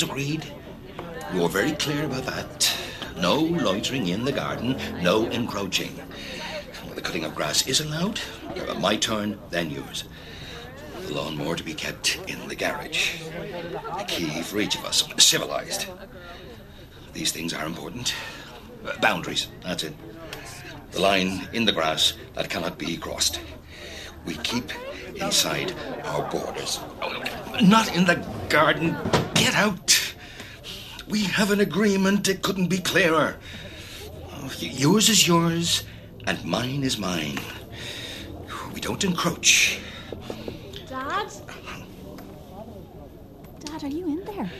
was 0.00 0.08
agreed. 0.08 0.44
We 1.34 1.40
were 1.40 1.48
very 1.48 1.72
clear 1.72 2.04
about 2.04 2.24
that. 2.24 2.74
No 3.18 3.38
loitering 3.38 4.06
in 4.06 4.24
the 4.24 4.32
garden, 4.32 4.78
no 5.02 5.26
encroaching. 5.26 5.94
The 6.94 7.02
cutting 7.02 7.24
of 7.24 7.34
grass 7.34 7.66
is 7.66 7.80
allowed. 7.80 8.18
My 8.78 8.96
turn, 8.96 9.38
then 9.50 9.70
yours. 9.70 10.04
The 11.06 11.12
lawnmower 11.12 11.56
to 11.56 11.62
be 11.62 11.74
kept 11.74 12.18
in 12.28 12.48
the 12.48 12.54
garage. 12.54 13.20
A 13.98 14.04
key 14.06 14.42
for 14.42 14.60
each 14.60 14.74
of 14.74 14.86
us. 14.86 15.06
Civilized. 15.18 15.86
These 17.12 17.32
things 17.32 17.52
are 17.52 17.66
important. 17.66 18.14
Uh, 18.86 18.98
boundaries, 19.00 19.48
that's 19.62 19.82
it. 19.82 19.94
The 20.92 21.00
line 21.00 21.46
in 21.52 21.66
the 21.66 21.72
grass 21.72 22.14
that 22.34 22.48
cannot 22.48 22.78
be 22.78 22.96
crossed. 22.96 23.40
We 24.24 24.34
keep 24.36 24.72
inside 25.20 25.74
our 26.04 26.28
borders. 26.30 26.80
Not 27.62 27.94
in 27.94 28.04
the 28.04 28.16
garden. 28.48 28.96
Get 29.34 29.54
out. 29.54 30.14
We 31.08 31.24
have 31.24 31.50
an 31.50 31.60
agreement. 31.60 32.28
It 32.28 32.42
couldn't 32.42 32.68
be 32.68 32.78
clearer. 32.78 33.36
Oh, 34.32 34.50
Yours 34.58 35.08
is 35.08 35.26
yours, 35.26 35.84
and 36.26 36.42
mine 36.44 36.82
is 36.82 36.98
mine. 36.98 37.38
We 38.72 38.80
don't 38.80 39.02
encroach. 39.04 39.78
Dad? 40.88 41.30
Dad, 43.64 43.84
are 43.84 43.88
you 43.88 44.06
in 44.06 44.24
there? 44.24 44.50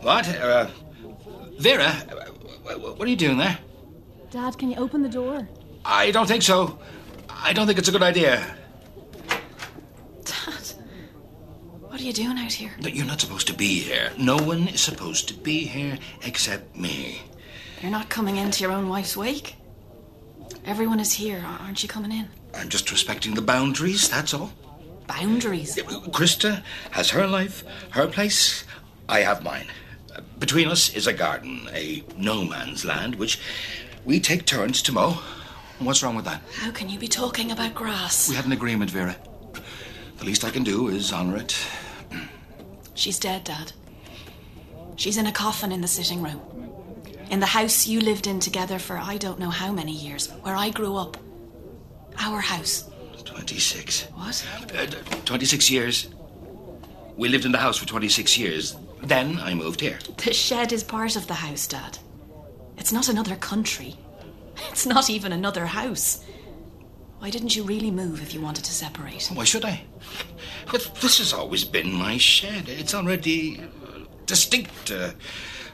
What? 0.00 0.28
Uh, 0.28 0.68
Vera, 1.58 1.90
what 1.90 3.02
are 3.02 3.10
you 3.10 3.16
doing 3.16 3.38
there? 3.38 3.58
Dad, 4.30 4.58
can 4.58 4.70
you 4.70 4.76
open 4.76 5.02
the 5.02 5.08
door? 5.08 5.46
I 5.84 6.10
don't 6.10 6.26
think 6.26 6.42
so. 6.42 6.78
I 7.28 7.52
don't 7.52 7.66
think 7.66 7.78
it's 7.78 7.88
a 7.88 7.92
good 7.92 8.02
idea. 8.02 8.56
Dad, 10.26 10.72
what 11.80 12.00
are 12.00 12.04
you 12.04 12.12
doing 12.12 12.36
out 12.38 12.52
here? 12.52 12.72
You're 12.80 13.06
not 13.06 13.20
supposed 13.20 13.46
to 13.46 13.54
be 13.54 13.80
here. 13.80 14.12
No 14.18 14.36
one 14.36 14.68
is 14.68 14.80
supposed 14.80 15.28
to 15.28 15.34
be 15.34 15.64
here 15.64 15.98
except 16.22 16.76
me. 16.76 17.22
You're 17.80 17.90
not 17.90 18.08
coming 18.08 18.36
into 18.36 18.62
your 18.62 18.72
own 18.72 18.88
wife's 18.88 19.16
wake. 19.16 19.56
Everyone 20.64 20.98
is 21.00 21.12
here, 21.12 21.44
aren't 21.60 21.82
you 21.82 21.88
coming 21.88 22.12
in? 22.12 22.28
I'm 22.54 22.68
just 22.68 22.90
respecting 22.90 23.34
the 23.34 23.42
boundaries, 23.42 24.08
that's 24.08 24.34
all. 24.34 24.50
Boundaries. 25.06 25.76
Krista 25.76 26.62
has 26.90 27.10
her 27.10 27.26
life, 27.26 27.62
her 27.90 28.08
place. 28.08 28.64
I 29.08 29.20
have 29.20 29.44
mine. 29.44 29.66
Between 30.38 30.68
us 30.68 30.92
is 30.94 31.06
a 31.06 31.12
garden, 31.12 31.68
a 31.72 32.02
no 32.16 32.44
man's 32.44 32.84
land, 32.84 33.14
which 33.14 33.38
we 34.04 34.18
take 34.18 34.46
turns 34.46 34.82
to 34.82 34.92
mow. 34.92 35.18
What's 35.78 36.02
wrong 36.02 36.16
with 36.16 36.24
that? 36.24 36.42
How 36.54 36.70
can 36.70 36.88
you 36.88 36.98
be 36.98 37.06
talking 37.08 37.52
about 37.52 37.74
grass? 37.74 38.28
We 38.28 38.34
had 38.34 38.46
an 38.46 38.52
agreement, 38.52 38.90
Vera. 38.90 39.14
The 40.18 40.24
least 40.24 40.44
I 40.44 40.50
can 40.50 40.64
do 40.64 40.88
is 40.88 41.12
honor 41.12 41.36
it. 41.36 41.56
She's 42.94 43.18
dead, 43.18 43.44
Dad. 43.44 43.72
She's 44.96 45.18
in 45.18 45.26
a 45.26 45.32
coffin 45.32 45.72
in 45.72 45.82
the 45.82 45.88
sitting 45.88 46.22
room. 46.22 46.40
In 47.30 47.40
the 47.40 47.46
house 47.46 47.86
you 47.86 48.00
lived 48.00 48.26
in 48.26 48.40
together 48.40 48.78
for 48.78 48.98
I 48.98 49.18
don't 49.18 49.38
know 49.38 49.50
how 49.50 49.72
many 49.72 49.92
years, 49.92 50.30
where 50.42 50.56
I 50.56 50.70
grew 50.70 50.96
up. 50.96 51.16
Our 52.18 52.40
house. 52.40 52.88
26. 53.24 54.04
What? 54.14 54.46
Uh, 54.74 54.86
26 55.26 55.70
years. 55.70 56.08
We 57.16 57.28
lived 57.28 57.44
in 57.44 57.52
the 57.52 57.58
house 57.58 57.76
for 57.76 57.86
26 57.86 58.38
years. 58.38 58.76
Then 59.02 59.38
I 59.40 59.54
moved 59.54 59.80
here. 59.80 59.98
The 60.16 60.32
shed 60.32 60.72
is 60.72 60.82
part 60.82 61.16
of 61.16 61.26
the 61.26 61.34
house, 61.34 61.66
Dad. 61.66 61.98
It's 62.78 62.92
not 62.92 63.08
another 63.08 63.36
country. 63.36 63.96
It's 64.70 64.86
not 64.86 65.10
even 65.10 65.32
another 65.32 65.66
house. 65.66 66.24
Why 67.18 67.30
didn't 67.30 67.56
you 67.56 67.64
really 67.64 67.90
move 67.90 68.22
if 68.22 68.34
you 68.34 68.40
wanted 68.40 68.64
to 68.64 68.72
separate? 68.72 69.30
Why 69.32 69.44
should 69.44 69.64
I? 69.64 69.84
But 70.70 70.94
this 71.00 71.18
has 71.18 71.32
always 71.32 71.64
been 71.64 71.92
my 71.92 72.18
shed. 72.18 72.68
It's 72.68 72.94
already 72.94 73.60
uh, 73.60 74.00
distinct, 74.26 74.90
uh, 74.92 75.12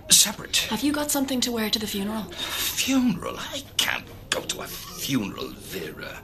separate. 0.08 0.56
Have 0.70 0.82
you 0.82 0.92
got 0.92 1.10
something 1.10 1.40
to 1.40 1.52
wear 1.52 1.68
to 1.70 1.78
the 1.78 1.86
funeral? 1.86 2.22
Funeral? 2.32 3.36
I 3.38 3.62
can't 3.76 4.04
go 4.30 4.40
to 4.40 4.60
a 4.62 4.66
funeral, 4.66 5.48
Vera. 5.48 6.22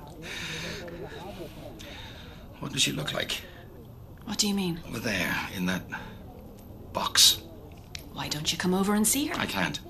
What 2.61 2.73
does 2.73 2.83
she 2.83 2.93
look 2.93 3.13
like? 3.13 3.43
What 4.25 4.39
do 4.39 4.49
you 4.49 4.55
mean? 4.55 4.81
Over 4.89 5.01
there, 5.01 5.35
in 5.57 5.67
that 5.67 5.83
box. 6.93 7.41
Why 8.13 8.29
don't 8.29 8.51
you 8.53 8.59
come 8.59 8.75
over 8.75 8.95
and 8.95 9.07
see 9.07 9.27
her? 9.27 9.35
I 9.39 9.47
can't. 9.47 9.81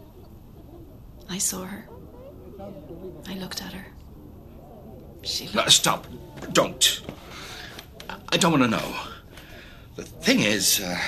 I 1.29 1.39
saw 1.39 1.65
her. 1.65 1.89
I 3.27 3.35
looked 3.35 3.63
at 3.63 3.73
her. 3.73 3.87
No, 5.55 5.67
stop. 5.67 6.07
Don't. 6.53 7.01
I 8.31 8.37
don't 8.37 8.53
want 8.53 8.65
to 8.65 8.69
know. 8.71 8.97
The 9.97 10.05
thing 10.05 10.41
is, 10.41 10.81
uh, 10.81 10.99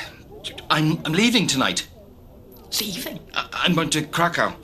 I'm, 0.71 1.01
I'm 1.05 1.13
leaving 1.13 1.47
tonight. 1.47 1.87
leaving. 2.81 3.21
I- 3.35 3.49
I'm 3.53 3.75
going 3.75 3.91
to 3.91 4.03
Krakow 4.03 4.55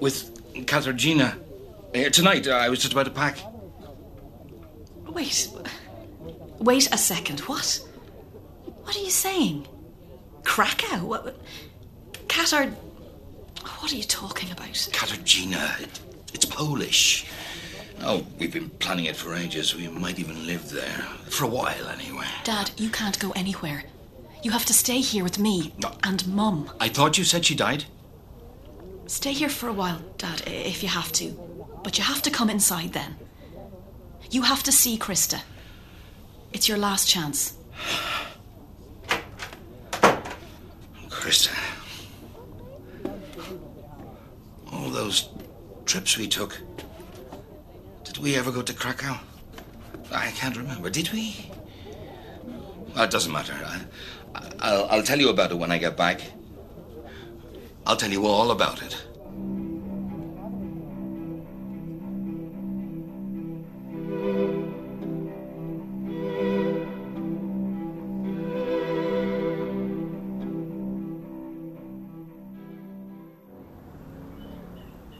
with 0.00 0.34
Katarzyna. 0.66 1.38
Uh, 1.94 2.10
tonight, 2.10 2.46
uh, 2.48 2.52
I 2.52 2.68
was 2.68 2.80
just 2.80 2.92
about 2.92 3.04
to 3.06 3.10
pack. 3.12 3.38
Wait. 5.08 5.48
Wait 6.58 6.88
a 6.92 6.98
second. 6.98 7.40
What? 7.40 7.80
What 8.82 8.96
are 8.96 9.00
you 9.00 9.10
saying? 9.10 9.66
Krakow? 10.44 11.04
What? 11.04 11.36
Katar. 12.28 12.70
What 13.80 13.92
are 13.92 13.96
you 13.96 14.02
talking 14.04 14.50
about? 14.50 14.68
Katarzyna. 14.68 15.80
It, 15.80 16.00
it's 16.34 16.44
Polish. 16.44 17.26
Oh, 18.02 18.26
we've 18.38 18.52
been 18.52 18.70
planning 18.70 19.06
it 19.06 19.16
for 19.16 19.34
ages. 19.34 19.74
We 19.74 19.88
might 19.88 20.18
even 20.18 20.46
live 20.46 20.70
there. 20.70 21.06
For 21.28 21.44
a 21.44 21.48
while, 21.48 21.88
anyway. 21.88 22.26
Dad, 22.44 22.70
you 22.76 22.90
can't 22.90 23.18
go 23.18 23.32
anywhere. 23.32 23.84
You 24.42 24.50
have 24.52 24.66
to 24.66 24.74
stay 24.74 25.00
here 25.00 25.24
with 25.24 25.38
me 25.38 25.72
No. 25.78 25.92
and 26.04 26.26
Mum. 26.28 26.70
I 26.78 26.88
thought 26.88 27.18
you 27.18 27.24
said 27.24 27.44
she 27.44 27.54
died. 27.54 27.84
Stay 29.06 29.32
here 29.32 29.48
for 29.48 29.68
a 29.68 29.72
while, 29.72 30.00
Dad, 30.18 30.42
if 30.46 30.82
you 30.82 30.88
have 30.88 31.10
to. 31.12 31.30
But 31.82 31.98
you 31.98 32.04
have 32.04 32.22
to 32.22 32.30
come 32.30 32.50
inside 32.50 32.92
then. 32.92 33.16
You 34.30 34.42
have 34.42 34.62
to 34.64 34.72
see 34.72 34.98
Krista. 34.98 35.40
It's 36.52 36.68
your 36.68 36.78
last 36.78 37.08
chance. 37.08 37.54
Krista. 41.08 41.54
All 44.72 44.90
those 44.90 45.28
trips 45.86 46.18
we 46.18 46.28
took. 46.28 46.60
Did 48.16 48.22
we 48.22 48.36
ever 48.36 48.50
go 48.50 48.62
to 48.62 48.72
Krakow? 48.72 49.18
I 50.10 50.30
can't 50.30 50.56
remember. 50.56 50.88
Did 50.88 51.12
we? 51.12 51.50
Well, 52.94 53.04
it 53.04 53.10
doesn't 53.10 53.30
matter. 53.30 53.52
I, 53.52 54.40
I'll, 54.58 54.86
I'll 54.86 55.02
tell 55.02 55.20
you 55.20 55.28
about 55.28 55.50
it 55.50 55.56
when 55.56 55.70
I 55.70 55.76
get 55.76 55.98
back. 55.98 56.22
I'll 57.86 57.98
tell 57.98 58.10
you 58.10 58.24
all 58.24 58.52
about 58.52 58.82
it. 58.82 58.96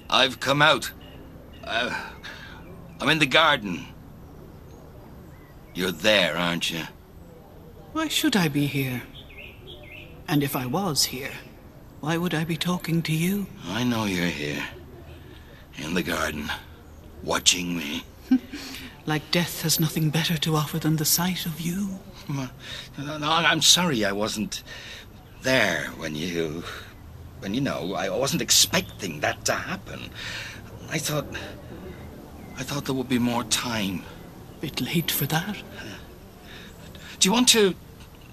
I've 0.09 0.41
come 0.41 0.63
out. 0.63 0.93
Uh, 1.63 1.95
I'm 3.01 3.09
in 3.09 3.19
the 3.19 3.27
garden. 3.27 3.87
You're 5.75 5.93
there, 5.93 6.37
aren't 6.37 6.71
you? 6.71 6.83
Why 7.93 8.09
should 8.09 8.37
I 8.37 8.49
be 8.49 8.67
here? 8.67 9.03
And 10.29 10.43
if 10.43 10.57
I 10.57 10.67
was 10.67 11.05
here, 11.05 11.33
why 12.01 12.17
would 12.17 12.35
I 12.35 12.45
be 12.45 12.57
talking 12.57 13.03
to 13.03 13.13
you? 13.13 13.47
I 13.69 13.85
know 13.85 14.05
you're 14.05 14.27
here. 14.27 14.65
In 15.77 15.95
the 15.95 16.03
garden. 16.03 16.51
Watching 17.23 17.77
me. 17.77 18.05
Like 19.07 19.31
death 19.31 19.63
has 19.63 19.79
nothing 19.79 20.11
better 20.11 20.37
to 20.37 20.57
offer 20.57 20.81
than 20.81 20.97
the 20.97 21.05
sight 21.05 21.47
of 21.47 21.61
you. 21.61 22.01
No, 22.29 22.49
no, 23.19 23.31
I'm 23.31 23.63
sorry 23.63 24.05
I 24.05 24.11
wasn't 24.11 24.65
there 25.43 25.85
when 25.97 26.17
you. 26.17 26.65
When 27.39 27.55
you 27.55 27.61
know, 27.61 27.95
I 27.95 28.09
wasn't 28.09 28.43
expecting 28.43 29.21
that 29.21 29.45
to 29.45 29.53
happen. 29.53 30.11
I 30.91 30.99
thought. 30.99 31.27
I 32.59 32.63
thought 32.63 32.87
there 32.87 32.95
would 32.95 33.09
be 33.09 33.19
more 33.19 33.45
time. 33.45 34.03
Bit 34.61 34.81
late 34.81 35.11
for 35.11 35.27
that. 35.27 35.57
Do 37.21 37.29
you 37.29 37.33
want 37.33 37.49
to. 37.49 37.75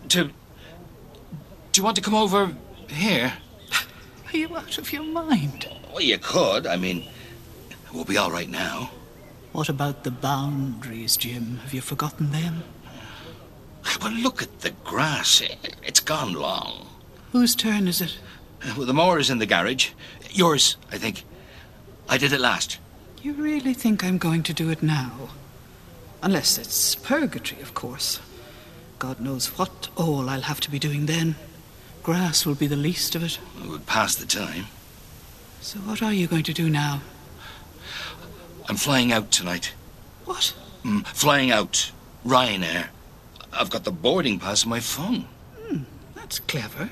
to. 0.09 0.25
Do 0.25 1.79
you 1.79 1.83
want 1.83 1.95
to 1.97 2.01
come 2.01 2.15
over 2.15 2.55
here? 2.87 3.33
Are 4.31 4.37
you 4.37 4.55
out 4.55 4.77
of 4.77 4.91
your 4.93 5.03
mind? 5.03 5.67
Well, 5.91 6.01
you 6.01 6.17
could. 6.17 6.65
I 6.67 6.75
mean, 6.77 7.07
we'll 7.93 8.05
be 8.05 8.17
all 8.17 8.31
right 8.31 8.49
now. 8.49 8.91
What 9.51 9.69
about 9.69 10.03
the 10.03 10.11
boundaries, 10.11 11.17
Jim? 11.17 11.57
Have 11.63 11.73
you 11.73 11.81
forgotten 11.81 12.31
them? 12.31 12.63
Well, 14.01 14.11
look 14.11 14.41
at 14.41 14.61
the 14.61 14.71
grass. 14.83 15.41
It- 15.41 15.75
It's 15.83 15.99
gone 15.99 16.33
long. 16.33 16.87
Whose 17.31 17.53
turn 17.55 17.87
is 17.87 18.01
it? 18.01 18.17
Well, 18.77 18.85
the 18.87 18.93
mower 18.93 19.19
is 19.19 19.29
in 19.29 19.39
the 19.39 19.45
garage. 19.45 19.89
Yours, 20.31 20.77
I 20.91 20.97
think. 20.97 21.25
I 22.07 22.17
did 22.17 22.31
it 22.33 22.39
last. 22.39 22.77
You 23.23 23.31
really 23.31 23.73
think 23.73 24.03
I'm 24.03 24.17
going 24.17 24.43
to 24.43 24.53
do 24.53 24.69
it 24.69 24.83
now? 24.83 25.29
Unless 26.21 26.57
it's 26.57 26.93
purgatory, 26.93 27.61
of 27.61 27.73
course. 27.73 28.19
God 28.99 29.21
knows 29.21 29.57
what 29.57 29.87
all 29.95 30.29
I'll 30.29 30.41
have 30.41 30.59
to 30.59 30.69
be 30.69 30.77
doing 30.77 31.05
then. 31.05 31.35
Grass 32.03 32.45
will 32.45 32.55
be 32.55 32.67
the 32.67 32.75
least 32.75 33.15
of 33.15 33.23
it. 33.23 33.39
It 33.61 33.69
would 33.69 33.85
pass 33.85 34.15
the 34.15 34.25
time. 34.25 34.65
So, 35.61 35.79
what 35.79 36.03
are 36.03 36.11
you 36.11 36.27
going 36.27 36.43
to 36.43 36.53
do 36.53 36.69
now? 36.69 36.99
I'm 38.67 38.75
flying 38.75 39.13
out 39.13 39.31
tonight. 39.31 39.73
What? 40.25 40.53
Mm, 40.83 41.07
flying 41.07 41.49
out. 41.49 41.93
Ryanair. 42.25 42.87
I've 43.53 43.69
got 43.69 43.85
the 43.85 43.91
boarding 43.91 44.37
pass 44.37 44.65
on 44.65 44.69
my 44.69 44.81
phone. 44.81 45.27
That's 46.13 46.39
clever. 46.39 46.89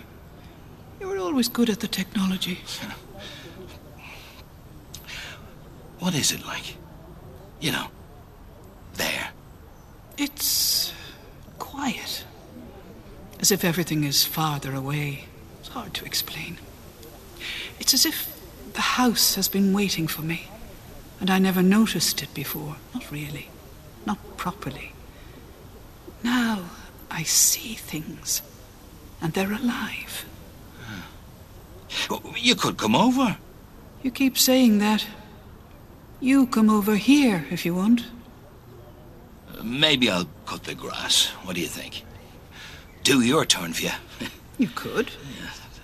You 1.02 1.08
were 1.08 1.18
always 1.18 1.50
good 1.50 1.70
at 1.70 1.82
the 1.82 1.90
technology. 1.90 2.60
What 6.02 6.16
is 6.16 6.32
it 6.32 6.44
like? 6.48 6.78
You 7.60 7.74
know, 7.74 7.88
there. 8.96 9.30
It's 10.18 10.92
quiet. 11.60 12.26
As 13.40 13.52
if 13.52 13.64
everything 13.64 14.04
is 14.04 14.26
farther 14.26 14.74
away. 14.74 15.26
It's 15.60 15.70
hard 15.70 15.94
to 15.94 16.06
explain. 16.06 16.58
It's 17.80 17.94
as 17.94 18.08
if 18.08 18.36
the 18.74 18.82
house 18.82 19.36
has 19.36 19.48
been 19.48 19.74
waiting 19.74 20.08
for 20.08 20.24
me, 20.24 20.48
and 21.20 21.30
I 21.30 21.38
never 21.38 21.62
noticed 21.62 22.24
it 22.24 22.34
before. 22.34 22.78
Not 22.96 23.12
really. 23.12 23.50
Not 24.04 24.18
properly. 24.38 24.94
Now 26.24 26.64
I 27.12 27.22
see 27.22 27.76
things, 27.76 28.42
and 29.22 29.34
they're 29.34 29.54
alive. 29.54 30.26
Oh, 32.10 32.34
You 32.36 32.56
could 32.56 32.78
come 32.78 32.96
over. 32.96 33.38
You 34.02 34.10
keep 34.10 34.36
saying 34.36 34.80
that. 34.80 35.06
You 36.22 36.46
come 36.46 36.70
over 36.70 36.98
here 36.98 37.48
if 37.50 37.66
you 37.66 37.74
want. 37.74 38.06
Maybe 39.64 40.08
I'll 40.08 40.30
cut 40.46 40.64
the 40.64 40.76
grass. 40.76 41.26
What 41.44 41.56
do 41.56 41.62
you 41.62 41.68
think? 41.68 42.06
Do 43.04 43.22
your 43.22 43.44
turn 43.44 43.74
for 43.74 43.84
you. 43.84 43.92
You 44.60 44.68
could. 44.76 45.10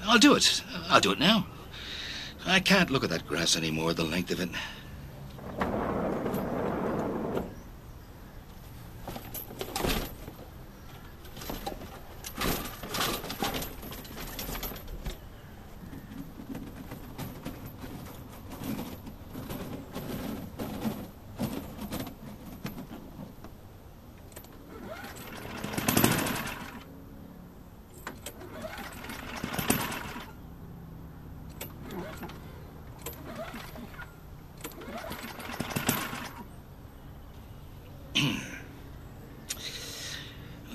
I'll 0.06 0.20
do 0.20 0.36
it. 0.36 0.62
I'll 0.88 1.00
do 1.00 1.12
it 1.14 1.18
now. 1.20 1.48
I 2.46 2.60
can't 2.60 2.92
look 2.92 3.04
at 3.04 3.10
that 3.10 3.26
grass 3.26 3.58
anymore, 3.58 3.96
the 3.96 4.04
length 4.04 4.30
of 4.30 4.40
it. 4.40 4.50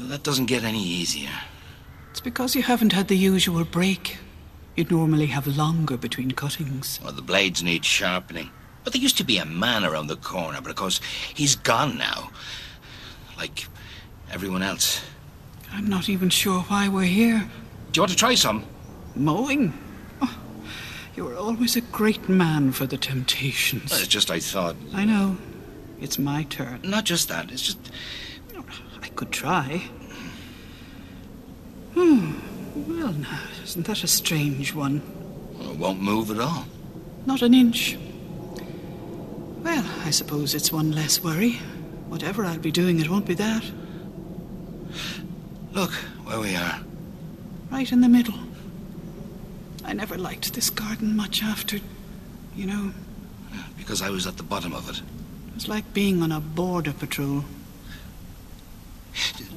Well, 0.03 0.09
that 0.09 0.25
doesn't 0.47 0.63
get 0.63 0.69
any 0.69 0.83
easier. 0.83 1.31
It's 2.11 2.21
because 2.21 2.57
you 2.57 2.63
haven't 2.63 2.93
had 2.93 3.07
the 3.07 3.17
usual 3.17 3.65
break. 3.65 4.19
You'd 4.75 4.91
normally 4.91 5.27
have 5.27 5.47
longer 5.47 5.97
between 5.97 6.33
cuttings. 6.33 6.99
Well, 7.03 7.13
the 7.13 7.23
blades 7.23 7.63
need 7.63 7.85
sharpening. 7.85 8.51
But 8.83 8.93
there 8.93 9.03
used 9.03 9.19
to 9.19 9.25
be 9.25 9.39
a 9.39 9.45
man 9.45 9.85
around 9.85 10.09
the 10.09 10.17
corner, 10.17 10.61
but 10.61 10.71
of 10.71 10.77
course, 10.77 11.01
he's 11.33 11.55
gone 11.55 11.97
now. 11.97 12.31
Like 13.37 13.69
everyone 14.33 14.65
else. 14.65 15.01
I'm 15.71 15.89
not 15.89 16.09
even 16.09 16.29
sure 16.29 16.63
why 16.63 16.89
we're 16.89 17.05
here. 17.05 17.49
Do 17.93 17.99
you 17.99 18.03
want 18.03 18.11
to 18.11 18.17
try 18.17 18.35
some? 18.35 18.65
Mowing? 19.15 19.73
Oh, 20.21 20.37
you 21.15 21.25
were 21.25 21.37
always 21.37 21.77
a 21.77 21.83
great 21.83 22.29
man 22.29 22.73
for 22.73 22.87
the 22.87 22.97
temptations. 22.97 23.93
It's 23.93 24.09
just 24.09 24.31
I 24.31 24.41
thought. 24.41 24.75
I 24.93 25.05
know. 25.05 25.37
It's 26.01 26.19
my 26.19 26.43
turn. 26.45 26.81
Not 26.83 27.05
just 27.05 27.29
that, 27.29 27.53
it's 27.53 27.63
just. 27.63 27.79
I 29.01 29.09
could 29.09 29.31
try. 29.31 29.83
Hmm. 32.03 32.33
Well, 32.89 33.13
now, 33.13 33.39
isn't 33.63 33.87
that 33.87 34.03
a 34.03 34.09
strange 34.09 34.75
one? 34.75 35.01
well, 35.57 35.71
it 35.71 35.77
won't 35.79 36.03
move 36.03 36.33
at 36.33 36.41
all. 36.41 36.65
Not 37.27 37.43
an 37.43 37.55
inch. 37.55 37.97
Well, 39.63 39.85
I 40.05 40.11
suppose 40.11 40.53
it's 40.57 40.73
one 40.73 40.91
less 40.91 41.23
worry. 41.23 41.53
Whatever 42.09 42.45
I'll 42.45 42.59
be 42.59 42.73
doing, 42.73 42.99
it 42.99 43.09
won't 43.09 43.27
be 43.27 43.35
that. 43.35 43.63
Look 45.73 45.93
where 46.25 46.41
we 46.41 46.57
are. 46.57 46.81
Right 47.71 47.93
in 47.93 48.01
the 48.01 48.09
middle. 48.09 48.35
I 49.85 49.93
never 49.93 50.19
liked 50.19 50.55
this 50.55 50.71
garden 50.71 51.15
much 51.17 51.41
after, 51.43 51.79
you 52.57 52.67
know, 52.67 52.93
Because 53.79 54.03
I 54.03 54.11
was 54.11 54.27
at 54.27 54.37
the 54.39 54.43
bottom 54.43 54.73
of 54.75 54.89
it. 54.91 54.99
it 54.99 55.55
was 55.55 55.69
like 55.69 55.95
being 55.95 56.21
on 56.21 56.33
a 56.33 56.41
border 56.41 56.93
patrol. 56.93 57.45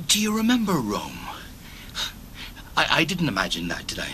Do 0.08 0.22
you 0.22 0.36
remember 0.38 0.74
Rome? 0.74 1.25
I, 2.78 2.88
I 2.90 3.04
didn't 3.04 3.28
imagine 3.28 3.68
that, 3.70 3.88
did 3.88 4.00
I? 4.00 4.10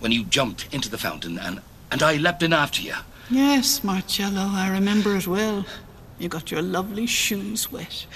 When 0.00 0.12
you 0.12 0.24
jumped 0.24 0.72
into 0.72 0.88
the 0.88 0.98
fountain 0.98 1.38
and, 1.38 1.60
and 1.90 2.02
I 2.02 2.16
leapt 2.16 2.42
in 2.42 2.52
after 2.52 2.82
you. 2.82 2.94
Yes, 3.30 3.84
Marcello, 3.84 4.50
I 4.52 4.70
remember 4.70 5.16
it 5.16 5.26
well. 5.26 5.66
You 6.18 6.28
got 6.28 6.50
your 6.50 6.62
lovely 6.62 7.06
shoes 7.06 7.70
wet. 7.70 8.06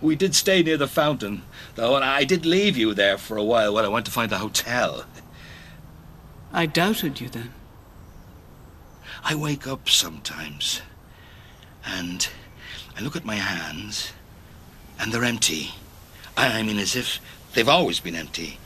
We 0.00 0.16
did 0.16 0.34
stay 0.34 0.62
near 0.62 0.76
the 0.76 0.88
fountain, 0.88 1.42
though, 1.76 1.94
and 1.94 2.04
I 2.04 2.24
did 2.24 2.44
leave 2.44 2.76
you 2.76 2.94
there 2.94 3.16
for 3.16 3.36
a 3.36 3.44
while 3.44 3.74
when 3.74 3.84
I 3.84 3.88
went 3.88 4.06
to 4.06 4.12
find 4.12 4.30
the 4.30 4.38
hotel. 4.38 5.04
I 6.52 6.66
doubted 6.66 7.20
you 7.20 7.28
then. 7.28 7.52
I 9.22 9.34
wake 9.34 9.66
up 9.66 9.88
sometimes, 9.88 10.82
and 11.86 12.28
I 12.96 13.00
look 13.02 13.16
at 13.16 13.24
my 13.24 13.36
hands, 13.36 14.12
and 14.98 15.12
they're 15.12 15.24
empty. 15.24 15.70
I 16.36 16.58
I 16.58 16.62
mean, 16.62 16.78
as 16.78 16.96
if 16.96 17.20
they've 17.52 17.68
always 17.68 18.00
been 18.00 18.16
empty. 18.16 18.58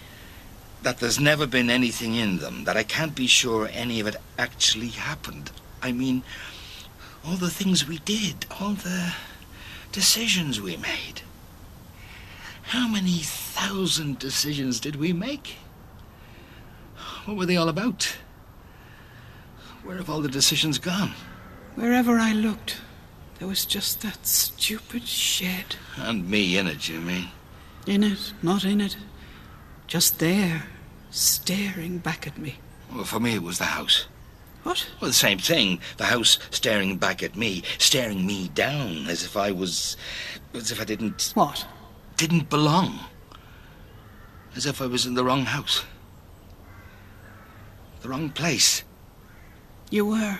That 0.82 0.99
there's 0.99 1.20
never 1.20 1.47
been 1.47 1.70
anything 1.70 2.14
in 2.14 2.38
them, 2.38 2.64
that 2.64 2.76
I 2.76 2.82
can't 2.82 3.14
be 3.14 3.26
sure 3.26 3.68
any 3.73 4.00
of 4.00 4.06
it 4.06 4.16
actually 4.38 4.88
happened. 4.88 5.50
I 5.82 5.92
mean, 5.92 6.23
all 7.25 7.37
the 7.37 7.50
things 7.50 7.87
we 7.87 7.99
did, 7.99 8.47
all 8.61 8.75
the 8.75 9.12
decisions 9.92 10.61
we 10.61 10.76
made. 10.76 11.23
How 12.62 12.87
many 12.87 13.18
thousand 13.18 14.18
decisions 14.18 14.78
did 14.78 14.97
we 14.97 15.12
make? 15.12 15.56
What 17.25 17.37
were 17.37 17.47
they 17.47 17.56
all 17.56 17.68
about? 17.68 18.16
Where 19.82 19.97
have 19.97 20.11
all 20.11 20.20
the 20.20 20.28
decisions 20.28 20.78
gone? 20.78 21.12
Wherever 21.75 22.18
I 22.18 22.32
looked, 22.32 22.76
there 23.38 23.49
was 23.49 23.64
just 23.64 24.02
that 24.02 24.26
stupid 24.26 25.06
shed. 25.06 25.76
And 25.97 26.28
me 26.28 26.58
in 26.58 26.66
it, 26.66 26.88
you 26.88 27.00
mean? 27.00 27.28
In 27.87 28.04
it, 28.04 28.32
not 28.42 28.64
in 28.64 28.80
it. 28.80 28.97
Just 29.88 30.21
there, 30.21 30.64
staring 31.11 31.99
back 31.99 32.26
at 32.26 32.38
me. 32.38 32.61
Well, 32.95 33.04
for 33.04 33.18
me, 33.18 33.35
it 33.35 33.42
was 33.42 33.59
the 33.59 33.64
house. 33.64 34.07
What? 34.62 34.87
Well, 35.00 35.09
the 35.09 35.14
same 35.14 35.38
thing. 35.38 35.80
The 35.97 36.04
house 36.04 36.38
staring 36.50 36.99
back 36.99 37.23
at 37.23 37.35
me, 37.35 37.64
staring 37.78 38.26
me 38.26 38.49
down, 38.49 39.07
as 39.09 39.25
if 39.25 39.37
I 39.37 39.50
was. 39.50 39.97
as 40.54 40.71
if 40.71 40.80
I 40.80 40.85
didn't. 40.85 41.33
What? 41.35 41.66
didn't 42.18 42.50
belong. 42.50 42.99
As 44.54 44.66
if 44.66 44.83
I 44.83 44.87
was 44.87 45.07
in 45.07 45.14
the 45.14 45.25
wrong 45.25 45.45
house. 45.45 45.85
The 48.02 48.09
wrong 48.09 48.30
place. 48.30 48.83
You 49.90 50.04
were. 50.04 50.38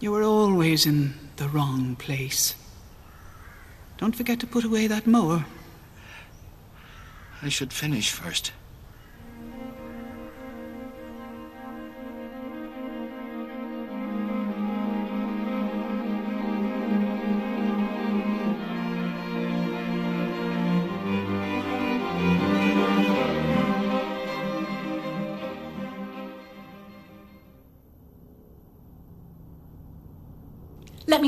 You 0.00 0.10
were 0.10 0.22
always 0.22 0.86
in 0.86 1.14
the 1.36 1.48
wrong 1.48 1.96
place. 1.96 2.54
Don't 3.98 4.16
forget 4.16 4.40
to 4.40 4.46
put 4.46 4.64
away 4.64 4.86
that 4.86 5.06
mower. 5.06 5.44
I 7.40 7.48
should 7.48 7.72
finish 7.72 8.10
first. 8.10 8.52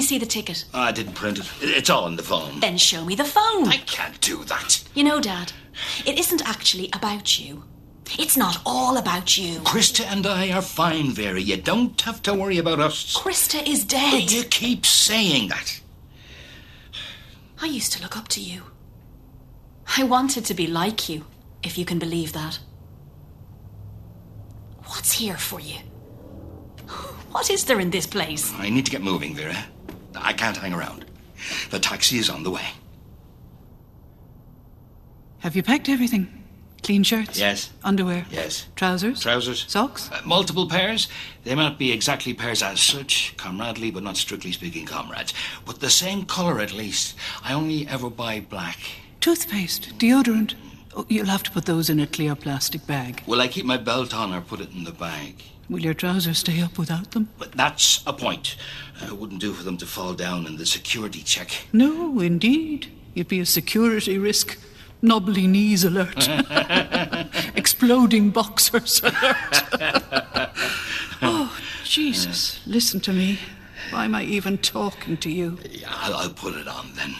Me 0.01 0.07
see 0.07 0.19
the 0.19 0.25
ticket. 0.25 0.65
I 0.73 0.93
didn't 0.93 1.13
print 1.13 1.39
it. 1.39 1.47
It's 1.61 1.91
all 1.91 2.05
on 2.05 2.17
the 2.17 2.23
phone. 2.23 2.59
Then 2.61 2.79
show 2.79 3.05
me 3.05 3.15
the 3.15 3.25
phone. 3.25 3.69
I 3.69 3.77
can't 3.85 4.19
do 4.23 4.43
that. 4.45 4.83
You 4.95 5.05
know, 5.05 5.21
Dad, 5.21 5.53
it 6.07 6.19
isn't 6.19 6.49
actually 6.49 6.89
about 6.95 7.39
you. 7.39 7.65
It's 8.19 8.35
not 8.35 8.63
all 8.65 8.97
about 8.97 9.37
you. 9.37 9.61
Krista 9.61 10.07
and 10.07 10.27
I 10.27 10.53
are 10.53 10.63
fine, 10.63 11.13
Vera. 11.13 11.39
You 11.39 11.59
don't 11.59 12.01
have 12.01 12.23
to 12.23 12.33
worry 12.33 12.57
about 12.57 12.81
us. 12.81 13.15
Krista 13.15 13.63
is 13.69 13.85
dead. 13.85 14.13
But 14.13 14.33
you 14.33 14.45
keep 14.45 14.87
saying 14.87 15.49
that. 15.49 15.81
I 17.61 17.67
used 17.67 17.93
to 17.93 18.03
look 18.03 18.17
up 18.17 18.29
to 18.29 18.41
you. 18.41 18.63
I 19.99 20.05
wanted 20.05 20.47
to 20.47 20.55
be 20.55 20.67
like 20.67 21.11
you, 21.11 21.27
if 21.63 21.77
you 21.77 21.85
can 21.85 21.99
believe 21.99 22.33
that. 22.33 22.59
What's 24.87 25.13
here 25.13 25.37
for 25.37 25.61
you? 25.61 25.81
What 27.33 27.51
is 27.51 27.67
there 27.67 27.81
in 27.81 27.91
this 27.91 28.07
place? 28.07 28.51
I 28.55 28.71
need 28.71 28.87
to 28.87 28.91
get 28.91 29.03
moving, 29.03 29.37
Vera. 29.37 29.57
I 30.17 30.33
can't 30.33 30.57
hang 30.57 30.73
around. 30.73 31.05
The 31.71 31.79
taxi 31.79 32.19
is 32.19 32.29
on 32.31 32.43
the 32.43 32.51
way. 32.51 32.67
Have 35.41 35.57
you 35.57 35.63
packed 35.63 35.89
everything? 35.89 36.29
Clean 36.83 37.03
shirts? 37.03 37.39
Yes. 37.39 37.71
Underwear? 37.85 38.27
Yes. 38.31 38.67
Trousers? 38.75 39.21
Trousers. 39.23 39.67
Socks? 39.69 40.11
Uh, 40.11 40.21
multiple 40.25 40.67
pairs. 40.69 41.09
They 41.45 41.55
might 41.55 41.63
not 41.63 41.79
be 41.79 41.93
exactly 41.93 42.33
pairs 42.33 42.63
as 42.63 42.81
such, 42.81 43.35
comradely, 43.37 43.91
but 43.91 44.03
not 44.03 44.17
strictly 44.17 44.53
speaking 44.53 44.87
comrades. 44.87 45.35
But 45.67 45.81
the 45.81 45.91
same 45.91 46.25
colour 46.25 46.61
at 46.61 46.73
least. 46.73 47.17
I 47.45 47.53
only 47.53 47.87
ever 47.87 48.09
buy 48.09 48.41
black. 48.41 48.79
Toothpaste? 49.21 49.99
Deodorant? 49.99 50.55
Oh, 50.97 51.07
you'll 51.09 51.27
have 51.27 51.43
to 51.45 51.51
put 51.51 51.67
those 51.67 51.91
in 51.91 52.01
a 52.01 52.07
clear 52.07 52.35
plastic 52.35 52.87
bag. 52.87 53.23
Will 53.27 53.41
I 53.41 53.49
keep 53.49 53.67
my 53.67 53.77
belt 53.77 54.15
on 54.15 54.33
or 54.33 54.41
put 54.41 54.61
it 54.61 54.73
in 54.73 54.85
the 54.85 54.93
bag? 54.93 55.43
Will 55.71 55.79
your 55.81 55.95
trousers 55.95 56.39
stay 56.39 56.61
up 56.61 56.77
without 56.77 57.13
them? 57.13 57.29
But 57.39 57.53
that's 57.53 58.03
a 58.05 58.13
point. 58.13 58.57
Uh, 59.01 59.07
It 59.07 59.17
wouldn't 59.19 59.41
do 59.41 59.53
for 59.53 59.63
them 59.63 59.77
to 59.79 59.87
fall 59.87 60.15
down 60.15 60.45
in 60.47 60.57
the 60.57 60.67
security 60.67 61.23
check. 61.23 61.49
No, 61.73 62.19
indeed. 62.19 62.89
You'd 63.15 63.29
be 63.29 63.39
a 63.39 63.47
security 63.47 64.19
risk. 64.19 64.59
Knobbly 65.01 65.47
knees 65.47 65.85
alert. 65.85 66.29
Exploding 67.55 68.31
boxers 68.31 69.01
alert. 69.03 69.63
oh, 71.23 71.57
Jesus. 71.85 72.61
Listen 72.67 72.99
to 73.01 73.13
me. 73.13 73.39
Why 73.91 74.05
am 74.07 74.15
I 74.17 74.25
even 74.25 74.59
talking 74.59 75.17
to 75.19 75.31
you? 75.31 75.59
Yeah, 75.71 75.89
I'll, 75.89 76.15
I'll 76.15 76.31
put 76.31 76.55
it 76.57 76.67
on 76.67 76.93
then. 76.97 77.15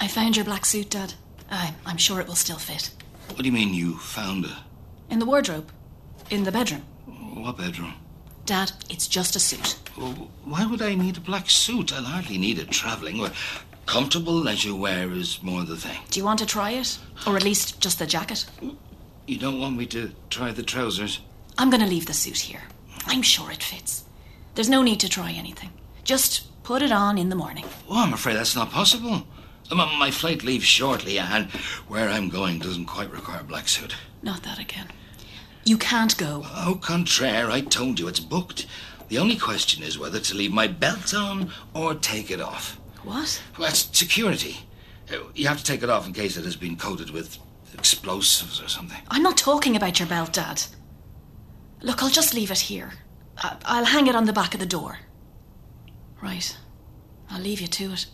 I 0.00 0.06
found 0.08 0.36
your 0.36 0.44
black 0.44 0.64
suit, 0.64 0.90
Dad. 0.90 1.14
I, 1.50 1.74
I'm 1.86 1.96
sure 1.98 2.20
it 2.20 2.26
will 2.28 2.34
still 2.36 2.56
fit. 2.58 2.90
What 3.28 3.38
do 3.38 3.44
you 3.44 3.52
mean 3.52 3.74
you 3.74 3.98
found 3.98 4.44
it? 4.46 4.50
In 5.12 5.18
the 5.18 5.26
wardrobe. 5.26 5.70
In 6.30 6.44
the 6.44 6.50
bedroom. 6.50 6.80
What 7.34 7.58
bedroom? 7.58 7.92
Dad, 8.46 8.72
it's 8.88 9.06
just 9.06 9.36
a 9.36 9.38
suit. 9.38 9.76
Why 10.42 10.64
would 10.64 10.80
I 10.80 10.94
need 10.94 11.18
a 11.18 11.20
black 11.20 11.50
suit? 11.50 11.92
I'll 11.92 12.02
hardly 12.02 12.38
need 12.38 12.58
it 12.58 12.70
travelling. 12.70 13.18
Well, 13.18 13.30
comfortable 13.84 14.32
leisure 14.32 14.74
wear 14.74 15.12
is 15.12 15.42
more 15.42 15.64
the 15.64 15.76
thing. 15.76 16.00
Do 16.10 16.18
you 16.18 16.24
want 16.24 16.38
to 16.38 16.46
try 16.46 16.70
it? 16.70 16.98
Or 17.26 17.36
at 17.36 17.44
least 17.44 17.78
just 17.78 17.98
the 17.98 18.06
jacket? 18.06 18.46
You 19.26 19.36
don't 19.36 19.60
want 19.60 19.76
me 19.76 19.84
to 19.88 20.12
try 20.30 20.50
the 20.50 20.62
trousers? 20.62 21.20
I'm 21.58 21.68
going 21.68 21.82
to 21.82 21.86
leave 21.86 22.06
the 22.06 22.14
suit 22.14 22.38
here. 22.38 22.62
I'm 23.04 23.20
sure 23.20 23.50
it 23.50 23.62
fits. 23.62 24.04
There's 24.54 24.70
no 24.70 24.82
need 24.82 25.00
to 25.00 25.10
try 25.10 25.32
anything. 25.32 25.72
Just 26.04 26.62
put 26.62 26.80
it 26.80 26.90
on 26.90 27.18
in 27.18 27.28
the 27.28 27.36
morning. 27.36 27.66
Oh, 27.86 28.02
I'm 28.02 28.14
afraid 28.14 28.36
that's 28.36 28.56
not 28.56 28.70
possible. 28.70 29.26
My, 29.70 29.94
my 29.98 30.10
flight 30.10 30.42
leaves 30.42 30.64
shortly, 30.64 31.18
and 31.18 31.50
where 31.86 32.08
I'm 32.08 32.30
going 32.30 32.60
doesn't 32.60 32.86
quite 32.86 33.10
require 33.10 33.40
a 33.40 33.44
black 33.44 33.68
suit. 33.68 33.94
Not 34.22 34.42
that 34.44 34.58
again. 34.58 34.88
You 35.64 35.78
can't 35.78 36.16
go. 36.16 36.44
Au 36.56 36.74
contraire, 36.80 37.50
I 37.50 37.60
told 37.60 37.98
you 38.00 38.08
it's 38.08 38.20
booked. 38.20 38.66
The 39.08 39.18
only 39.18 39.36
question 39.36 39.82
is 39.82 39.98
whether 39.98 40.18
to 40.20 40.34
leave 40.34 40.52
my 40.52 40.66
belt 40.66 41.14
on 41.14 41.50
or 41.74 41.94
take 41.94 42.30
it 42.30 42.40
off. 42.40 42.78
What? 43.04 43.42
Well, 43.58 43.68
that's 43.68 43.88
security. 43.96 44.56
Uh, 45.12 45.18
You 45.34 45.46
have 45.48 45.58
to 45.58 45.64
take 45.64 45.82
it 45.82 45.90
off 45.90 46.06
in 46.06 46.12
case 46.12 46.36
it 46.36 46.44
has 46.44 46.56
been 46.56 46.76
coated 46.76 47.10
with 47.10 47.38
explosives 47.74 48.60
or 48.60 48.68
something. 48.68 49.00
I'm 49.08 49.22
not 49.22 49.36
talking 49.36 49.76
about 49.76 49.98
your 49.98 50.08
belt, 50.08 50.32
Dad. 50.32 50.62
Look, 51.80 52.02
I'll 52.02 52.10
just 52.10 52.34
leave 52.34 52.50
it 52.50 52.58
here. 52.60 52.92
I'll 53.64 53.84
hang 53.84 54.06
it 54.06 54.14
on 54.14 54.24
the 54.26 54.32
back 54.32 54.54
of 54.54 54.60
the 54.60 54.66
door. 54.66 54.98
Right. 56.22 56.56
I'll 57.30 57.40
leave 57.40 57.60
you 57.60 57.66
to 57.66 57.92
it. 57.92 58.06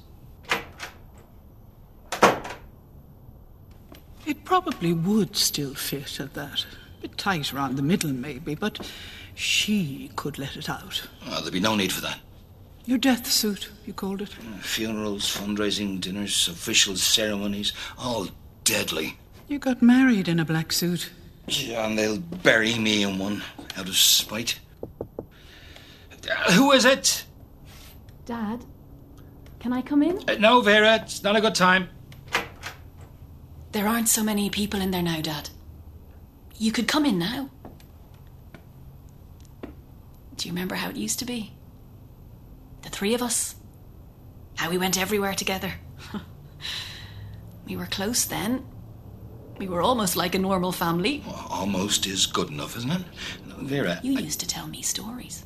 It 4.27 4.45
probably 4.45 4.93
would 4.93 5.37
still 5.37 5.75
fit 5.75 6.21
at 6.21 6.35
that. 6.35 6.65
A 6.99 7.03
bit 7.03 7.17
tight 7.17 7.55
around 7.55 7.77
the 7.77 7.83
middle, 7.83 8.11
maybe, 8.11 8.57
but 8.57 8.91
she 9.35 10.11
could 10.17 10.39
let 10.39 10.57
it 10.57 10.69
out. 10.69 11.09
Well, 11.27 11.41
there'd 11.41 11.53
be 11.53 11.61
no 11.61 11.77
need 11.77 11.93
for 11.93 12.01
that. 12.01 12.19
Your 12.87 12.99
death 12.99 13.27
suit, 13.27 13.71
you 13.87 13.93
called 13.93 14.23
it. 14.23 14.31
Funerals, 14.61 15.25
fundraising, 15.25 16.01
dinners, 16.01 16.49
official 16.49 16.97
ceremonies, 16.97 17.73
all 17.99 18.29
deadly. 18.65 19.19
You 19.47 19.59
got 19.59 19.81
married 19.81 20.27
in 20.27 20.41
a 20.41 20.45
black 20.45 20.73
suit. 20.73 21.11
Yeah, 21.47 21.87
and 21.87 21.99
they'll 21.99 22.19
bury 22.19 22.79
me 22.79 23.03
in 23.05 23.19
one 23.19 23.43
out 23.77 23.89
of 23.89 23.97
spite. 23.97 24.59
Uh, 25.19 26.53
who 26.53 26.73
is 26.73 26.85
it? 26.85 27.25
Dad, 28.27 28.65
can 29.61 29.73
I 29.73 29.83
come 29.83 30.03
in? 30.03 30.19
Uh, 30.29 30.35
no, 30.39 30.61
Vera, 30.61 30.97
it's 30.97 31.23
not 31.23 31.37
a 31.37 31.41
good 31.41 31.55
time. 31.55 31.89
There 33.73 33.87
aren't 33.87 34.09
so 34.09 34.25
many 34.25 34.51
people 34.51 34.81
in 34.81 34.91
there 34.91 35.03
now, 35.03 35.21
Dad. 35.21 35.51
You 36.59 36.73
could 36.73 36.89
come 36.89 37.07
in 37.07 37.19
now. 37.19 37.51
Do 40.37 40.47
you 40.49 40.53
remember 40.53 40.75
how 40.77 40.91
it 40.91 40.97
used 40.97 41.19
to 41.21 41.25
be? 41.25 41.53
The 42.83 42.89
three 42.91 43.15
of 43.15 43.23
us. 43.23 43.57
How 44.57 44.71
we 44.71 44.79
went 44.79 44.99
everywhere 45.01 45.35
together. 45.35 45.73
we 47.67 47.77
were 47.77 47.87
close 47.87 48.25
then. 48.25 48.65
We 49.59 49.67
were 49.69 49.83
almost 49.83 50.17
like 50.17 50.35
a 50.35 50.39
normal 50.39 50.73
family. 50.73 51.25
Almost 51.51 52.07
is 52.07 52.27
good 52.27 52.49
enough, 52.51 52.77
isn't 52.77 52.91
it? 52.91 53.03
Vera, 53.61 54.01
You 54.03 54.17
I- 54.17 54.21
used 54.23 54.41
to 54.41 54.47
tell 54.47 54.67
me 54.69 54.83
stories. 54.83 55.45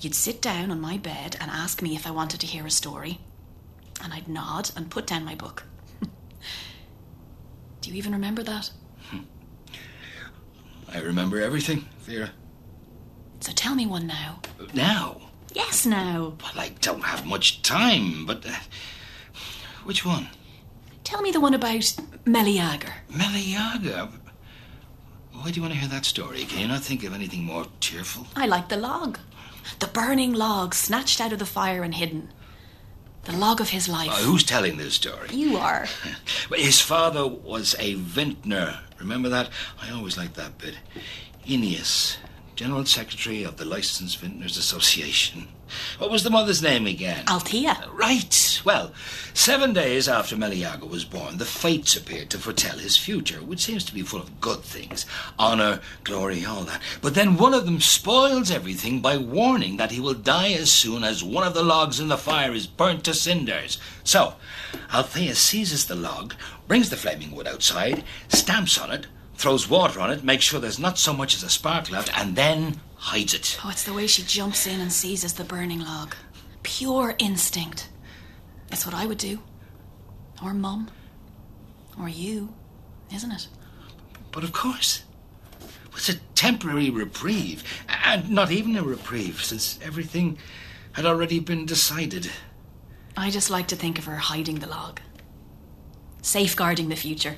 You'd 0.00 0.14
sit 0.14 0.42
down 0.42 0.70
on 0.70 0.80
my 0.80 0.96
bed 0.98 1.36
and 1.40 1.50
ask 1.50 1.82
me 1.82 1.94
if 1.94 2.06
I 2.06 2.10
wanted 2.10 2.40
to 2.40 2.46
hear 2.46 2.66
a 2.66 2.70
story, 2.70 3.18
and 4.02 4.12
I'd 4.12 4.26
nod 4.28 4.70
and 4.76 4.90
put 4.90 5.06
down 5.06 5.24
my 5.24 5.34
book. 5.36 5.64
Do 7.80 7.90
you 7.90 7.96
even 7.96 8.12
remember 8.12 8.42
that? 8.44 8.70
I 10.92 11.00
remember 11.00 11.40
everything, 11.40 11.84
Vera. 12.00 12.30
So 13.40 13.52
tell 13.52 13.74
me 13.74 13.86
one 13.86 14.06
now. 14.06 14.40
Now, 14.74 15.20
Yes, 15.54 15.86
now. 15.86 16.34
well, 16.42 16.52
I 16.64 16.70
don't 16.80 17.02
have 17.04 17.24
much 17.26 17.62
time, 17.62 18.26
but. 18.26 18.44
Uh, 18.46 18.52
which 19.84 20.04
one? 20.04 20.28
Tell 21.04 21.22
me 21.22 21.30
the 21.30 21.40
one 21.40 21.54
about 21.54 21.94
Meleager. 22.24 22.92
Meliaga. 23.10 24.10
Why 25.32 25.50
do 25.50 25.56
you 25.56 25.62
want 25.62 25.74
to 25.74 25.78
hear 25.80 25.88
that 25.88 26.04
story? 26.04 26.44
Can 26.44 26.60
you 26.60 26.68
not 26.68 26.82
think 26.82 27.04
of 27.04 27.14
anything 27.14 27.44
more 27.44 27.66
cheerful? 27.80 28.26
I 28.34 28.46
like 28.46 28.68
the 28.68 28.76
log. 28.76 29.18
The 29.78 29.86
burning 29.86 30.32
log 30.32 30.74
snatched 30.74 31.20
out 31.20 31.32
of 31.32 31.38
the 31.38 31.46
fire 31.46 31.82
and 31.82 31.94
hidden. 31.94 32.30
The 33.24 33.36
log 33.36 33.60
of 33.60 33.70
his 33.70 33.88
life. 33.88 34.10
Uh, 34.10 34.16
who's 34.16 34.44
telling 34.44 34.76
this 34.76 34.94
story? 34.94 35.28
You 35.32 35.56
are. 35.56 35.86
His 36.54 36.80
father 36.80 37.26
was 37.26 37.74
a 37.78 37.94
vintner. 37.94 38.80
Remember 38.98 39.28
that? 39.28 39.50
I 39.80 39.90
always 39.90 40.16
liked 40.16 40.34
that 40.34 40.58
bit. 40.58 40.76
Oeneus, 41.46 42.16
General 42.54 42.84
Secretary 42.84 43.42
of 43.42 43.56
the 43.56 43.64
Licensed 43.64 44.18
Vintners 44.18 44.56
Association. 44.56 45.48
What 45.98 46.10
was 46.10 46.22
the 46.22 46.30
mother's 46.30 46.62
name 46.62 46.86
again? 46.86 47.24
Althea. 47.26 47.78
Uh, 47.82 47.90
right. 47.92 48.60
Well, 48.64 48.92
seven 49.34 49.72
days 49.72 50.08
after 50.08 50.36
Meliago 50.36 50.88
was 50.88 51.04
born, 51.04 51.38
the 51.38 51.44
fates 51.44 51.96
appeared 51.96 52.30
to 52.30 52.38
foretell 52.38 52.78
his 52.78 52.96
future, 52.96 53.38
which 53.38 53.64
seems 53.64 53.84
to 53.84 53.94
be 53.94 54.02
full 54.02 54.20
of 54.20 54.40
good 54.40 54.62
things 54.62 55.06
honor, 55.38 55.80
glory, 56.04 56.44
all 56.44 56.62
that. 56.64 56.80
But 57.00 57.14
then 57.14 57.36
one 57.36 57.54
of 57.54 57.64
them 57.64 57.80
spoils 57.80 58.50
everything 58.50 59.00
by 59.00 59.16
warning 59.16 59.76
that 59.76 59.90
he 59.90 60.00
will 60.00 60.14
die 60.14 60.52
as 60.52 60.72
soon 60.72 61.04
as 61.04 61.22
one 61.22 61.46
of 61.46 61.54
the 61.54 61.62
logs 61.62 62.00
in 62.00 62.08
the 62.08 62.18
fire 62.18 62.52
is 62.52 62.66
burnt 62.66 63.04
to 63.04 63.14
cinders. 63.14 63.78
So, 64.04 64.34
Althea 64.92 65.34
seizes 65.34 65.86
the 65.86 65.94
log, 65.94 66.34
brings 66.66 66.90
the 66.90 66.96
flaming 66.96 67.32
wood 67.32 67.46
outside, 67.46 68.04
stamps 68.28 68.78
on 68.78 68.90
it, 68.92 69.06
throws 69.36 69.68
water 69.68 70.00
on 70.00 70.10
it, 70.10 70.24
makes 70.24 70.44
sure 70.44 70.60
there's 70.60 70.78
not 70.78 70.98
so 70.98 71.12
much 71.12 71.34
as 71.34 71.42
a 71.42 71.50
spark 71.50 71.90
left, 71.90 72.16
and 72.18 72.36
then 72.36 72.80
hides 73.06 73.34
it. 73.34 73.56
Oh, 73.64 73.70
it's 73.70 73.84
the 73.84 73.92
way 73.92 74.08
she 74.08 74.24
jumps 74.24 74.66
in 74.66 74.80
and 74.80 74.92
seizes 74.92 75.34
the 75.34 75.44
burning 75.44 75.78
log. 75.78 76.16
Pure 76.64 77.14
instinct. 77.20 77.88
That's 78.68 78.84
what 78.84 78.96
I 78.96 79.06
would 79.06 79.18
do. 79.18 79.38
Or 80.42 80.52
Mum. 80.52 80.90
Or 82.00 82.08
you, 82.08 82.52
isn't 83.14 83.30
it? 83.30 83.46
But 84.32 84.42
of 84.42 84.52
course, 84.52 85.04
it 85.62 85.94
was 85.94 86.08
a 86.08 86.16
temporary 86.34 86.90
reprieve, 86.90 87.62
and 88.04 88.28
not 88.28 88.50
even 88.50 88.76
a 88.76 88.82
reprieve, 88.82 89.40
since 89.40 89.78
everything 89.84 90.36
had 90.92 91.06
already 91.06 91.38
been 91.38 91.64
decided. 91.64 92.28
I 93.16 93.30
just 93.30 93.50
like 93.50 93.68
to 93.68 93.76
think 93.76 93.98
of 93.98 94.06
her 94.06 94.16
hiding 94.16 94.56
the 94.56 94.66
log. 94.66 95.00
Safeguarding 96.22 96.88
the 96.88 96.96
future. 96.96 97.36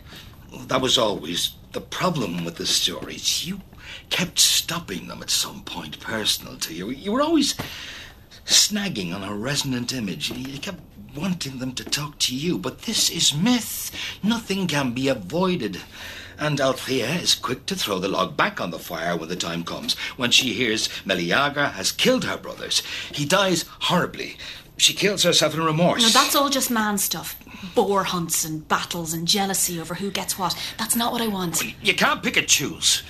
That 0.66 0.80
was 0.80 0.96
always 0.96 1.52
the 1.72 1.82
problem 1.82 2.46
with 2.46 2.56
the 2.56 2.66
stories. 2.66 3.46
You 3.46 3.60
kept 4.10 4.38
stopping 4.38 5.08
them 5.08 5.22
at 5.22 5.30
some 5.30 5.62
point, 5.62 6.00
personal 6.00 6.56
to 6.58 6.74
you. 6.74 6.90
You 6.90 7.12
were 7.12 7.22
always 7.22 7.54
snagging 8.44 9.14
on 9.14 9.22
a 9.22 9.34
resonant 9.34 9.92
image. 9.92 10.30
You 10.30 10.58
kept 10.58 10.80
wanting 11.14 11.58
them 11.58 11.72
to 11.72 11.84
talk 11.84 12.18
to 12.18 12.34
you. 12.34 12.58
But 12.58 12.82
this 12.82 13.10
is 13.10 13.34
myth. 13.34 13.90
Nothing 14.22 14.66
can 14.66 14.92
be 14.92 15.08
avoided. 15.08 15.80
And 16.38 16.60
Althea 16.60 17.08
is 17.08 17.34
quick 17.34 17.66
to 17.66 17.74
throw 17.74 17.98
the 17.98 18.08
log 18.08 18.36
back 18.36 18.60
on 18.60 18.70
the 18.70 18.78
fire 18.78 19.16
when 19.16 19.28
the 19.28 19.36
time 19.36 19.64
comes, 19.64 19.94
when 20.16 20.30
she 20.30 20.52
hears 20.54 20.88
Meleager 21.04 21.66
has 21.68 21.90
killed 21.90 22.24
her 22.24 22.36
brothers. 22.36 22.82
He 23.12 23.24
dies 23.24 23.64
horribly. 23.80 24.36
She 24.76 24.94
kills 24.94 25.24
herself 25.24 25.54
in 25.54 25.60
remorse. 25.64 26.02
No, 26.02 26.08
that's 26.08 26.36
all 26.36 26.48
just 26.48 26.70
man 26.70 26.98
stuff. 26.98 27.36
Boar 27.74 28.04
hunts 28.04 28.44
and 28.44 28.66
battles 28.68 29.12
and 29.12 29.26
jealousy 29.26 29.80
over 29.80 29.96
who 29.96 30.12
gets 30.12 30.38
what. 30.38 30.56
That's 30.78 30.94
not 30.94 31.12
what 31.12 31.20
I 31.20 31.26
want. 31.26 31.60
You 31.82 31.94
can't 31.94 32.22
pick 32.22 32.36
and 32.36 32.46
choose. 32.46 33.02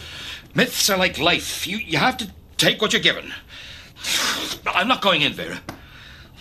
Myths 0.54 0.90
are 0.90 0.98
like 0.98 1.18
life. 1.18 1.66
You, 1.66 1.78
you 1.78 1.98
have 1.98 2.16
to 2.18 2.30
take 2.56 2.80
what 2.80 2.92
you're 2.92 3.02
given. 3.02 3.32
I'm 4.66 4.88
not 4.88 5.02
going 5.02 5.22
in, 5.22 5.32
Vera. 5.32 5.60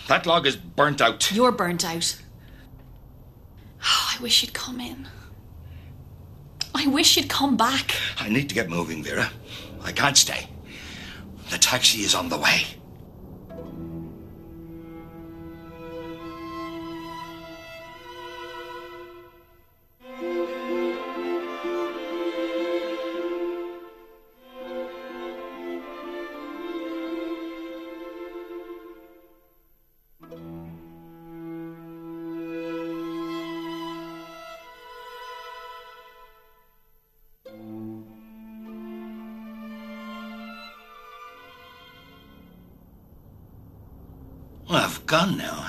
That 0.08 0.26
log 0.26 0.46
is 0.46 0.56
burnt 0.56 1.02
out. 1.02 1.32
You're 1.32 1.52
burnt 1.52 1.86
out. 1.86 2.16
Oh, 3.84 4.16
I 4.18 4.22
wish 4.22 4.42
you'd 4.42 4.54
come 4.54 4.80
in. 4.80 5.08
I 6.74 6.88
wish 6.88 7.18
you'd 7.18 7.30
come 7.30 7.58
back. 7.58 7.92
I 8.20 8.30
need 8.30 8.50
to 8.50 8.56
get 8.56 8.70
moving, 8.70 9.04
Vera. 9.04 9.32
I 9.82 9.92
can't 9.92 10.18
stay. 10.18 10.48
The 11.50 11.58
taxi 11.58 12.02
is 12.02 12.14
on 12.14 12.30
the 12.30 12.38
way. 12.38 12.64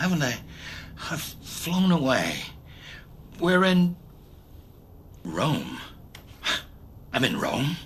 Haven't 0.09 0.23
I? 0.23 0.39
I've 1.11 1.21
flown 1.21 1.93
away. 1.93 2.37
We're 3.39 3.65
in 3.65 3.95
Rome. 5.23 5.79
I'm 7.13 7.25
in 7.25 7.39
Rome. 7.39 7.77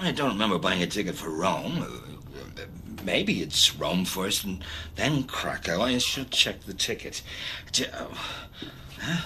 I 0.00 0.12
don't 0.12 0.30
remember 0.30 0.58
buying 0.58 0.80
a 0.82 0.86
ticket 0.86 1.16
for 1.16 1.30
Rome. 1.30 1.82
Uh, 1.82 2.62
Maybe 3.04 3.40
it's 3.42 3.74
Rome 3.74 4.04
first 4.04 4.44
and 4.44 4.62
then 4.96 5.24
Krakow. 5.24 5.80
I 5.80 5.98
should 5.98 6.30
check 6.30 6.60
the 6.62 6.74
ticket. 6.74 7.22
Uh, 7.92 8.06
Huh? 9.00 9.22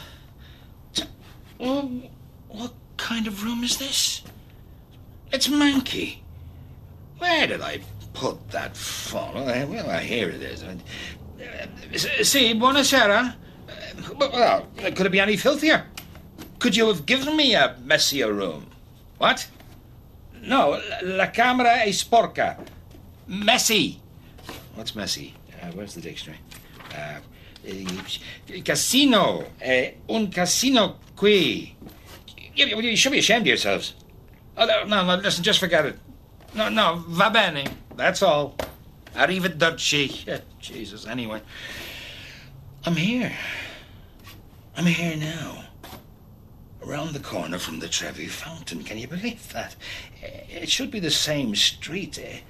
What 2.48 2.72
kind 2.96 3.26
of 3.26 3.42
room 3.42 3.64
is 3.64 3.78
this? 3.78 4.22
It's 5.32 5.48
manky. 5.48 6.18
Where 7.18 7.46
did 7.46 7.62
I 7.62 7.80
put 8.12 8.50
that 8.50 8.76
phone? 8.76 9.46
Well, 9.46 9.98
here 10.00 10.28
it 10.28 10.42
is. 10.42 10.62
Uh, 11.94 11.98
See, 12.24 12.54
buonasera. 12.54 13.34
Uh, 13.34 14.18
Well, 14.18 14.66
could 14.94 15.06
it 15.06 15.12
be 15.12 15.20
any 15.20 15.36
filthier? 15.36 15.86
Could 16.58 16.76
you 16.76 16.86
have 16.88 17.04
given 17.06 17.36
me 17.36 17.54
a 17.54 17.76
messier 17.84 18.32
room? 18.32 18.66
What? 19.18 19.46
No, 20.42 20.80
la 21.02 21.26
camera 21.30 21.82
è 21.84 21.92
sporca. 21.92 22.56
Messy. 23.26 24.00
What's 24.74 24.94
messy? 24.94 25.34
Uh, 25.62 25.66
where's 25.72 25.94
the 25.94 26.00
dictionary? 26.00 26.40
Uh, 26.92 27.20
eh, 27.66 28.62
casino. 28.64 29.44
Eh, 29.60 29.94
un 30.08 30.28
casino 30.30 30.98
qui. 31.16 31.76
You, 32.54 32.66
you- 32.66 32.96
should 32.96 33.12
be 33.12 33.18
ashamed 33.18 33.42
of 33.42 33.46
yourselves. 33.48 33.94
Oh, 34.56 34.66
no, 34.66 35.04
no, 35.04 35.16
listen, 35.16 35.42
just 35.44 35.58
forget 35.60 35.86
it. 35.86 35.98
No, 36.54 36.68
no, 36.68 37.02
va 37.08 37.30
bene. 37.30 37.64
That's 37.96 38.22
all. 38.22 38.54
Arrivederci. 39.14 40.40
Jesus, 40.60 41.06
anyway. 41.06 41.40
I'm 42.84 42.96
here. 42.96 43.32
I'm 44.76 44.86
here 44.86 45.16
now. 45.16 45.64
Around 46.84 47.12
the 47.12 47.20
corner 47.20 47.58
from 47.58 47.78
the 47.78 47.88
Trevi 47.88 48.26
Fountain. 48.26 48.82
Can 48.82 48.98
you 48.98 49.06
believe 49.06 49.52
that? 49.52 49.76
It 50.20 50.68
should 50.68 50.90
be 50.90 50.98
the 50.98 51.10
same 51.10 51.54
street. 51.54 52.18
It 52.18 52.42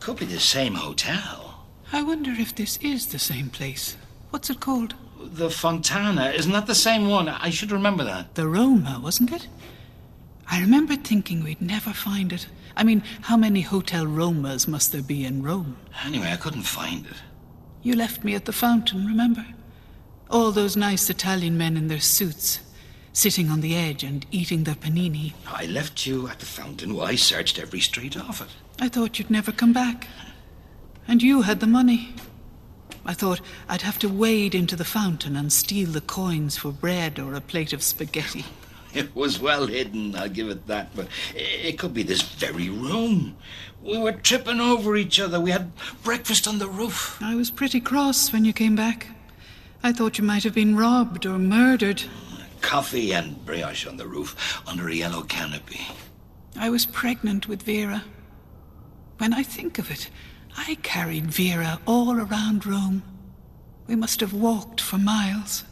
could 0.00 0.18
be 0.18 0.24
the 0.24 0.40
same 0.40 0.74
hotel. 0.74 1.66
I 1.92 2.02
wonder 2.02 2.30
if 2.30 2.54
this 2.54 2.78
is 2.78 3.08
the 3.08 3.18
same 3.18 3.50
place. 3.50 3.96
What's 4.30 4.50
it 4.50 4.60
called? 4.60 4.94
The 5.20 5.50
Fontana. 5.50 6.30
Isn't 6.30 6.52
that 6.52 6.66
the 6.66 6.74
same 6.74 7.08
one? 7.08 7.28
I 7.28 7.50
should 7.50 7.70
remember 7.70 8.04
that. 8.04 8.34
The 8.34 8.48
Roma, 8.48 9.00
wasn't 9.02 9.32
it? 9.32 9.48
I 10.50 10.60
remember 10.60 10.96
thinking 10.96 11.42
we'd 11.42 11.60
never 11.60 11.92
find 11.92 12.32
it. 12.32 12.46
I 12.76 12.84
mean, 12.84 13.02
how 13.22 13.36
many 13.36 13.60
Hotel 13.60 14.04
Romas 14.04 14.66
must 14.66 14.92
there 14.92 15.02
be 15.02 15.24
in 15.24 15.42
Rome? 15.42 15.76
Anyway, 16.04 16.30
I 16.30 16.36
couldn't 16.36 16.62
find 16.62 17.06
it. 17.06 17.16
You 17.82 17.94
left 17.94 18.24
me 18.24 18.34
at 18.34 18.46
the 18.46 18.52
fountain, 18.52 19.06
remember? 19.06 19.46
All 20.30 20.50
those 20.50 20.76
nice 20.76 21.08
Italian 21.10 21.56
men 21.56 21.76
in 21.76 21.88
their 21.88 22.00
suits, 22.00 22.60
sitting 23.12 23.50
on 23.50 23.60
the 23.60 23.76
edge 23.76 24.02
and 24.02 24.26
eating 24.30 24.64
their 24.64 24.74
panini. 24.74 25.34
I 25.46 25.66
left 25.66 26.06
you 26.06 26.26
at 26.28 26.40
the 26.40 26.46
fountain 26.46 26.94
while 26.94 27.06
I 27.06 27.16
searched 27.16 27.58
every 27.58 27.80
street 27.80 28.16
off 28.16 28.40
it. 28.40 28.48
I 28.80 28.88
thought 28.88 29.18
you'd 29.18 29.30
never 29.30 29.52
come 29.52 29.72
back. 29.72 30.08
And 31.06 31.22
you 31.22 31.42
had 31.42 31.60
the 31.60 31.66
money. 31.66 32.14
I 33.06 33.12
thought 33.12 33.42
I'd 33.68 33.82
have 33.82 33.98
to 34.00 34.08
wade 34.08 34.54
into 34.54 34.76
the 34.76 34.84
fountain 34.84 35.36
and 35.36 35.52
steal 35.52 35.90
the 35.90 36.00
coins 36.00 36.56
for 36.56 36.72
bread 36.72 37.18
or 37.18 37.34
a 37.34 37.40
plate 37.40 37.74
of 37.74 37.82
spaghetti. 37.82 38.46
It 39.04 39.14
was 39.16 39.40
well 39.40 39.66
hidden, 39.66 40.14
I'll 40.14 40.28
give 40.28 40.48
it 40.48 40.68
that, 40.68 40.94
but 40.94 41.08
it 41.34 41.78
could 41.78 41.92
be 41.92 42.04
this 42.04 42.22
very 42.22 42.68
room. 42.68 43.36
We 43.82 43.98
were 43.98 44.12
tripping 44.12 44.60
over 44.60 44.96
each 44.96 45.18
other. 45.18 45.40
We 45.40 45.50
had 45.50 45.72
breakfast 46.04 46.46
on 46.46 46.58
the 46.58 46.68
roof. 46.68 47.18
I 47.20 47.34
was 47.34 47.50
pretty 47.50 47.80
cross 47.80 48.32
when 48.32 48.44
you 48.44 48.52
came 48.52 48.76
back. 48.76 49.08
I 49.82 49.92
thought 49.92 50.16
you 50.16 50.24
might 50.24 50.44
have 50.44 50.54
been 50.54 50.76
robbed 50.76 51.26
or 51.26 51.38
murdered. 51.38 52.04
Coffee 52.60 53.12
and 53.12 53.44
brioche 53.44 53.86
on 53.86 53.96
the 53.96 54.06
roof 54.06 54.62
under 54.66 54.88
a 54.88 54.94
yellow 54.94 55.22
canopy. 55.22 55.86
I 56.56 56.70
was 56.70 56.86
pregnant 56.86 57.48
with 57.48 57.64
Vera. 57.64 58.04
When 59.18 59.34
I 59.34 59.42
think 59.42 59.78
of 59.78 59.90
it, 59.90 60.08
I 60.56 60.76
carried 60.76 61.26
Vera 61.26 61.80
all 61.84 62.16
around 62.18 62.64
Rome. 62.64 63.02
We 63.86 63.96
must 63.96 64.20
have 64.20 64.32
walked 64.32 64.80
for 64.80 64.98
miles. 64.98 65.64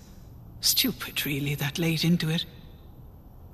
Stupid, 0.60 1.24
really, 1.24 1.54
that 1.54 1.78
late 1.78 2.04
into 2.04 2.28
it. 2.28 2.44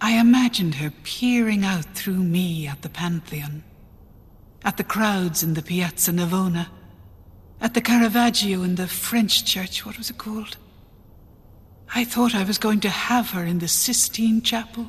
I 0.01 0.13
imagined 0.13 0.77
her 0.77 0.93
peering 1.03 1.65
out 1.65 1.85
through 1.95 2.23
me 2.23 2.67
at 2.67 2.83
the 2.83 2.89
Pantheon, 2.89 3.65
at 4.65 4.77
the 4.77 4.85
crowds 4.85 5.43
in 5.43 5.55
the 5.55 5.63
Piazza 5.63 6.13
Navona, 6.13 6.69
at 7.61 7.75
the 7.75 7.81
Caravaggio 7.81 8.63
in 8.63 8.77
the 8.77 8.87
French 8.87 9.45
church. 9.45 9.85
What 9.85 9.99
was 9.99 10.11
it 10.11 10.19
called? 10.19 10.57
I 11.95 12.05
thought 12.05 12.35
I 12.35 12.45
was 12.45 12.59
going 12.59 12.81
to 12.81 12.91
have 12.91 13.31
her 13.31 13.45
in 13.45 13.59
the 13.59 13.69
Sistine 13.69 14.43
Chapel. 14.43 14.87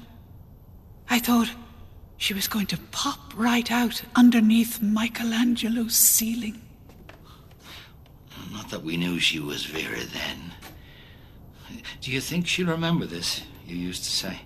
I 1.09 1.19
thought 1.19 1.49
she 2.17 2.33
was 2.33 2.47
going 2.47 2.67
to 2.67 2.77
pop 2.91 3.33
right 3.35 3.71
out 3.71 4.03
underneath 4.15 4.81
Michelangelo's 4.81 5.95
ceiling. 5.95 6.61
Not 8.51 8.69
that 8.69 8.83
we 8.83 8.97
knew 8.97 9.19
she 9.19 9.39
was 9.39 9.65
Vera 9.65 10.03
then. 10.03 11.81
Do 12.01 12.11
you 12.11 12.19
think 12.19 12.45
she'll 12.45 12.67
remember 12.67 13.05
this? 13.05 13.41
You 13.65 13.77
used 13.77 14.03
to 14.03 14.11
say. 14.11 14.41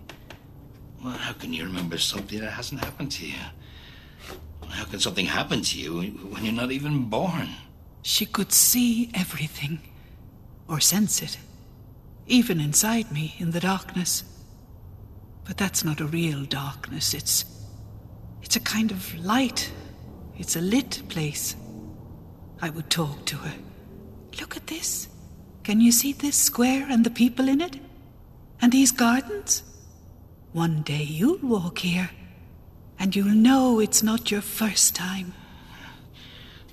Well, 1.03 1.13
how 1.13 1.33
can 1.33 1.51
you 1.51 1.65
remember 1.65 1.97
something 1.97 2.39
that 2.39 2.51
hasn't 2.51 2.83
happened 2.83 3.11
to 3.13 3.27
you? 3.27 3.33
How 4.69 4.85
can 4.85 4.99
something 4.99 5.25
happen 5.25 5.61
to 5.61 5.77
you 5.77 6.11
when 6.31 6.45
you're 6.45 6.53
not 6.53 6.71
even 6.71 7.09
born? 7.09 7.49
She 8.03 8.25
could 8.25 8.53
see 8.53 9.11
everything, 9.13 9.79
or 10.67 10.79
sense 10.79 11.21
it, 11.21 11.37
even 12.27 12.61
inside 12.61 13.11
me 13.11 13.35
in 13.37 13.51
the 13.51 13.59
darkness. 13.59 14.23
But 15.43 15.57
that's 15.57 15.83
not 15.83 15.99
a 15.99 16.05
real 16.05 16.45
darkness. 16.45 17.13
It's. 17.13 17.45
It's 18.41 18.55
a 18.55 18.61
kind 18.61 18.91
of 18.91 19.15
light. 19.23 19.71
It's 20.37 20.55
a 20.55 20.61
lit 20.61 21.01
place. 21.09 21.55
I 22.61 22.69
would 22.69 22.89
talk 22.89 23.25
to 23.25 23.37
her. 23.37 23.53
Look 24.39 24.55
at 24.57 24.67
this. 24.67 25.07
Can 25.63 25.79
you 25.81 25.91
see 25.91 26.13
this 26.13 26.37
square 26.37 26.87
and 26.89 27.05
the 27.05 27.09
people 27.09 27.47
in 27.47 27.61
it? 27.61 27.77
And 28.61 28.71
these 28.71 28.91
gardens? 28.91 29.63
One 30.53 30.83
day 30.83 31.01
you'll 31.01 31.39
walk 31.39 31.79
here, 31.79 32.11
and 32.99 33.15
you'll 33.15 33.33
know 33.33 33.79
it's 33.79 34.03
not 34.03 34.29
your 34.29 34.41
first 34.41 34.95
time. 34.95 35.33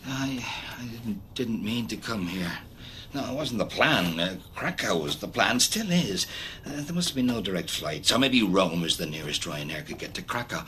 I, 0.07 0.45
I 0.79 0.85
didn't, 0.85 1.35
didn't 1.35 1.65
mean 1.65 1.87
to 1.89 1.97
come 1.97 2.27
here. 2.27 2.53
No, 3.15 3.25
it 3.33 3.35
wasn't 3.35 3.59
the 3.59 3.65
plan. 3.65 4.21
Uh, 4.21 4.37
Krakow 4.55 4.99
was 5.03 5.17
the 5.17 5.29
plan, 5.29 5.61
still 5.61 5.91
is. 5.91 6.27
Uh, 6.67 6.83
there 6.83 6.95
must 6.95 7.09
have 7.09 7.17
been 7.17 7.27
no 7.27 7.41
direct 7.41 7.71
flight, 7.71 8.05
so 8.05 8.19
maybe 8.19 8.43
Rome 8.43 8.85
is 8.85 8.99
the 8.99 9.07
nearest 9.07 9.43
Ryanair 9.45 9.87
could 9.87 9.99
get 9.99 10.13
to 10.15 10.23
Krakow. 10.23 10.63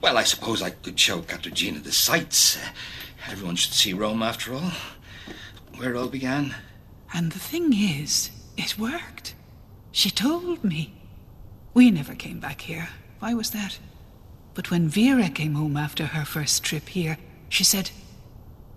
Well, 0.00 0.16
I 0.16 0.24
suppose 0.24 0.62
I 0.62 0.70
could 0.70 0.98
show 0.98 1.20
Katarzyna 1.20 1.84
the 1.84 1.92
sights. 1.92 2.56
Uh, 2.56 2.68
everyone 3.30 3.56
should 3.56 3.74
see 3.74 3.92
Rome, 3.92 4.22
after 4.22 4.54
all. 4.54 4.72
Where 5.76 5.94
it 5.94 5.98
all 5.98 6.08
began. 6.08 6.54
And 7.12 7.32
the 7.32 7.38
thing 7.38 7.74
is, 7.74 8.30
it 8.56 8.78
worked. 8.78 9.34
She 9.92 10.10
told 10.10 10.64
me. 10.64 10.94
We 11.76 11.90
never 11.90 12.14
came 12.14 12.40
back 12.40 12.62
here. 12.62 12.88
Why 13.18 13.34
was 13.34 13.50
that? 13.50 13.78
But 14.54 14.70
when 14.70 14.88
Vera 14.88 15.28
came 15.28 15.56
home 15.56 15.76
after 15.76 16.06
her 16.06 16.24
first 16.24 16.62
trip 16.62 16.88
here, 16.88 17.18
she 17.50 17.64
said, 17.64 17.90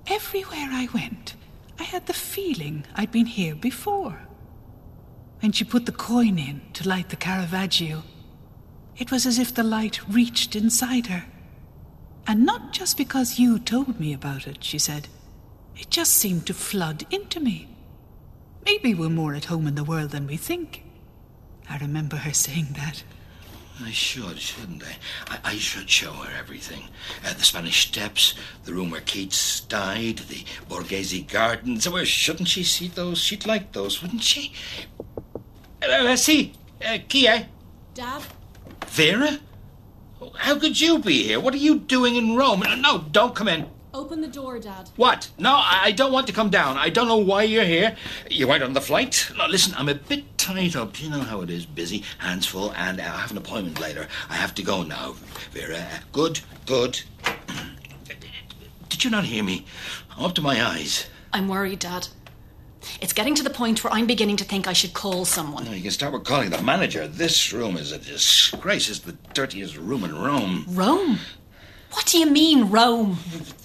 Everywhere 0.05 0.67
I 0.69 0.89
went, 0.93 1.35
I 1.79 1.83
had 1.83 2.07
the 2.07 2.13
feeling 2.13 2.83
I'd 2.95 3.09
been 3.09 3.27
here 3.27 3.55
before. 3.55 4.19
When 5.39 5.53
she 5.53 5.63
put 5.63 5.85
the 5.85 5.93
coin 5.93 6.37
in 6.37 6.59
to 6.73 6.89
light 6.89 7.07
the 7.07 7.15
Caravaggio, 7.15 8.03
it 8.97 9.11
was 9.11 9.25
as 9.25 9.39
if 9.39 9.55
the 9.55 9.63
light 9.63 10.05
reached 10.09 10.53
inside 10.53 11.07
her. 11.07 11.23
And 12.27 12.45
not 12.45 12.73
just 12.73 12.97
because 12.97 13.39
you 13.39 13.59
told 13.59 13.97
me 13.97 14.11
about 14.11 14.45
it, 14.45 14.61
she 14.61 14.77
said. 14.77 15.07
It 15.77 15.89
just 15.89 16.17
seemed 16.17 16.45
to 16.47 16.53
flood 16.53 17.05
into 17.09 17.39
me. 17.39 17.69
Maybe 18.65 18.93
we're 18.93 19.07
more 19.07 19.35
at 19.35 19.45
home 19.45 19.67
in 19.67 19.75
the 19.75 19.85
world 19.85 20.09
than 20.09 20.27
we 20.27 20.35
think. 20.35 20.83
I 21.69 21.77
remember 21.77 22.17
her 22.17 22.33
saying 22.33 22.69
that. 22.75 23.03
I 23.81 23.91
should, 23.91 24.39
shouldn't 24.39 24.83
I? 24.83 24.97
I, 25.27 25.51
I 25.51 25.55
should 25.55 25.89
show 25.89 26.11
her 26.11 26.31
everything. 26.37 26.89
Uh, 27.25 27.33
the 27.33 27.43
Spanish 27.45 27.87
Steps, 27.87 28.33
the 28.65 28.73
room 28.73 28.91
where 28.91 28.99
Keats 29.01 29.61
died, 29.61 30.17
the 30.17 30.43
Borghese 30.69 31.25
Gardens. 31.31 31.87
Well, 31.87 32.03
shouldn't 32.03 32.49
she 32.49 32.63
see 32.63 32.89
those? 32.89 33.19
She'd 33.19 33.45
like 33.45 33.71
those, 33.71 34.01
wouldn't 34.01 34.23
she? 34.23 34.51
Uh, 35.07 36.03
let's 36.03 36.23
see. 36.23 36.53
Uh, 36.85 36.97
Kia. 37.07 37.47
Dad? 37.93 38.23
Vera? 38.87 39.39
How 40.35 40.59
could 40.59 40.79
you 40.81 40.99
be 40.99 41.23
here? 41.23 41.39
What 41.39 41.53
are 41.53 41.57
you 41.57 41.79
doing 41.79 42.17
in 42.17 42.35
Rome? 42.35 42.63
Uh, 42.63 42.75
No, 42.75 43.05
don't 43.11 43.33
come 43.35 43.47
in. 43.47 43.65
Open 43.91 44.21
the 44.21 44.27
door, 44.27 44.59
Dad. 44.59 44.89
What? 44.97 45.29
No, 45.39 45.55
I 45.55 45.91
don't 45.91 46.11
want 46.11 46.27
to 46.27 46.33
come 46.33 46.51
down. 46.51 46.77
I 46.77 46.89
don't 46.89 47.07
know 47.07 47.17
why 47.17 47.43
you're 47.43 47.63
here. 47.63 47.95
You 48.29 48.47
weren't 48.47 48.61
on 48.61 48.73
the 48.73 48.81
flight. 48.81 49.31
No, 49.35 49.47
listen, 49.47 49.73
I'm 49.75 49.89
a 49.89 49.95
bit 49.95 50.37
tied 50.37 50.75
up. 50.75 51.01
You 51.01 51.09
know 51.09 51.21
how 51.21 51.41
it 51.41 51.49
is. 51.49 51.65
Busy, 51.65 52.03
hands 52.19 52.45
full, 52.45 52.71
and 52.73 52.99
uh, 52.99 53.03
I 53.03 53.17
have 53.17 53.31
an 53.31 53.37
appointment 53.37 53.79
later. 53.79 54.07
I 54.29 54.35
have 54.35 54.53
to 54.55 54.63
go 54.63 54.83
now, 54.83 55.15
Vera. 55.51 55.77
Uh, 55.77 55.99
good, 56.11 56.39
good. 56.67 57.01
Did 58.89 59.03
you 59.03 59.09
not 59.09 59.23
hear 59.25 59.43
me? 59.43 59.65
I'm 60.15 60.23
up 60.23 60.35
to 60.35 60.41
my 60.41 60.63
eyes. 60.63 61.07
I'm 61.33 61.47
worried, 61.47 61.79
Dad. 61.79 62.09
It's 63.01 63.13
getting 63.13 63.33
to 63.35 63.43
the 63.43 63.49
point 63.49 63.83
where 63.83 63.91
I'm 63.91 64.05
beginning 64.05 64.37
to 64.37 64.43
think 64.43 64.67
I 64.67 64.73
should 64.73 64.93
call 64.93 65.25
someone. 65.25 65.65
No, 65.65 65.71
you 65.71 65.81
can 65.81 65.91
start 65.91 66.13
with 66.13 66.25
calling 66.25 66.51
the 66.51 66.61
manager. 66.61 67.07
This 67.07 67.51
room 67.51 67.75
is 67.75 67.91
a 67.91 67.97
disgrace. 67.97 68.87
It's 68.87 68.99
the 68.99 69.17
dirtiest 69.33 69.77
room 69.77 70.03
in 70.03 70.15
Rome. 70.15 70.65
Rome? 70.69 71.19
What 71.91 72.05
do 72.05 72.19
you 72.19 72.29
mean, 72.29 72.69
Rome? 72.69 73.17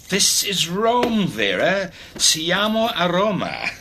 This 0.07 0.43
is 0.43 0.69
Rome, 0.69 1.25
Vera. 1.25 1.91
Siamo 2.15 2.91
a 2.95 3.11
Roma. 3.11 3.71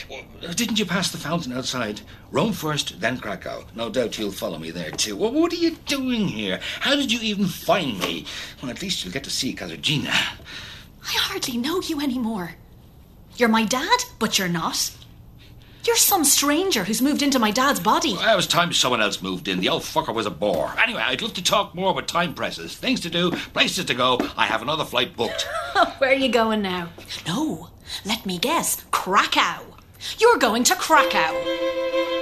Didn't 0.54 0.78
you 0.78 0.86
pass 0.86 1.10
the 1.10 1.18
fountain 1.18 1.52
outside? 1.52 2.02
Rome 2.30 2.52
first, 2.52 3.00
then 3.00 3.18
Krakow. 3.18 3.64
No 3.74 3.90
doubt 3.90 4.16
you'll 4.16 4.30
follow 4.30 4.58
me 4.58 4.70
there, 4.70 4.92
too. 4.92 5.16
Well, 5.16 5.32
what 5.32 5.52
are 5.52 5.56
you 5.56 5.72
doing 5.86 6.28
here? 6.28 6.60
How 6.78 6.94
did 6.94 7.10
you 7.10 7.18
even 7.22 7.46
find 7.46 7.98
me? 7.98 8.26
Well, 8.62 8.70
at 8.70 8.80
least 8.80 9.02
you'll 9.02 9.12
get 9.12 9.24
to 9.24 9.30
see 9.30 9.56
Katarzyna. 9.56 10.06
I 10.08 11.12
hardly 11.14 11.56
know 11.58 11.80
you 11.80 12.00
anymore. 12.00 12.54
You're 13.36 13.48
my 13.48 13.64
dad, 13.64 14.04
but 14.20 14.38
you're 14.38 14.46
not. 14.46 14.92
You're 15.84 15.96
some 15.96 16.24
stranger 16.24 16.84
who's 16.84 17.02
moved 17.02 17.22
into 17.22 17.40
my 17.40 17.50
dad's 17.50 17.80
body. 17.80 18.14
Well, 18.14 18.32
it 18.32 18.36
was 18.36 18.46
time 18.46 18.72
someone 18.72 19.00
else 19.00 19.20
moved 19.20 19.48
in. 19.48 19.58
The 19.58 19.68
old 19.68 19.82
fucker 19.82 20.14
was 20.14 20.26
a 20.26 20.30
bore. 20.30 20.72
Anyway, 20.80 21.00
I'd 21.00 21.22
love 21.22 21.34
to 21.34 21.42
talk 21.42 21.74
more, 21.74 21.92
but 21.92 22.06
time 22.06 22.34
presses. 22.34 22.76
Things 22.76 23.00
to 23.00 23.10
do, 23.10 23.32
places 23.32 23.86
to 23.86 23.94
go. 23.94 24.20
I 24.36 24.46
have 24.46 24.62
another 24.62 24.84
flight 24.84 25.16
booked. 25.16 25.42
Where 25.98 26.10
are 26.10 26.14
you 26.14 26.28
going 26.28 26.62
now? 26.62 26.90
No, 27.26 27.70
let 28.04 28.24
me 28.24 28.38
guess. 28.38 28.84
Krakow. 28.92 29.64
You're 30.18 30.38
going 30.38 30.62
to 30.64 30.74
Krakow. 30.74 32.21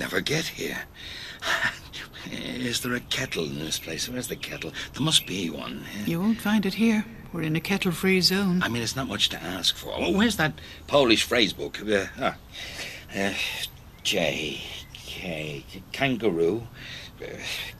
Never 0.00 0.20
get 0.20 0.46
here. 0.46 0.78
Is 2.32 2.80
there 2.80 2.94
a 2.94 3.00
kettle 3.00 3.44
in 3.44 3.58
this 3.58 3.78
place? 3.78 4.08
Where's 4.08 4.28
the 4.28 4.36
kettle? 4.36 4.72
There 4.94 5.02
must 5.02 5.26
be 5.26 5.50
one. 5.50 5.84
You 6.06 6.20
won't 6.20 6.40
find 6.40 6.66
it 6.66 6.74
here. 6.74 7.04
We're 7.32 7.42
in 7.42 7.54
a 7.54 7.60
kettle 7.60 7.92
free 7.92 8.20
zone. 8.20 8.62
I 8.62 8.68
mean, 8.68 8.82
it's 8.82 8.96
not 8.96 9.08
much 9.08 9.28
to 9.28 9.42
ask 9.42 9.76
for. 9.76 9.92
Oh, 9.94 10.10
where's 10.10 10.36
that 10.36 10.54
Polish 10.86 11.22
phrase 11.22 11.52
book? 11.52 11.80
Uh, 11.80 12.06
ah. 12.18 12.36
uh, 13.16 13.32
J, 14.02 14.60
K, 14.94 15.64
kangaroo, 15.92 16.66
uh, 17.22 17.26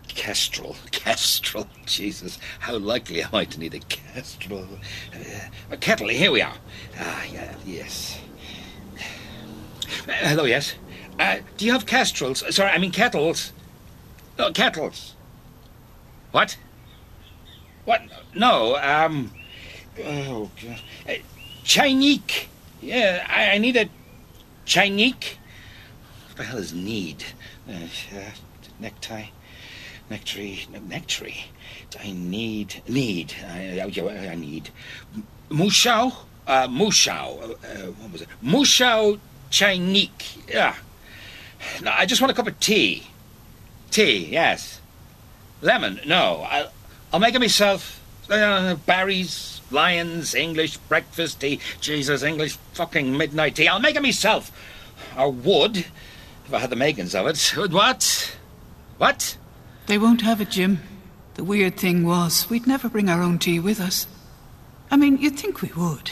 kestrel, 0.09 0.77
kestrel. 0.93 1.67
Jesus, 1.87 2.39
how 2.61 2.77
likely 2.77 3.23
am 3.23 3.35
I 3.35 3.45
to 3.47 3.59
need 3.59 3.75
a 3.75 3.81
kestrel? 3.81 4.69
Uh, 5.13 5.49
a 5.71 5.77
kettle, 5.77 6.09
here 6.09 6.31
we 6.31 6.43
are. 6.43 6.57
Ah, 6.99 7.25
yeah, 7.33 7.55
yes. 7.67 8.21
Uh, 8.97 10.13
hello, 10.13 10.45
yes. 10.45 10.75
Uh, 11.21 11.41
do 11.59 11.67
you 11.67 11.73
have 11.73 11.85
kestrels? 11.85 12.43
Sorry, 12.55 12.71
I 12.71 12.79
mean 12.79 12.93
kettles. 12.93 13.53
No, 14.39 14.51
kettles. 14.53 15.15
What? 16.31 16.57
What? 17.85 18.01
No, 18.35 18.77
um. 18.77 19.31
Oh, 20.03 20.51
God. 20.63 20.81
Uh. 21.07 22.47
Yeah, 22.81 23.27
I, 23.29 23.51
I 23.51 23.59
need 23.59 23.77
a 23.77 23.91
Chinik. 24.65 25.35
What 26.29 26.37
the 26.37 26.45
hell 26.45 26.57
is 26.57 26.73
need? 26.73 27.23
Uh, 27.69 27.73
uh, 28.17 28.31
necktie. 28.79 29.27
Nectary. 30.11 30.67
Nectary. 30.89 31.37
I 32.03 32.13
need. 32.13 32.83
Need. 32.89 33.35
I, 33.47 33.81
I, 33.81 34.29
I 34.31 34.35
need. 34.37 34.71
Mushao? 35.51 36.15
Uh, 36.47 36.67
Mushao. 36.67 37.43
Uh, 37.43 37.53
uh, 37.53 37.91
what 37.99 38.13
was 38.13 38.23
it? 38.23 38.29
Mushao 38.43 39.21
Chinik. 39.51 40.39
Yeah. 40.49 40.75
No, 41.83 41.91
I 41.91 42.07
just 42.07 42.21
want 42.21 42.31
a 42.31 42.35
cup 42.35 42.47
of 42.47 42.59
tea. 42.61 43.07
Tea, 43.91 44.27
yes. 44.31 44.81
Lemon, 45.63 46.01
no. 46.07 46.47
I'll, 46.49 46.73
I'll 47.13 47.21
make 47.21 47.35
it 47.35 47.41
myself. 47.41 48.01
Uh, 48.31 48.77
berries, 48.87 49.61
lions, 49.71 50.35
English 50.35 50.77
breakfast 50.77 51.41
tea. 51.41 51.61
Jesus, 51.81 52.23
English 52.23 52.57
fucking 52.73 53.17
midnight 53.17 53.57
tea. 53.57 53.69
I'll 53.69 53.81
make 53.81 53.97
it 53.97 54.03
myself. 54.03 54.53
Or 55.19 55.31
would, 55.31 55.79
if 55.79 56.55
I 56.55 56.59
had 56.61 56.71
the 56.71 56.77
makings 56.77 57.15
of 57.15 57.27
it. 57.27 57.55
Would 57.57 57.73
what? 57.73 58.37
What? 58.99 59.37
They 59.87 59.99
won't 59.99 60.23
have 60.23 60.41
it, 60.41 60.51
Jim. 60.51 60.81
The 61.35 61.45
weird 61.45 61.77
thing 61.77 62.05
was, 62.05 62.49
we'd 62.49 62.67
never 62.67 62.89
bring 62.89 63.09
our 63.09 63.23
own 63.23 63.39
tea 63.39 63.59
with 63.59 63.81
us. 63.81 64.07
I 64.91 64.97
mean, 64.97 65.19
you'd 65.19 65.39
think 65.39 65.63
we 65.63 65.73
would. 65.77 66.11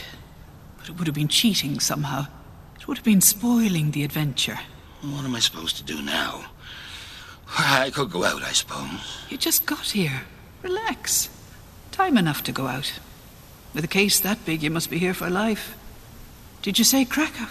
But 0.77 0.89
it 0.89 0.97
would 0.97 1.07
have 1.07 1.15
been 1.15 1.27
cheating 1.27 1.79
somehow. 1.79 2.27
It 2.79 2.87
would 2.87 2.97
have 2.97 3.05
been 3.05 3.21
spoiling 3.21 3.91
the 3.91 4.03
adventure. 4.03 4.59
What 5.01 5.23
am 5.23 5.35
I 5.35 5.39
supposed 5.39 5.77
to 5.77 5.83
do 5.83 6.01
now? 6.01 6.45
I 7.57 7.89
could 7.89 8.11
go 8.11 8.23
out, 8.23 8.43
I 8.43 8.51
suppose. 8.51 9.23
You 9.29 9.37
just 9.37 9.65
got 9.65 9.91
here. 9.91 10.23
Relax. 10.61 11.29
Time 11.91 12.17
enough 12.17 12.43
to 12.43 12.51
go 12.51 12.67
out. 12.67 12.99
With 13.73 13.83
a 13.83 13.87
case 13.87 14.19
that 14.19 14.45
big, 14.45 14.61
you 14.61 14.69
must 14.69 14.89
be 14.89 14.97
here 14.97 15.13
for 15.13 15.29
life. 15.29 15.77
Did 16.61 16.77
you 16.77 16.83
say 16.83 17.05
Krakow? 17.05 17.47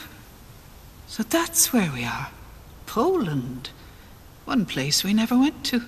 So 1.06 1.22
that's 1.22 1.72
where 1.72 1.90
we 1.92 2.04
are. 2.04 2.28
Poland. 2.86 3.70
One 4.44 4.66
place 4.66 5.02
we 5.02 5.14
never 5.14 5.38
went 5.38 5.64
to. 5.66 5.82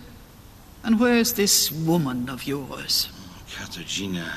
And 0.82 0.98
where's 0.98 1.34
this 1.34 1.70
woman 1.70 2.30
of 2.30 2.46
yours? 2.46 3.08
Katarzyna, 3.50 4.32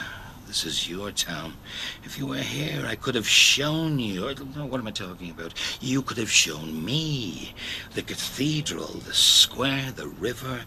this 0.54 0.66
is 0.66 0.88
your 0.88 1.10
town. 1.10 1.56
If 2.04 2.20
you 2.20 2.28
were 2.28 2.38
here, 2.38 2.86
I 2.86 2.94
could 2.94 3.16
have 3.16 3.28
shown 3.28 3.98
you. 3.98 4.30
I 4.30 4.34
what 4.34 4.80
am 4.80 4.86
I 4.86 4.92
talking 4.92 5.32
about? 5.32 5.56
You 5.82 6.04
could 6.04 6.18
have 6.18 6.30
shown 6.30 6.86
me 6.86 7.56
the 7.96 8.04
cathedral, 8.04 8.86
the 8.86 9.16
square, 9.16 9.92
the 9.92 10.08
river. 10.08 10.62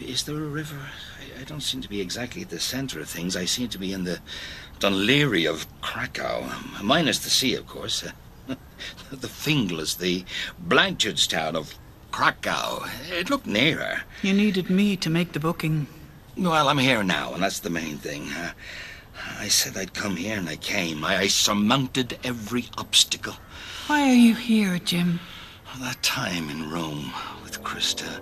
Is 0.00 0.22
there 0.22 0.36
a 0.36 0.48
river? 0.48 0.78
I, 1.20 1.42
I 1.42 1.44
don't 1.44 1.60
seem 1.60 1.82
to 1.82 1.90
be 1.90 2.00
exactly 2.00 2.40
at 2.40 2.48
the 2.48 2.58
center 2.58 3.00
of 3.00 3.08
things. 3.10 3.36
I 3.36 3.44
seem 3.44 3.68
to 3.68 3.78
be 3.78 3.92
in 3.92 4.04
the 4.04 4.18
Dun 4.78 4.94
Laoghaire 4.94 5.50
of 5.50 5.66
Krakow, 5.82 6.50
minus 6.82 7.18
the 7.18 7.28
sea, 7.28 7.54
of 7.54 7.66
course. 7.66 8.02
the 8.46 8.56
Finglas, 9.28 9.98
the 9.98 10.24
Blanchardstown 10.66 11.54
of 11.54 11.74
Krakow. 12.12 12.88
It 13.10 13.28
looked 13.28 13.46
nearer. 13.46 14.04
You 14.22 14.32
needed 14.32 14.70
me 14.70 14.96
to 14.96 15.10
make 15.10 15.32
the 15.32 15.40
booking. 15.40 15.86
Well, 16.34 16.70
I'm 16.70 16.78
here 16.78 17.02
now, 17.02 17.34
and 17.34 17.42
that's 17.42 17.60
the 17.60 17.68
main 17.68 17.98
thing. 17.98 18.30
Uh, 18.30 18.52
I 19.38 19.48
said 19.48 19.76
I'd 19.76 19.94
come 19.94 20.16
here, 20.16 20.38
and 20.38 20.48
I 20.48 20.56
came. 20.56 21.04
I, 21.04 21.18
I 21.18 21.26
surmounted 21.26 22.18
every 22.24 22.66
obstacle. 22.78 23.34
Why 23.86 24.02
are 24.08 24.14
you 24.14 24.34
here, 24.34 24.78
Jim? 24.78 25.20
That 25.80 26.02
time 26.02 26.50
in 26.50 26.70
Rome 26.70 27.12
with 27.42 27.62
Krista. 27.62 28.20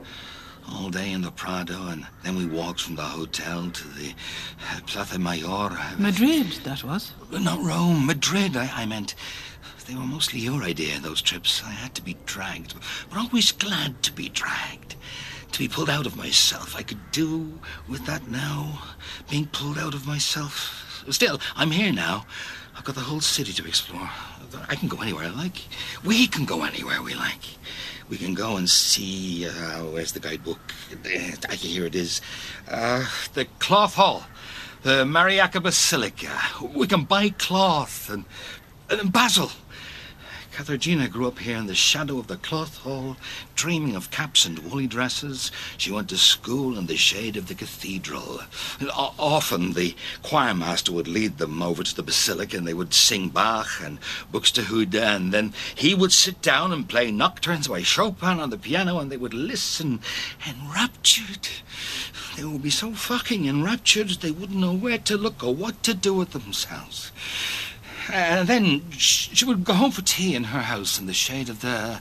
All 0.73 0.89
day 0.89 1.11
in 1.13 1.23
the 1.23 1.33
Prado, 1.33 1.89
and 1.89 2.07
then 2.23 2.37
we 2.37 2.47
walked 2.47 2.81
from 2.81 2.95
the 2.95 3.03
hotel 3.03 3.71
to 3.71 3.89
the 3.89 4.15
uh, 4.71 4.81
Plaza 4.87 5.19
Mayor. 5.19 5.71
Madrid, 5.99 6.47
that 6.65 6.85
was. 6.85 7.13
Not 7.33 7.61
Rome, 7.61 8.07
Madrid, 8.07 8.57
I, 8.57 8.71
I 8.75 8.87
meant. 8.87 9.17
They 9.89 9.97
were 9.97 10.03
mostly 10.03 10.39
your 10.39 10.63
idea, 10.63 11.01
those 11.01 11.21
trips. 11.21 11.63
I 11.65 11.73
had 11.73 11.97
to 11.97 12.03
be 12.03 12.17
dragged, 12.25 12.75
but 13.09 13.19
always 13.19 13.51
glad 13.51 14.05
to 14.05 14.13
be 14.13 14.29
dragged. 14.29 14.95
To 15.53 15.59
be 15.59 15.69
pulled 15.69 15.91
out 15.91 16.07
of 16.07 16.17
myself. 16.17 16.77
I 16.77 16.83
could 16.83 17.11
do 17.13 17.59
with 17.89 18.07
that 18.07 18.29
now, 18.29 18.83
being 19.29 19.47
pulled 19.47 19.79
out 19.79 19.95
of 19.95 20.07
myself. 20.07 21.05
Still, 21.11 21.41
I'm 21.57 21.71
here 21.71 21.93
now. 21.93 22.25
I've 22.77 22.85
got 22.85 22.95
the 22.95 23.01
whole 23.03 23.21
city 23.21 23.53
to 23.53 23.67
explore. 23.67 24.09
I 24.69 24.75
can 24.75 24.89
go 24.89 25.01
anywhere 25.03 25.27
I 25.27 25.29
like. 25.29 25.63
We 26.05 26.27
can 26.27 26.45
go 26.45 26.63
anywhere 26.65 27.03
we 27.03 27.15
like. 27.15 27.43
We 28.09 28.17
can 28.17 28.35
go 28.35 28.57
and 28.57 28.69
see. 28.69 29.47
Uh, 29.47 29.85
where's 29.85 30.13
the 30.13 30.21
guidebook? 30.21 30.59
Here 31.51 31.85
it 31.85 31.95
is. 31.95 32.21
Uh, 32.69 33.05
the 33.35 33.45
Cloth 33.59 33.95
Hall, 33.95 34.25
the 34.83 35.05
Mariacka 35.05 35.63
Basilica. 35.63 36.37
We 36.75 36.87
can 36.87 37.05
buy 37.05 37.31
cloth 37.31 38.09
and, 38.09 38.25
and 38.89 39.13
basil. 39.13 39.51
Katharina 40.53 41.09
grew 41.09 41.29
up 41.29 41.39
here 41.39 41.57
in 41.57 41.67
the 41.67 41.75
shadow 41.75 42.19
of 42.19 42.27
the 42.27 42.37
cloth 42.37 42.79
hall, 42.79 43.17
dreaming 43.55 43.95
of 43.95 44.11
caps 44.11 44.45
and 44.45 44.59
woolly 44.59 44.87
dresses. 44.87 45.53
She 45.77 45.93
went 45.93 46.09
to 46.09 46.19
school 46.19 46.77
in 46.77 46.87
the 46.87 46.97
shade 46.97 47.37
of 47.37 47.47
the 47.49 47.55
cathedral. 47.55 48.41
O- 48.83 49.15
often 49.19 49.73
the 49.73 49.95
choirmaster 50.23 50.91
would 50.91 51.09
lead 51.09 51.39
them 51.39 51.63
over 51.63 51.83
to 51.83 51.95
the 51.95 52.03
basilica 52.03 52.57
and 52.57 52.67
they 52.67 52.75
would 52.75 52.93
sing 52.93 53.29
Bach 53.29 53.81
and 53.83 53.99
Buxtehude, 54.33 54.95
and 54.95 55.33
then 55.33 55.55
he 55.75 55.95
would 55.95 56.13
sit 56.13 56.43
down 56.43 56.73
and 56.73 56.89
play 56.89 57.11
nocturnes 57.11 57.69
by 57.69 57.83
Chopin 57.83 58.41
on 58.41 58.51
the 58.51 58.59
piano, 58.59 58.99
and 58.99 59.11
they 59.11 59.17
would 59.17 59.35
listen 59.35 60.01
enraptured. 60.49 61.49
They 62.37 62.45
would 62.45 62.63
be 62.63 62.71
so 62.71 62.93
fucking 62.93 63.47
enraptured 63.47 64.09
they 64.09 64.31
wouldn't 64.31 64.59
know 64.59 64.75
where 64.75 64.99
to 64.99 65.17
look 65.17 65.43
or 65.43 65.55
what 65.55 65.83
to 65.85 65.95
do 65.95 66.15
with 66.15 66.31
themselves. 66.31 67.13
And 68.13 68.49
then 68.49 68.91
she 68.91 69.45
would 69.45 69.65
go 69.65 69.73
home 69.75 69.91
for 69.91 70.03
tea 70.03 70.35
in 70.35 70.45
her 70.45 70.63
house 70.63 70.99
in 70.99 71.07
the 71.07 71.15
shade 71.15 71.49
of 71.49 71.61
the 71.61 72.01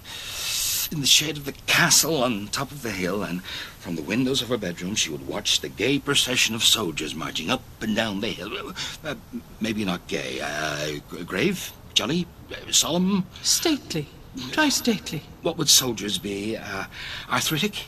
in 0.92 1.02
the 1.02 1.08
shade 1.08 1.38
of 1.38 1.46
the 1.46 1.52
castle 1.68 2.24
on 2.24 2.48
top 2.48 2.72
of 2.72 2.82
the 2.82 2.92
hill, 2.92 3.22
and 3.24 3.44
from 3.80 3.96
the 3.96 4.02
windows 4.02 4.42
of 4.42 4.50
her 4.50 4.58
bedroom 4.58 4.96
she 4.96 5.12
would 5.12 5.28
watch 5.28 5.62
the 5.62 5.70
gay 5.70 6.00
procession 6.00 6.56
of 6.56 6.64
soldiers 6.64 7.14
marching 7.14 7.50
up 7.50 7.62
and 7.82 7.96
down 7.96 8.22
the 8.22 8.30
hill. 8.30 8.74
Uh, 9.04 9.16
maybe 9.62 9.86
not 9.86 10.08
gay, 10.08 10.40
uh, 10.42 11.00
grave, 11.26 11.72
jolly, 11.94 12.26
uh, 12.52 12.72
solemn. 12.72 13.26
Stately. 13.44 14.08
Try 14.52 14.70
stately. 14.70 15.24
What 15.42 15.58
would 15.58 15.70
soldiers 15.70 16.18
be? 16.18 16.58
Uh, 16.58 16.86
arthritic? 17.32 17.88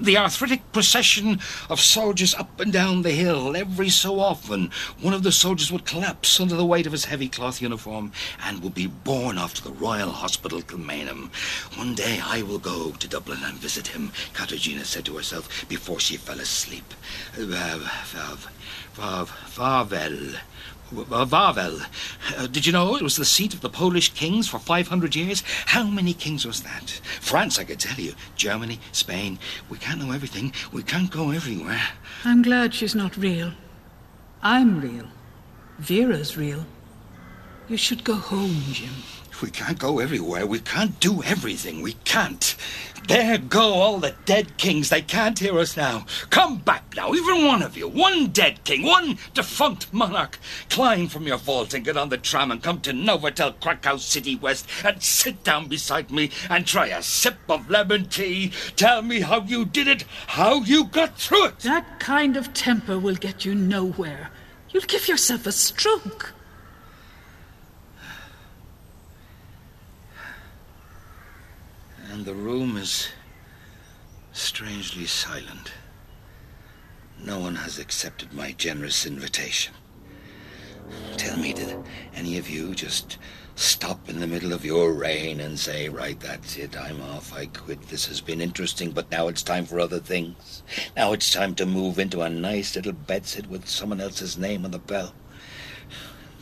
The 0.00 0.16
arthritic 0.16 0.72
procession 0.72 1.40
of 1.68 1.80
soldiers 1.80 2.34
up 2.34 2.60
and 2.60 2.72
down 2.72 3.02
the 3.02 3.10
hill. 3.10 3.56
Every 3.56 3.88
so 3.88 4.20
often, 4.20 4.70
one 5.00 5.14
of 5.14 5.22
the 5.22 5.32
soldiers 5.32 5.70
would 5.70 5.84
collapse 5.84 6.40
under 6.40 6.56
the 6.56 6.66
weight 6.66 6.86
of 6.86 6.92
his 6.92 7.06
heavy 7.06 7.28
cloth 7.28 7.60
uniform 7.62 8.12
and 8.44 8.62
would 8.62 8.74
be 8.74 8.86
borne 8.86 9.38
off 9.38 9.54
to 9.54 9.64
the 9.64 9.72
Royal 9.72 10.10
Hospital, 10.10 10.62
Kilmainham. 10.62 11.30
One 11.76 11.94
day 11.94 12.20
I 12.22 12.42
will 12.42 12.58
go 12.58 12.92
to 12.92 13.08
Dublin 13.08 13.40
and 13.44 13.58
visit 13.58 13.88
him, 13.88 14.12
Katarzyna 14.34 14.84
said 14.84 15.04
to 15.06 15.16
herself 15.16 15.68
before 15.68 16.00
she 16.00 16.16
fell 16.16 16.40
asleep. 16.40 16.94
Uh, 17.38 18.36
Wawel. 18.96 20.38
Wawel. 20.92 21.86
Uh, 22.36 22.46
did 22.46 22.66
you 22.66 22.72
know 22.72 22.96
it 22.96 23.02
was 23.02 23.16
the 23.16 23.24
seat 23.24 23.54
of 23.54 23.60
the 23.60 23.68
Polish 23.68 24.12
kings 24.14 24.48
for 24.48 24.58
500 24.58 25.16
years? 25.16 25.42
How 25.66 25.84
many 25.84 26.14
kings 26.14 26.46
was 26.46 26.62
that? 26.62 27.00
France, 27.20 27.58
I 27.58 27.64
could 27.64 27.80
tell 27.80 27.98
you. 27.98 28.14
Germany, 28.36 28.78
Spain. 28.92 29.38
We 29.68 29.78
can't 29.78 30.00
know 30.00 30.12
everything. 30.12 30.52
We 30.72 30.82
can't 30.82 31.10
go 31.10 31.30
everywhere. 31.30 31.82
I'm 32.24 32.42
glad 32.42 32.74
she's 32.74 32.94
not 32.94 33.16
real. 33.16 33.52
I'm 34.42 34.80
real. 34.80 35.06
Vera's 35.78 36.36
real. 36.36 36.66
You 37.68 37.76
should 37.76 38.04
go 38.04 38.14
home, 38.14 38.62
Jim. 38.72 38.94
We 39.42 39.50
can't 39.50 39.78
go 39.78 39.98
everywhere. 39.98 40.46
We 40.46 40.60
can't 40.60 41.00
do 41.00 41.22
everything. 41.22 41.82
We 41.82 41.94
can't. 42.04 42.56
There 43.08 43.36
go 43.36 43.74
all 43.74 43.98
the 43.98 44.14
dead 44.24 44.56
kings. 44.56 44.88
They 44.88 45.02
can't 45.02 45.38
hear 45.38 45.58
us 45.58 45.76
now. 45.76 46.06
Come 46.30 46.58
back 46.58 46.94
now, 46.96 47.12
even 47.12 47.46
one 47.46 47.62
of 47.62 47.76
you. 47.76 47.88
One 47.88 48.28
dead 48.28 48.62
king, 48.64 48.84
one 48.84 49.18
defunct 49.34 49.92
monarch. 49.92 50.38
Climb 50.70 51.08
from 51.08 51.26
your 51.26 51.36
vault 51.36 51.74
and 51.74 51.84
get 51.84 51.96
on 51.96 52.08
the 52.08 52.16
tram 52.16 52.50
and 52.50 52.62
come 52.62 52.80
to 52.82 52.92
Novotel 52.92 53.60
Krakow 53.60 53.96
City 53.96 54.36
West 54.36 54.66
and 54.84 55.02
sit 55.02 55.42
down 55.42 55.66
beside 55.66 56.10
me 56.10 56.30
and 56.48 56.66
try 56.66 56.86
a 56.86 57.02
sip 57.02 57.38
of 57.48 57.68
lemon 57.68 58.06
tea. 58.08 58.52
Tell 58.76 59.02
me 59.02 59.20
how 59.20 59.42
you 59.42 59.64
did 59.64 59.88
it, 59.88 60.04
how 60.28 60.62
you 60.62 60.84
got 60.84 61.18
through 61.18 61.46
it. 61.46 61.58
That 61.60 61.98
kind 62.00 62.36
of 62.36 62.54
temper 62.54 62.98
will 62.98 63.16
get 63.16 63.44
you 63.44 63.54
nowhere. 63.54 64.30
You'll 64.70 64.84
give 64.84 65.08
yourself 65.08 65.46
a 65.46 65.52
stroke. 65.52 66.32
And 72.12 72.26
the 72.26 72.34
room 72.34 72.76
is 72.76 73.08
strangely 74.32 75.06
silent. 75.06 75.72
No 77.18 77.40
one 77.40 77.54
has 77.54 77.78
accepted 77.78 78.34
my 78.34 78.52
generous 78.52 79.06
invitation. 79.06 79.72
Tell 81.16 81.38
me, 81.38 81.54
did 81.54 81.74
any 82.14 82.36
of 82.36 82.50
you 82.50 82.74
just 82.74 83.16
stop 83.54 84.10
in 84.10 84.20
the 84.20 84.26
middle 84.26 84.52
of 84.52 84.62
your 84.62 84.92
reign 84.92 85.40
and 85.40 85.58
say, 85.58 85.88
right, 85.88 86.20
that's 86.20 86.58
it, 86.58 86.76
I'm 86.76 87.00
off, 87.00 87.32
I 87.32 87.46
quit, 87.46 87.80
this 87.88 88.04
has 88.08 88.20
been 88.20 88.42
interesting, 88.42 88.90
but 88.90 89.10
now 89.10 89.28
it's 89.28 89.42
time 89.42 89.64
for 89.64 89.80
other 89.80 89.98
things. 89.98 90.62
Now 90.94 91.14
it's 91.14 91.32
time 91.32 91.54
to 91.54 91.64
move 91.64 91.98
into 91.98 92.20
a 92.20 92.28
nice 92.28 92.76
little 92.76 92.92
bedsit 92.92 93.46
with 93.46 93.66
someone 93.66 94.02
else's 94.02 94.36
name 94.36 94.66
on 94.66 94.72
the 94.72 94.78
bell. 94.78 95.14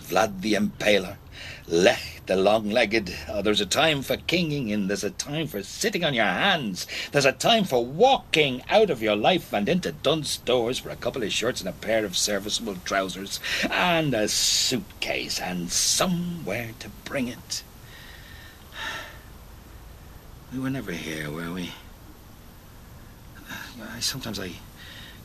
Vlad 0.02 0.40
the 0.40 0.54
Impaler, 0.54 1.18
Lech 1.66 2.22
the 2.26 2.36
long-legged. 2.36 3.14
Oh, 3.28 3.42
there's 3.42 3.60
a 3.60 3.66
time 3.66 4.02
for 4.02 4.16
kinging 4.16 4.72
and 4.72 4.88
there's 4.88 5.04
a 5.04 5.10
time 5.10 5.46
for 5.46 5.62
sitting 5.62 6.04
on 6.04 6.14
your 6.14 6.24
hands. 6.24 6.86
There's 7.12 7.24
a 7.24 7.32
time 7.32 7.64
for 7.64 7.84
walking 7.84 8.62
out 8.70 8.90
of 8.90 9.02
your 9.02 9.16
life 9.16 9.52
and 9.52 9.68
into 9.68 9.92
Dunnes 9.92 10.30
Stores 10.30 10.78
for 10.78 10.90
a 10.90 10.96
couple 10.96 11.22
of 11.22 11.32
shirts 11.32 11.60
and 11.60 11.68
a 11.68 11.72
pair 11.72 12.04
of 12.04 12.16
serviceable 12.16 12.76
trousers 12.84 13.40
and 13.70 14.14
a 14.14 14.28
suitcase 14.28 15.40
and 15.40 15.72
somewhere 15.72 16.70
to 16.78 16.88
bring 17.04 17.28
it. 17.28 17.62
We 20.52 20.58
were 20.58 20.70
never 20.70 20.92
here, 20.92 21.30
were 21.30 21.52
we? 21.52 21.72
I, 23.80 24.00
sometimes 24.00 24.38
I 24.38 24.52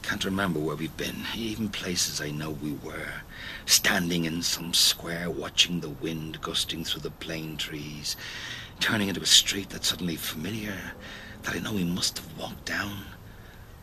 can't 0.02 0.26
remember 0.26 0.60
where 0.60 0.76
we've 0.76 0.96
been, 0.98 1.24
even 1.36 1.70
places 1.70 2.22
I 2.22 2.32
know 2.32 2.52
we 2.52 2.74
were. 2.74 3.22
Standing 3.66 4.26
in 4.26 4.42
some 4.42 4.74
square, 4.74 5.30
watching 5.30 5.80
the 5.80 5.90
wind 5.90 6.40
gusting 6.42 6.84
through 6.84 7.02
the 7.02 7.12
plane 7.12 7.58
trees, 7.58 8.16
turning 8.80 9.08
into 9.08 9.22
a 9.22 9.26
street 9.26 9.70
that's 9.70 9.88
suddenly 9.88 10.16
familiar, 10.16 10.78
that 11.44 11.56
I 11.56 11.60
know 11.60 11.74
we 11.74 11.84
must 11.84 12.20
have 12.20 12.38
walked 12.38 12.66
down. 12.66 13.06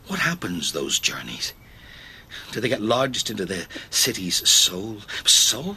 What 0.07 0.21
happens, 0.21 0.73
those 0.73 0.99
journeys? 0.99 1.53
Do 2.53 2.61
they 2.61 2.68
get 2.68 2.81
lodged 2.81 3.31
into 3.31 3.45
the 3.45 3.66
city's 3.90 4.49
soul? 4.49 4.99
Soul? 5.25 5.77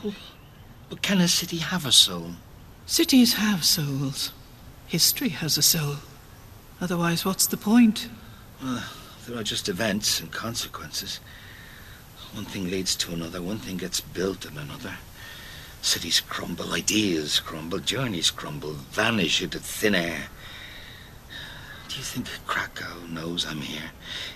But 0.90 1.02
can 1.02 1.20
a 1.20 1.28
city 1.28 1.58
have 1.58 1.86
a 1.86 1.92
soul? 1.92 2.32
Cities 2.86 3.34
have 3.34 3.66
souls. 3.66 4.32
History 4.88 5.30
has 5.30 5.58
a 5.58 5.62
soul. 5.62 5.96
Otherwise, 6.80 7.26
what's 7.26 7.48
the 7.48 7.58
point? 7.58 8.08
Well, 8.62 8.84
there 9.28 9.40
are 9.40 9.44
just 9.44 9.68
events 9.68 10.20
and 10.20 10.32
consequences. 10.32 11.20
One 12.36 12.44
thing 12.44 12.70
leads 12.70 12.98
to 12.98 13.14
another, 13.14 13.42
one 13.42 13.60
thing 13.60 13.78
gets 13.78 14.02
built 14.02 14.46
in 14.46 14.58
another. 14.58 14.98
Cities 15.82 16.20
crumble, 16.20 16.74
ideas 16.74 17.40
crumble, 17.40 17.80
journeys 17.80 18.30
crumble, 18.30 18.74
vanish 18.74 19.42
into 19.42 19.58
thin 19.58 19.96
air. 19.96 20.28
Do 21.88 21.96
you 21.96 22.04
think 22.04 22.28
Krakow 22.46 23.08
knows 23.08 23.46
I'm 23.46 23.62
here? 23.62 23.92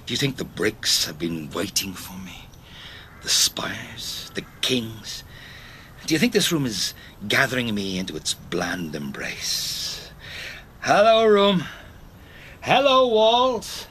Do 0.06 0.14
you 0.14 0.18
think 0.18 0.38
the 0.38 0.46
bricks 0.46 1.08
have 1.08 1.20
been 1.20 1.50
waiting 1.50 1.94
for 1.94 2.18
me? 2.20 2.46
The 3.22 3.28
spires, 3.28 4.32
the 4.34 4.46
kings? 4.62 5.26
Do 6.06 6.14
you 6.14 6.20
think 6.20 6.32
this 6.32 6.54
room 6.54 6.66
is 6.66 6.94
gathering 7.28 7.76
me 7.76 8.00
into 8.00 8.16
its 8.16 8.34
bland 8.34 8.96
embrace? 8.96 10.10
Hello, 10.80 11.26
room. 11.26 11.66
Hello, 12.62 13.10
walls. 13.10 13.88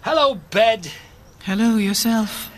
Hello, 0.00 0.36
bed. 0.36 0.90
Hello, 1.42 1.76
yourself. 1.76 2.50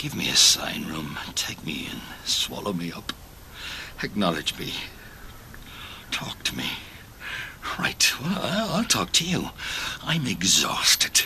Give 0.00 0.16
me 0.16 0.30
a 0.30 0.34
sign, 0.34 0.86
room. 0.86 1.18
Take 1.34 1.62
me 1.66 1.86
in. 1.92 2.00
Swallow 2.24 2.72
me 2.72 2.90
up. 2.90 3.12
Acknowledge 4.02 4.58
me. 4.58 4.72
Talk 6.10 6.42
to 6.44 6.56
me. 6.56 6.64
Right, 7.78 8.10
well, 8.22 8.70
I'll 8.70 8.84
talk 8.84 9.12
to 9.12 9.24
you. 9.26 9.50
I'm 10.02 10.26
exhausted. 10.26 11.20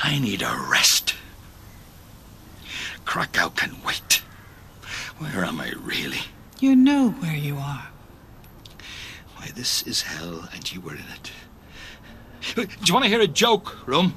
I 0.00 0.20
need 0.20 0.40
a 0.40 0.56
rest. 0.70 1.16
Krakow 3.04 3.48
can 3.48 3.82
wait. 3.84 4.22
Where 5.18 5.44
am 5.44 5.60
I 5.60 5.72
really? 5.82 6.20
You 6.60 6.76
know 6.76 7.10
where 7.10 7.34
you 7.34 7.56
are. 7.56 7.88
Why, 9.34 9.48
this 9.52 9.82
is 9.82 10.02
hell, 10.02 10.48
and 10.54 10.72
you 10.72 10.80
were 10.80 10.94
in 10.94 11.04
it. 11.12 11.32
Do 12.54 12.68
you 12.84 12.94
want 12.94 13.04
to 13.04 13.10
hear 13.10 13.20
a 13.20 13.26
joke, 13.26 13.84
Room? 13.88 14.14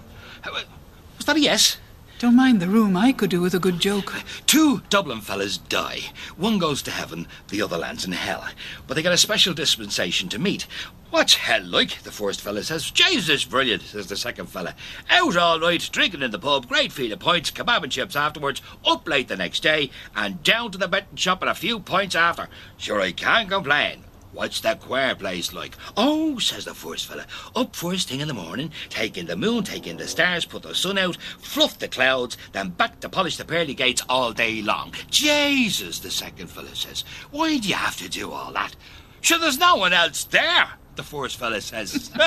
Was 1.17 1.25
that 1.25 1.37
a 1.37 1.39
yes? 1.39 1.77
Don't 2.21 2.35
mind 2.35 2.61
the 2.61 2.67
room. 2.67 2.95
I 2.95 3.13
could 3.13 3.31
do 3.31 3.41
with 3.41 3.55
a 3.55 3.59
good 3.59 3.79
joke. 3.79 4.13
Two 4.45 4.83
Dublin 4.91 5.21
fellas 5.21 5.57
die. 5.57 6.11
One 6.37 6.59
goes 6.59 6.83
to 6.83 6.91
heaven, 6.91 7.27
the 7.47 7.63
other 7.63 7.79
lands 7.79 8.05
in 8.05 8.11
hell. 8.11 8.47
But 8.85 8.93
they 8.93 9.01
get 9.01 9.11
a 9.11 9.17
special 9.17 9.55
dispensation 9.55 10.29
to 10.29 10.37
meet. 10.37 10.67
What's 11.09 11.33
hell 11.33 11.65
like? 11.65 12.03
The 12.03 12.11
first 12.11 12.39
fella 12.39 12.61
says. 12.61 12.91
Jesus, 12.91 13.43
brilliant, 13.43 13.81
says 13.81 14.05
the 14.05 14.15
second 14.15 14.49
fella. 14.49 14.75
Out 15.09 15.35
all 15.35 15.57
night, 15.57 15.89
drinking 15.91 16.21
in 16.21 16.29
the 16.29 16.37
pub, 16.37 16.67
great 16.67 16.91
feed 16.91 17.11
of 17.11 17.17
points, 17.17 17.49
kebab 17.49 17.81
and 17.81 17.91
chips 17.91 18.15
afterwards, 18.15 18.61
up 18.85 19.09
late 19.09 19.27
the 19.27 19.35
next 19.35 19.63
day, 19.63 19.89
and 20.15 20.43
down 20.43 20.69
to 20.69 20.77
the 20.77 20.87
betting 20.87 21.15
shop 21.15 21.41
and 21.41 21.49
a 21.49 21.55
few 21.55 21.79
pints 21.79 22.13
after. 22.13 22.49
Sure, 22.77 23.01
I 23.01 23.13
can't 23.13 23.49
complain. 23.49 24.03
What's 24.33 24.61
the 24.61 24.75
queer 24.75 25.13
place 25.15 25.51
like? 25.53 25.75
Oh, 25.97 26.39
says 26.39 26.63
the 26.63 26.73
first 26.73 27.05
fella. 27.07 27.25
Up 27.53 27.75
first 27.75 28.07
thing 28.07 28.21
in 28.21 28.29
the 28.29 28.33
morning, 28.33 28.71
take 28.89 29.17
in 29.17 29.25
the 29.25 29.35
moon, 29.35 29.63
take 29.63 29.87
in 29.87 29.97
the 29.97 30.07
stars, 30.07 30.45
put 30.45 30.63
the 30.63 30.73
sun 30.73 30.97
out, 30.97 31.17
fluff 31.39 31.77
the 31.77 31.89
clouds, 31.89 32.37
then 32.53 32.69
back 32.69 33.01
to 33.01 33.09
polish 33.09 33.35
the 33.35 33.43
pearly 33.43 33.73
gates 33.73 34.01
all 34.07 34.31
day 34.31 34.61
long. 34.61 34.93
Jesus, 35.09 35.99
the 35.99 36.09
second 36.09 36.47
fella 36.47 36.73
says. 36.75 37.03
Why 37.31 37.57
do 37.57 37.67
you 37.67 37.75
have 37.75 37.97
to 37.97 38.07
do 38.07 38.31
all 38.31 38.53
that? 38.53 38.75
Sure, 39.19 39.37
there's 39.37 39.59
no 39.59 39.75
one 39.75 39.91
else 39.91 40.23
there, 40.23 40.69
the 40.95 41.03
first 41.03 41.37
fella 41.37 41.59
says. 41.59 42.09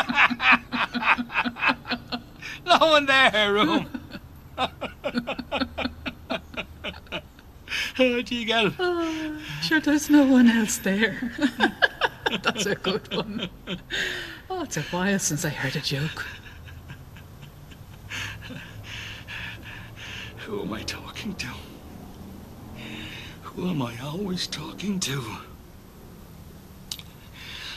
no 2.66 2.78
one 2.78 3.06
there, 3.06 3.52
room. 3.52 3.88
oh, 7.98 8.22
do 8.22 8.34
you 8.34 8.44
get 8.44 8.66
it? 8.66 8.74
Ah, 8.78 9.40
sure, 9.62 9.80
there's 9.80 10.10
no 10.10 10.26
one 10.26 10.48
else 10.48 10.76
there. 10.78 11.32
That's 12.42 12.66
a 12.66 12.74
good 12.74 13.14
one. 13.14 13.48
Oh, 14.50 14.62
it's 14.62 14.76
a 14.76 14.82
while 14.82 15.18
since 15.18 15.44
I 15.44 15.48
heard 15.50 15.76
a 15.76 15.80
joke. 15.80 16.24
Who 20.38 20.62
am 20.62 20.72
I 20.72 20.82
talking 20.82 21.34
to? 21.37 21.46
Who 23.42 23.68
am 23.70 23.82
I 23.82 23.96
always 24.02 24.46
talking 24.46 25.00
to? 25.00 25.22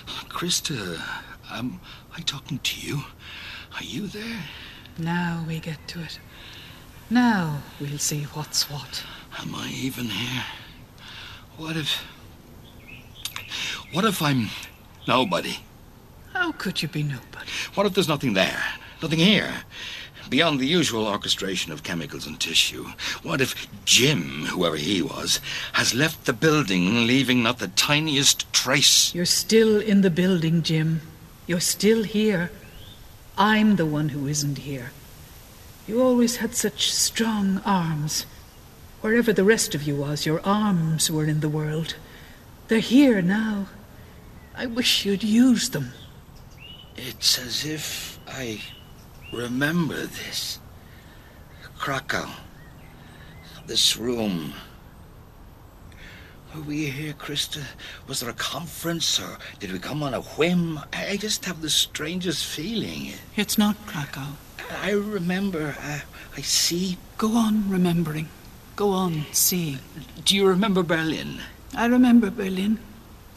Uh, 0.07 0.23
Krista, 0.29 1.01
am 1.51 1.79
I 2.15 2.21
talking 2.21 2.59
to 2.59 2.79
you? 2.81 3.03
Are 3.75 3.83
you 3.83 4.07
there? 4.07 4.43
Now 4.97 5.45
we 5.47 5.59
get 5.59 5.87
to 5.89 6.01
it. 6.01 6.19
Now 7.09 7.61
we'll 7.79 7.99
see 7.99 8.23
what's 8.23 8.69
what. 8.69 9.03
Am 9.39 9.55
I 9.55 9.69
even 9.69 10.05
here? 10.05 10.43
What 11.57 11.77
if. 11.77 12.03
What 13.93 14.03
if 14.03 14.21
I'm 14.21 14.49
nobody? 15.07 15.59
How 16.33 16.51
could 16.51 16.81
you 16.81 16.89
be 16.89 17.03
nobody? 17.03 17.49
What 17.73 17.85
if 17.85 17.93
there's 17.93 18.09
nothing 18.09 18.33
there? 18.33 18.61
Nothing 19.01 19.19
here? 19.19 19.63
Beyond 20.29 20.59
the 20.59 20.67
usual 20.67 21.07
orchestration 21.07 21.71
of 21.71 21.83
chemicals 21.83 22.27
and 22.27 22.37
tissue. 22.37 22.87
What 23.23 23.39
if 23.39 23.67
Jim, 23.85 24.45
whoever 24.47 24.75
he 24.75 25.01
was, 25.01 25.39
has 25.71 25.93
left 25.93 26.25
the 26.25 26.33
building, 26.33 27.07
leaving 27.07 27.41
not 27.41 27.59
the 27.59 27.69
tiniest 27.69 28.51
trace? 28.51 29.15
You're 29.15 29.25
still 29.25 29.79
in 29.79 30.01
the 30.01 30.09
building, 30.09 30.63
Jim. 30.63 31.01
You're 31.47 31.61
still 31.61 32.03
here. 32.03 32.51
I'm 33.37 33.77
the 33.77 33.85
one 33.85 34.09
who 34.09 34.27
isn't 34.27 34.59
here. 34.59 34.91
You 35.87 36.03
always 36.03 36.37
had 36.37 36.55
such 36.55 36.91
strong 36.91 37.61
arms. 37.63 38.25
Wherever 38.99 39.31
the 39.31 39.45
rest 39.45 39.73
of 39.73 39.83
you 39.83 39.95
was, 39.95 40.25
your 40.25 40.45
arms 40.45 41.09
were 41.09 41.25
in 41.25 41.39
the 41.39 41.47
world. 41.47 41.95
They're 42.67 42.79
here 42.79 43.21
now. 43.21 43.67
I 44.59 44.65
wish 44.65 45.05
you'd 45.05 45.23
use 45.23 45.69
them. 45.69 45.91
It's 46.95 47.37
as 47.37 47.63
if 47.63 48.19
I 48.27 48.59
remember 49.31 50.07
this. 50.07 50.59
Krakow. 51.77 52.27
This 53.67 53.97
room. 53.97 54.53
Were 56.55 56.61
we 56.61 56.85
here, 56.85 57.13
Krista? 57.13 57.61
Was 58.07 58.21
there 58.21 58.31
a 58.31 58.33
conference, 58.33 59.19
or 59.19 59.37
did 59.59 59.71
we 59.71 59.77
come 59.77 60.01
on 60.01 60.15
a 60.15 60.21
whim? 60.21 60.79
I 60.91 61.09
I 61.09 61.17
just 61.17 61.45
have 61.45 61.61
the 61.61 61.69
strangest 61.69 62.43
feeling. 62.47 63.13
It's 63.35 63.59
not 63.59 63.75
Krakow. 63.85 64.37
I 64.81 64.91
remember. 64.91 65.75
Uh, 65.79 65.99
I 66.35 66.41
see. 66.41 66.97
Go 67.19 67.37
on 67.37 67.69
remembering. 67.69 68.29
Go 68.75 68.89
on 68.89 69.25
seeing. 69.31 69.79
Do 70.25 70.35
you 70.35 70.47
remember 70.47 70.81
Berlin? 70.81 71.41
I 71.75 71.85
remember 71.85 72.31
Berlin. 72.31 72.79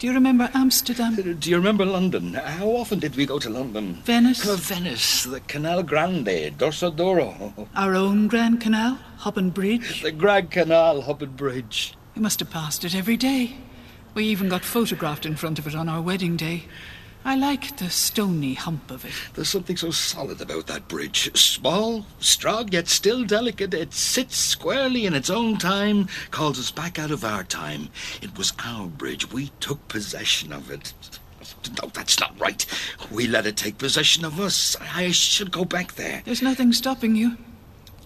Do 0.01 0.07
you 0.07 0.13
remember 0.13 0.49
Amsterdam? 0.55 1.13
Uh, 1.13 1.33
do 1.39 1.51
you 1.51 1.57
remember 1.57 1.85
London? 1.85 2.33
How 2.33 2.65
often 2.69 2.97
did 2.97 3.15
we 3.15 3.27
go 3.27 3.37
to 3.37 3.51
London? 3.51 4.01
Venice? 4.03 4.49
Oh, 4.49 4.55
Venice, 4.55 5.25
the 5.25 5.41
Canal 5.41 5.83
Grande, 5.83 6.57
Dorsoduro, 6.57 7.67
Our 7.75 7.93
own 7.93 8.27
Grand 8.27 8.59
Canal? 8.59 8.97
Huband 9.19 9.53
Bridge? 9.53 10.01
the 10.01 10.11
Grand 10.11 10.49
Canal, 10.49 11.03
Huband 11.03 11.37
Bridge. 11.37 11.93
We 12.15 12.21
must 12.23 12.39
have 12.39 12.49
passed 12.49 12.83
it 12.83 12.95
every 12.95 13.15
day. 13.15 13.57
We 14.15 14.25
even 14.25 14.49
got 14.49 14.65
photographed 14.65 15.27
in 15.27 15.35
front 15.35 15.59
of 15.59 15.67
it 15.67 15.75
on 15.75 15.87
our 15.87 16.01
wedding 16.01 16.35
day. 16.35 16.63
I 17.23 17.35
like 17.35 17.77
the 17.77 17.89
stony 17.89 18.55
hump 18.55 18.89
of 18.89 19.05
it. 19.05 19.11
There's 19.33 19.49
something 19.49 19.77
so 19.77 19.91
solid 19.91 20.41
about 20.41 20.67
that 20.67 20.87
bridge. 20.87 21.35
Small, 21.37 22.05
strong, 22.19 22.69
yet 22.69 22.87
still 22.87 23.23
delicate. 23.23 23.73
It 23.73 23.93
sits 23.93 24.37
squarely 24.37 25.05
in 25.05 25.13
its 25.13 25.29
own 25.29 25.57
time, 25.57 26.07
calls 26.31 26.59
us 26.59 26.71
back 26.71 26.97
out 26.97 27.11
of 27.11 27.23
our 27.23 27.43
time. 27.43 27.89
It 28.21 28.37
was 28.37 28.53
our 28.65 28.87
bridge. 28.87 29.31
We 29.31 29.51
took 29.59 29.87
possession 29.87 30.51
of 30.51 30.71
it. 30.71 30.93
No, 31.81 31.89
that's 31.93 32.19
not 32.19 32.39
right. 32.39 32.65
We 33.11 33.27
let 33.27 33.45
it 33.45 33.55
take 33.55 33.77
possession 33.77 34.25
of 34.25 34.39
us. 34.39 34.75
I 34.79 35.11
should 35.11 35.51
go 35.51 35.63
back 35.63 35.93
there. 35.93 36.23
There's 36.25 36.41
nothing 36.41 36.73
stopping 36.73 37.15
you. 37.15 37.37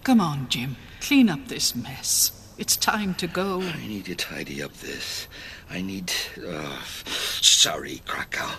Come 0.04 0.20
on, 0.20 0.48
Jim. 0.50 0.76
Clean 1.00 1.28
up 1.30 1.48
this 1.48 1.74
mess. 1.74 2.32
It's 2.58 2.76
time 2.76 3.14
to 3.14 3.26
go. 3.26 3.62
I 3.62 3.86
need 3.86 4.06
to 4.06 4.14
tidy 4.14 4.62
up 4.62 4.74
this. 4.74 5.26
I 5.70 5.82
need. 5.82 6.12
Uh, 6.46 6.80
sorry, 7.06 8.02
Krakow. 8.06 8.50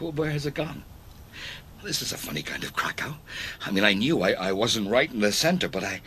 Where 0.00 0.30
has 0.30 0.46
it 0.46 0.54
gone? 0.54 0.84
This 1.82 2.00
is 2.02 2.12
a 2.12 2.16
funny 2.16 2.42
kind 2.42 2.64
of 2.64 2.74
Krakow. 2.74 3.14
I 3.66 3.70
mean, 3.70 3.84
I 3.84 3.92
knew 3.92 4.22
I, 4.22 4.32
I 4.32 4.52
wasn't 4.52 4.90
right 4.90 5.10
in 5.12 5.20
the 5.20 5.32
center, 5.32 5.68
but 5.68 5.84
I. 5.84 6.00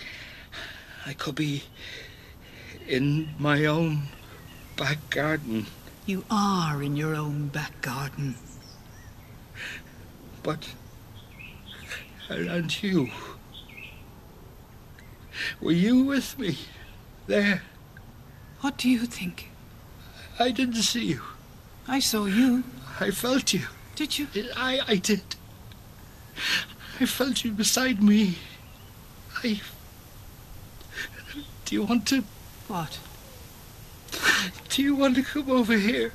I 1.06 1.14
could 1.14 1.36
be. 1.36 1.64
in 2.88 3.30
my 3.38 3.66
own 3.66 4.04
back 4.76 5.10
garden. 5.10 5.68
You 6.06 6.24
are 6.32 6.82
in 6.82 6.96
your 6.96 7.16
own 7.16 7.48
back 7.48 7.82
garden. 7.82 8.36
But. 10.44 10.70
And 12.30 12.84
you. 12.84 13.10
Were 15.62 15.72
you 15.72 16.04
with 16.04 16.38
me? 16.40 16.58
There. 17.28 17.62
What 18.62 18.78
do 18.78 18.90
you 18.90 19.06
think? 19.06 19.50
I 20.40 20.52
didn't 20.52 20.82
see 20.84 21.06
you. 21.06 21.22
I 21.88 22.00
saw 22.00 22.26
you. 22.26 22.64
I 23.00 23.12
felt 23.12 23.54
you. 23.54 23.62
Did 23.96 24.18
you? 24.18 24.28
I, 24.56 24.80
I 24.88 24.96
did. 24.96 25.22
I 27.00 27.06
felt 27.06 27.44
you 27.44 27.52
beside 27.52 28.02
me. 28.02 28.38
I. 29.44 29.62
Do 31.66 31.76
you 31.76 31.84
want 31.84 32.08
to. 32.08 32.24
What? 32.68 33.00
Do 34.70 34.82
you 34.82 34.96
want 34.96 35.16
to 35.16 35.24
come 35.24 35.50
over 35.50 35.74
here? 35.74 36.14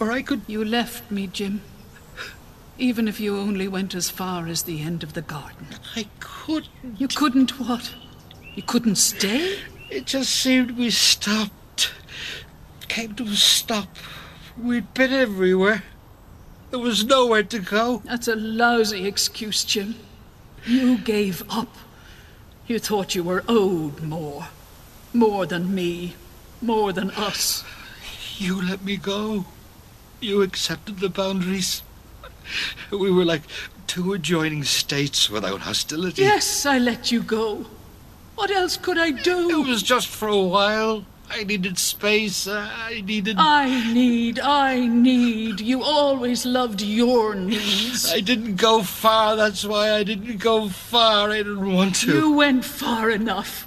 Or 0.00 0.10
I 0.10 0.22
could. 0.22 0.42
You 0.46 0.64
left 0.64 1.10
me, 1.10 1.26
Jim. 1.26 1.60
Even 2.78 3.08
if 3.08 3.20
you 3.20 3.36
only 3.36 3.68
went 3.68 3.94
as 3.94 4.08
far 4.08 4.46
as 4.46 4.62
the 4.62 4.80
end 4.82 5.02
of 5.02 5.14
the 5.14 5.22
garden. 5.22 5.66
I 5.96 6.06
couldn't. 6.20 6.70
You 6.96 7.08
couldn't 7.08 7.58
what? 7.58 7.94
You 8.54 8.62
couldn't 8.62 8.96
stay? 8.96 9.58
It 9.90 10.06
just 10.06 10.30
seemed 10.30 10.72
we 10.72 10.90
stopped. 10.90 11.92
Came 12.88 13.14
to 13.16 13.24
a 13.24 13.34
stop. 13.34 13.88
We'd 14.60 14.92
been 14.92 15.12
everywhere. 15.12 15.84
There 16.70 16.80
was 16.80 17.04
nowhere 17.04 17.44
to 17.44 17.58
go. 17.60 18.02
That's 18.04 18.28
a 18.28 18.34
lousy 18.34 19.06
excuse, 19.06 19.64
Jim. 19.64 19.94
You 20.66 20.98
gave 20.98 21.42
up. 21.48 21.74
You 22.66 22.78
thought 22.78 23.14
you 23.14 23.22
were 23.22 23.44
owed 23.48 24.02
more. 24.02 24.48
More 25.14 25.46
than 25.46 25.74
me. 25.74 26.14
More 26.60 26.92
than 26.92 27.10
us. 27.12 27.64
You 28.36 28.60
let 28.60 28.84
me 28.84 28.96
go. 28.96 29.46
You 30.20 30.42
accepted 30.42 30.98
the 30.98 31.08
boundaries. 31.08 31.82
We 32.90 33.10
were 33.10 33.24
like 33.24 33.42
two 33.86 34.12
adjoining 34.12 34.64
states 34.64 35.30
without 35.30 35.60
hostility. 35.60 36.22
Yes, 36.22 36.66
I 36.66 36.78
let 36.78 37.12
you 37.12 37.22
go. 37.22 37.66
What 38.34 38.50
else 38.50 38.76
could 38.76 38.98
I 38.98 39.12
do? 39.12 39.50
It 39.50 39.68
was 39.68 39.82
just 39.82 40.08
for 40.08 40.28
a 40.28 40.40
while. 40.40 41.04
I 41.30 41.44
needed 41.44 41.78
space. 41.78 42.48
I 42.48 43.02
needed. 43.04 43.36
I 43.38 43.92
need, 43.92 44.40
I 44.40 44.86
need. 44.86 45.60
You 45.60 45.82
always 45.82 46.46
loved 46.46 46.80
your 46.80 47.34
needs. 47.34 48.10
I 48.10 48.20
didn't 48.20 48.56
go 48.56 48.82
far. 48.82 49.36
That's 49.36 49.64
why 49.64 49.92
I 49.92 50.04
didn't 50.04 50.38
go 50.38 50.68
far. 50.68 51.30
I 51.30 51.38
didn't 51.38 51.72
want 51.72 51.96
to. 51.96 52.12
You 52.12 52.32
went 52.32 52.64
far 52.64 53.10
enough. 53.10 53.66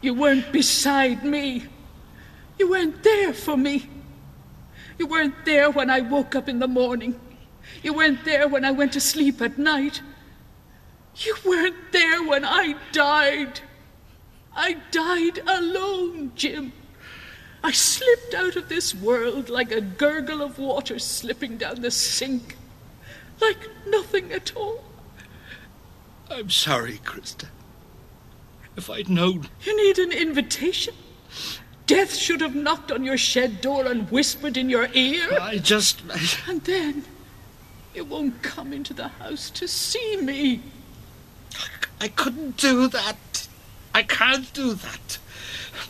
You 0.00 0.14
weren't 0.14 0.52
beside 0.52 1.24
me. 1.24 1.64
You 2.58 2.70
weren't 2.70 3.02
there 3.02 3.32
for 3.32 3.56
me. 3.56 3.88
You 4.98 5.06
weren't 5.06 5.44
there 5.44 5.70
when 5.70 5.90
I 5.90 6.00
woke 6.00 6.34
up 6.34 6.48
in 6.48 6.60
the 6.60 6.68
morning. 6.68 7.18
You 7.82 7.94
weren't 7.94 8.24
there 8.24 8.46
when 8.48 8.64
I 8.64 8.70
went 8.70 8.92
to 8.92 9.00
sleep 9.00 9.40
at 9.42 9.58
night. 9.58 10.00
You 11.16 11.36
weren't 11.44 11.92
there 11.92 12.22
when 12.26 12.44
I 12.44 12.76
died. 12.92 13.60
I 14.54 14.74
died 14.90 15.40
alone, 15.46 16.32
Jim. 16.34 16.72
I 17.64 17.70
slipped 17.70 18.34
out 18.34 18.56
of 18.56 18.68
this 18.68 18.94
world 18.94 19.48
like 19.48 19.70
a 19.70 19.80
gurgle 19.80 20.42
of 20.42 20.58
water 20.58 20.98
slipping 20.98 21.58
down 21.58 21.80
the 21.80 21.90
sink. 21.90 22.56
Like 23.40 23.68
nothing 23.86 24.32
at 24.32 24.56
all. 24.56 24.84
I'm 26.30 26.50
sorry, 26.50 26.98
Krista. 26.98 27.46
If 28.76 28.88
I'd 28.90 29.08
known. 29.08 29.48
You 29.62 29.76
need 29.76 29.98
an 29.98 30.12
invitation. 30.12 30.94
Death 31.86 32.14
should 32.14 32.40
have 32.40 32.54
knocked 32.54 32.90
on 32.90 33.04
your 33.04 33.18
shed 33.18 33.60
door 33.60 33.86
and 33.86 34.10
whispered 34.10 34.56
in 34.56 34.70
your 34.70 34.88
ear. 34.94 35.38
I 35.40 35.58
just. 35.58 36.02
And 36.48 36.62
then 36.64 37.04
you 37.94 38.04
won't 38.04 38.42
come 38.42 38.72
into 38.72 38.94
the 38.94 39.08
house 39.08 39.50
to 39.50 39.68
see 39.68 40.16
me. 40.16 40.62
I 42.00 42.08
couldn't 42.08 42.56
do 42.56 42.88
that. 42.88 43.48
I 43.94 44.02
can't 44.02 44.52
do 44.54 44.74
that. 44.74 45.18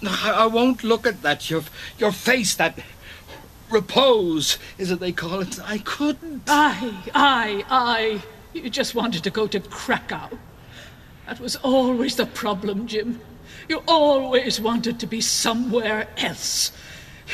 No, 0.01 0.11
I, 0.11 0.31
I 0.31 0.47
won't 0.47 0.85
look 0.85 1.07
at 1.07 1.23
that. 1.23 1.51
Your, 1.51 1.63
your 1.99 2.13
face, 2.13 2.55
that 2.57 2.79
repose, 3.71 4.59
is 4.79 4.91
it 4.91 5.01
they 5.01 5.13
call 5.13 5.41
it? 5.41 5.59
I 5.65 5.79
couldn't. 5.79 6.43
Aye, 6.49 6.95
aye, 7.15 7.65
aye. 7.71 8.23
You 8.53 8.69
just 8.69 8.95
wanted 8.95 9.25
to 9.25 9.31
go 9.31 9.47
to 9.47 9.61
Krakow. 9.61 10.39
That 11.27 11.41
was 11.41 11.57
always 11.57 12.17
the 12.17 12.27
problem, 12.27 12.87
Jim. 12.87 13.21
You 13.69 13.83
always 13.89 14.61
wanted 14.61 15.01
to 15.01 15.07
be 15.07 15.21
somewhere 15.21 16.09
else. 16.19 16.73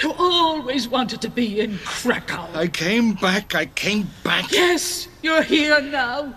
You 0.03 0.12
always 0.12 0.86
wanted 0.86 1.20
to 1.22 1.30
be 1.30 1.61
in 1.61 1.78
Krakow. 1.78 2.49
I 2.55 2.68
came 2.68 3.14
back. 3.14 3.55
I 3.55 3.66
came 3.66 4.09
back. 4.22 4.53
Yes, 4.53 5.09
you're 5.22 5.42
here 5.42 5.80
now. 5.80 6.34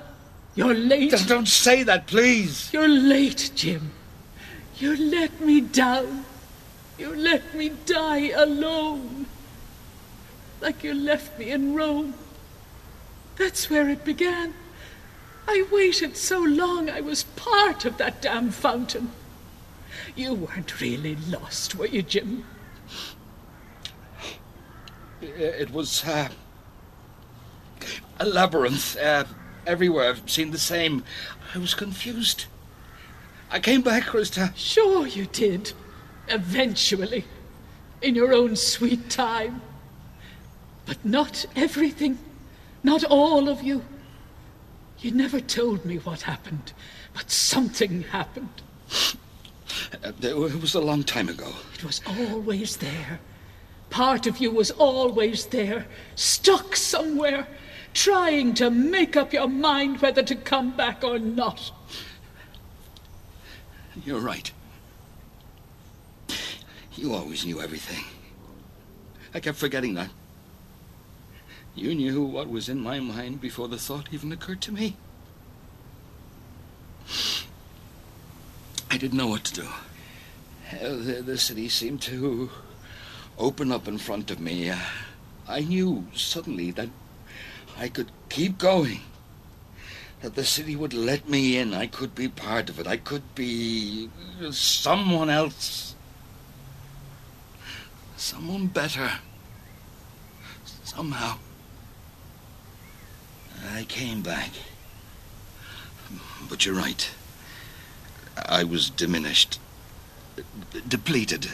You're 0.55 0.74
late. 0.74 1.12
Don't, 1.12 1.28
don't 1.28 1.47
say 1.47 1.84
that, 1.84 2.07
please. 2.07 2.72
You're 2.74 2.88
late, 2.88 3.51
Jim. 3.55 3.91
You 4.82 4.98
let 4.98 5.40
me 5.40 5.62
down. 5.62 6.26
You 6.98 7.16
let 7.16 7.54
me 7.54 7.70
die 7.86 8.30
alone. 8.30 9.28
Like 10.60 10.84
you 10.84 10.96
left 10.96 11.38
me 11.38 11.52
in 11.52 11.76
Rome. 11.76 12.16
That's 13.38 13.70
where 13.70 13.88
it 13.90 14.04
began. 14.04 14.56
I 15.48 15.68
waited 15.72 16.18
so 16.18 16.40
long 16.40 16.90
I 16.90 17.00
was 17.00 17.26
part 17.36 17.86
of 17.86 17.98
that 17.98 18.24
damn 18.24 18.50
fountain. 18.50 19.12
You 20.16 20.34
weren't 20.34 20.82
really 20.82 21.16
lost, 21.30 21.76
were 21.76 21.86
you, 21.86 22.02
Jim? 22.02 22.46
It 25.22 25.70
was 25.70 26.04
uh, 26.06 26.30
a 28.20 28.26
labyrinth. 28.26 28.98
Uh, 28.98 29.26
everywhere 29.68 30.10
I've 30.10 30.28
seen 30.28 30.50
the 30.50 30.58
same. 30.58 31.04
I 31.54 31.60
was 31.60 31.76
confused. 31.76 32.46
I 33.52 33.60
came 33.60 33.82
back, 33.82 34.04
Krista. 34.04 34.56
Sure 34.56 35.06
you 35.06 35.26
did. 35.26 35.74
Eventually. 36.30 37.26
In 38.02 38.16
your 38.16 38.34
own 38.34 38.56
sweet 38.56 39.10
time. 39.10 39.62
But 40.86 41.04
not 41.04 41.45
everything. 41.56 42.18
Not 42.84 43.04
all 43.04 43.49
of 43.49 43.62
you. 43.62 43.84
You 44.99 45.12
never 45.12 45.39
told 45.39 45.84
me 45.84 45.97
what 45.97 46.22
happened, 46.22 46.74
but 47.14 47.32
something 47.32 48.04
happened. 48.04 48.62
Uh, 50.04 50.12
it 50.22 50.36
was 50.36 50.76
a 50.76 50.80
long 50.80 51.04
time 51.04 51.28
ago. 51.28 51.52
It 51.74 51.84
was 51.84 52.02
always 52.06 52.78
there. 52.78 53.20
Part 53.89 54.28
of 54.28 54.38
you 54.38 54.52
was 54.52 54.72
always 54.72 55.47
there, 55.47 55.88
stuck 56.16 56.76
somewhere, 56.76 57.47
trying 57.93 58.54
to 58.56 58.70
make 58.70 59.18
up 59.18 59.34
your 59.34 59.47
mind 59.47 60.02
whether 60.02 60.24
to 60.24 60.36
come 60.36 60.72
back 60.78 61.04
or 61.04 61.18
not. 61.18 61.72
You're 64.04 64.20
right. 64.20 64.52
You 66.95 67.14
always 67.14 67.45
knew 67.45 67.62
everything. 67.62 68.04
I 69.34 69.39
kept 69.39 69.58
forgetting 69.58 69.93
that. 69.93 70.10
You 71.76 71.95
knew 71.95 72.22
what 72.22 72.49
was 72.49 72.68
in 72.68 72.80
my 72.80 72.99
mind 72.99 73.39
before 73.39 73.68
the 73.68 73.78
thought 73.78 74.10
even 74.12 74.32
occurred 74.32 74.62
to 74.62 74.72
me. 74.72 74.97
I 78.89 78.97
didn't 78.97 79.18
know 79.18 79.28
what 79.28 79.45
to 79.45 79.62
do. 79.62 79.68
The, 80.82 81.22
the 81.22 81.38
city 81.38 81.70
seemed 81.70 82.02
to 82.04 82.49
open 83.38 83.72
up 83.72 83.88
in 83.88 83.97
front 83.97 84.32
of 84.32 84.39
me. 84.39 84.74
I 85.47 85.62
knew 85.62 86.08
suddenly 86.14 86.72
that 86.72 86.89
I 87.78 87.88
could 87.88 88.12
keep 88.30 88.58
going. 88.58 89.02
That 90.22 90.36
the 90.36 90.45
city 90.45 90.76
would 90.76 90.93
let 90.93 91.28
me 91.28 91.57
in. 91.57 91.74
I 91.74 91.88
could 91.88 92.13
be 92.13 92.28
part 92.28 92.69
of 92.69 92.80
it. 92.80 92.86
I 92.88 92.97
could 92.97 93.34
be 93.34 94.09
someone 94.51 95.30
else. 95.30 95.95
Someone 98.17 98.67
better. 98.67 99.11
Somehow. 100.84 101.38
I 103.74 103.84
came 103.86 104.22
back. 104.22 104.51
But 106.47 106.65
you're 106.65 106.76
right. 106.76 107.09
I 108.45 108.63
was 108.63 108.89
diminished, 108.89 109.59
depleted, 110.88 111.47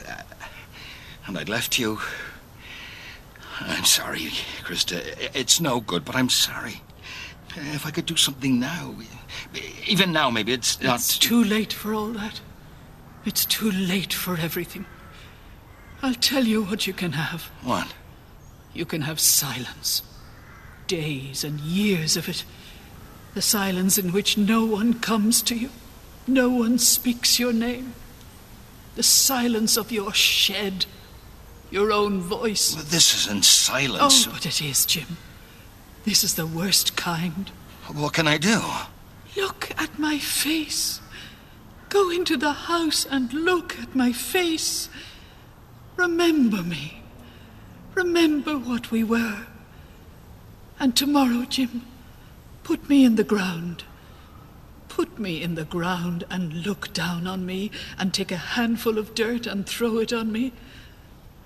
and 1.25 1.37
I'd 1.37 1.49
left 1.49 1.79
you. 1.79 1.99
I'm 3.59 3.85
sorry, 3.85 4.31
Krista. 4.63 5.29
It's 5.33 5.59
no 5.59 5.79
good, 5.79 6.05
but 6.05 6.15
I'm 6.15 6.29
sorry. 6.29 6.81
If 7.59 7.85
I 7.85 7.91
could 7.91 8.05
do 8.05 8.15
something 8.15 8.59
now, 8.59 8.95
even 9.87 10.11
now, 10.11 10.29
maybe 10.29 10.53
it's 10.53 10.81
not. 10.81 10.95
It's 10.95 11.17
too 11.17 11.43
late 11.43 11.73
for 11.73 11.93
all 11.93 12.09
that. 12.09 12.39
It's 13.25 13.45
too 13.45 13.71
late 13.71 14.13
for 14.13 14.37
everything. 14.37 14.85
I'll 16.01 16.13
tell 16.13 16.43
you 16.45 16.63
what 16.63 16.85
you 16.85 16.93
can 16.93 17.13
have. 17.13 17.43
What? 17.63 17.93
You 18.73 18.85
can 18.85 19.01
have 19.01 19.19
silence. 19.19 20.03
Days 20.85 21.43
and 21.43 21.59
years 21.59 22.15
of 22.15 22.29
it. 22.29 22.45
The 23.33 23.41
silence 23.41 23.97
in 23.97 24.13
which 24.13 24.37
no 24.37 24.65
one 24.65 24.99
comes 24.99 25.41
to 25.43 25.55
you, 25.55 25.69
no 26.25 26.49
one 26.49 26.77
speaks 26.77 27.39
your 27.39 27.53
name. 27.53 27.93
The 28.95 29.03
silence 29.03 29.77
of 29.77 29.91
your 29.91 30.13
shed, 30.13 30.85
your 31.69 31.91
own 31.91 32.19
voice. 32.21 32.75
Well, 32.75 32.85
this 32.85 33.13
isn't 33.15 33.45
silence. 33.45 34.27
Oh, 34.27 34.31
but 34.31 34.45
it 34.45 34.61
is, 34.61 34.85
Jim. 34.85 35.17
This 36.07 36.23
is 36.23 36.35
the 36.35 36.47
worst 36.47 36.95
kind. 36.95 37.51
What 37.93 38.13
can 38.13 38.29
I 38.29 38.37
do? 38.37 38.61
Look 39.35 39.71
at 39.77 39.99
my 39.99 40.19
face. 40.19 41.01
Go 41.89 42.09
into 42.09 42.37
the 42.37 42.53
house 42.53 43.05
and 43.05 43.33
look 43.33 43.77
at 43.77 43.93
my 43.93 44.13
face. 44.13 44.87
Remember 45.97 46.63
me. 46.63 47.03
Remember 47.93 48.57
what 48.57 48.89
we 48.89 49.03
were. 49.03 49.47
And 50.79 50.95
tomorrow, 50.95 51.43
Jim, 51.43 51.85
put 52.63 52.87
me 52.87 53.03
in 53.03 53.17
the 53.17 53.25
ground. 53.25 53.83
Put 54.87 55.19
me 55.19 55.43
in 55.43 55.55
the 55.55 55.65
ground 55.65 56.23
and 56.29 56.65
look 56.65 56.93
down 56.93 57.27
on 57.27 57.45
me 57.45 57.69
and 57.99 58.13
take 58.13 58.31
a 58.31 58.37
handful 58.55 58.97
of 58.97 59.13
dirt 59.13 59.45
and 59.45 59.67
throw 59.67 59.97
it 59.97 60.13
on 60.13 60.31
me. 60.31 60.53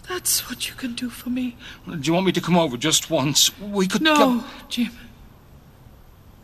That's 0.08 0.50
what 0.50 0.68
you 0.68 0.76
can 0.76 0.94
do 0.96 1.10
for 1.10 1.30
me. 1.30 1.56
Do 1.88 1.98
you 2.02 2.14
want 2.14 2.26
me 2.26 2.32
to 2.34 2.42
come 2.42 2.58
over 2.58 2.76
just 2.78 3.10
once? 3.10 3.58
We 3.60 3.88
could. 3.88 4.02
No, 4.02 4.16
come- 4.16 4.46
Jim. 4.70 4.92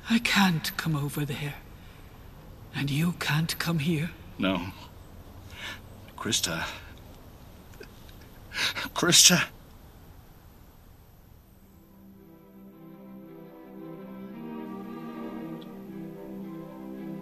I 0.09 0.19
can't 0.19 0.75
come 0.77 0.95
over 0.95 1.25
there. 1.25 1.55
And 2.73 2.89
you 2.89 3.13
can't 3.19 3.57
come 3.59 3.79
here. 3.79 4.11
No. 4.37 4.67
Krista. 6.17 6.65
Krista. 8.93 9.43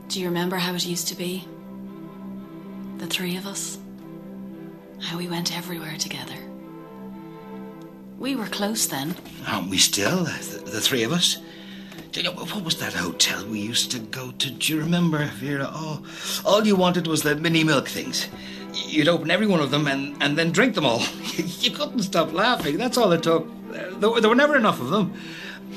Do 0.08 0.20
you 0.22 0.28
remember 0.28 0.58
how 0.58 0.74
it 0.76 0.86
used 0.86 1.08
to 1.10 1.16
be? 1.16 1.46
The 2.98 3.08
three 3.08 3.36
of 3.38 3.46
us? 3.48 3.78
How 5.06 5.20
we 5.20 5.28
went 5.28 5.56
everywhere 5.56 5.98
together. 5.98 6.34
We 8.18 8.36
were 8.36 8.48
close 8.48 8.88
then. 8.88 9.16
Aren't 9.48 9.70
we 9.70 9.78
still? 9.78 10.24
The, 10.24 10.64
the 10.66 10.82
three 10.82 11.04
of 11.04 11.12
us? 11.12 11.38
Do 12.12 12.22
you 12.22 12.24
know, 12.24 12.32
what 12.34 12.64
was 12.64 12.80
that 12.80 12.94
hotel 12.94 13.46
we 13.46 13.60
used 13.60 13.92
to 13.92 14.00
go 14.00 14.32
to? 14.32 14.50
Do 14.50 14.74
you 14.74 14.80
remember, 14.80 15.26
Vera? 15.36 15.70
Oh, 15.72 16.04
all 16.44 16.66
you 16.66 16.76
wanted 16.76 17.06
was 17.06 17.22
the 17.22 17.36
mini 17.36 17.64
milk 17.64 17.88
things. 17.88 18.30
You'd 18.74 19.08
open 19.08 19.30
every 19.30 19.46
one 19.46 19.60
of 19.60 19.70
them 19.70 19.86
and, 19.86 20.16
and 20.24 20.36
then 20.36 20.52
drink 20.52 20.74
them 20.74 20.88
all. 20.88 21.04
you 21.36 21.70
couldn't 21.70 22.02
stop 22.02 22.34
laughing. 22.34 22.78
That's 22.78 22.98
all 22.98 23.12
it 23.12 23.22
took. 23.22 23.48
There, 23.72 24.20
there 24.20 24.30
were 24.30 24.36
never 24.36 24.56
enough 24.56 24.82
of 24.82 24.90
them. 24.90 25.14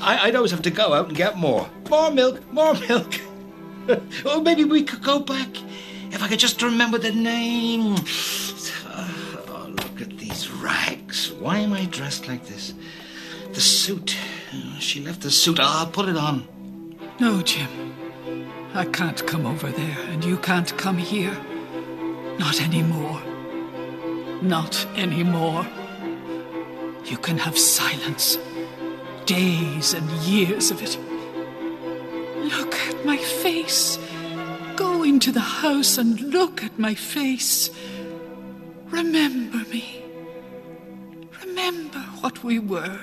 I, 0.01 0.27
I'd 0.27 0.35
always 0.35 0.51
have 0.51 0.63
to 0.63 0.71
go 0.71 0.93
out 0.93 1.09
and 1.09 1.15
get 1.15 1.37
more. 1.37 1.69
More 1.87 2.09
milk, 2.09 2.51
more 2.51 2.73
milk. 2.89 3.21
well, 4.25 4.41
maybe 4.41 4.63
we 4.63 4.81
could 4.81 5.03
go 5.03 5.19
back. 5.19 5.49
If 6.11 6.23
I 6.23 6.27
could 6.27 6.39
just 6.39 6.61
remember 6.63 6.97
the 6.97 7.11
name. 7.11 7.95
Why 11.27 11.57
am 11.59 11.73
I 11.73 11.85
dressed 11.85 12.27
like 12.27 12.45
this? 12.45 12.73
The 13.53 13.61
suit. 13.61 14.15
Uh, 14.53 14.79
she 14.79 15.01
left 15.01 15.21
the 15.21 15.31
suit. 15.31 15.59
I'll 15.59 15.87
put 15.87 16.07
it 16.07 16.17
on. 16.17 16.47
No, 17.19 17.41
Jim. 17.41 17.93
I 18.73 18.85
can't 18.85 19.25
come 19.27 19.45
over 19.45 19.69
there, 19.69 19.97
and 20.09 20.23
you 20.23 20.37
can't 20.37 20.77
come 20.77 20.97
here. 20.97 21.35
Not 22.37 22.61
anymore. 22.61 23.21
Not 24.41 24.85
anymore. 24.95 25.67
You 27.05 27.17
can 27.17 27.37
have 27.37 27.57
silence. 27.57 28.37
Days 29.25 29.93
and 29.93 30.09
years 30.21 30.71
of 30.71 30.81
it. 30.81 30.97
Look 32.55 32.75
at 32.75 33.05
my 33.05 33.17
face. 33.17 33.99
Go 34.75 35.03
into 35.03 35.31
the 35.31 35.39
house 35.39 35.97
and 35.97 36.21
look 36.21 36.63
at 36.63 36.79
my 36.79 36.95
face. 36.95 37.69
Remember 38.91 39.57
me. 39.69 39.98
Remember 41.59 41.99
what 42.21 42.41
we 42.41 42.57
were. 42.57 42.99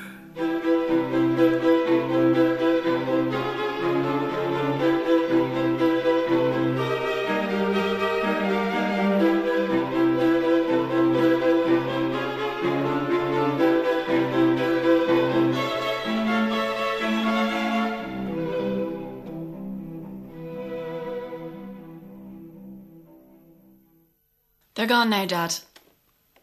They're 24.74 24.86
gone 24.86 25.10
now, 25.10 25.26
Dad. 25.26 25.56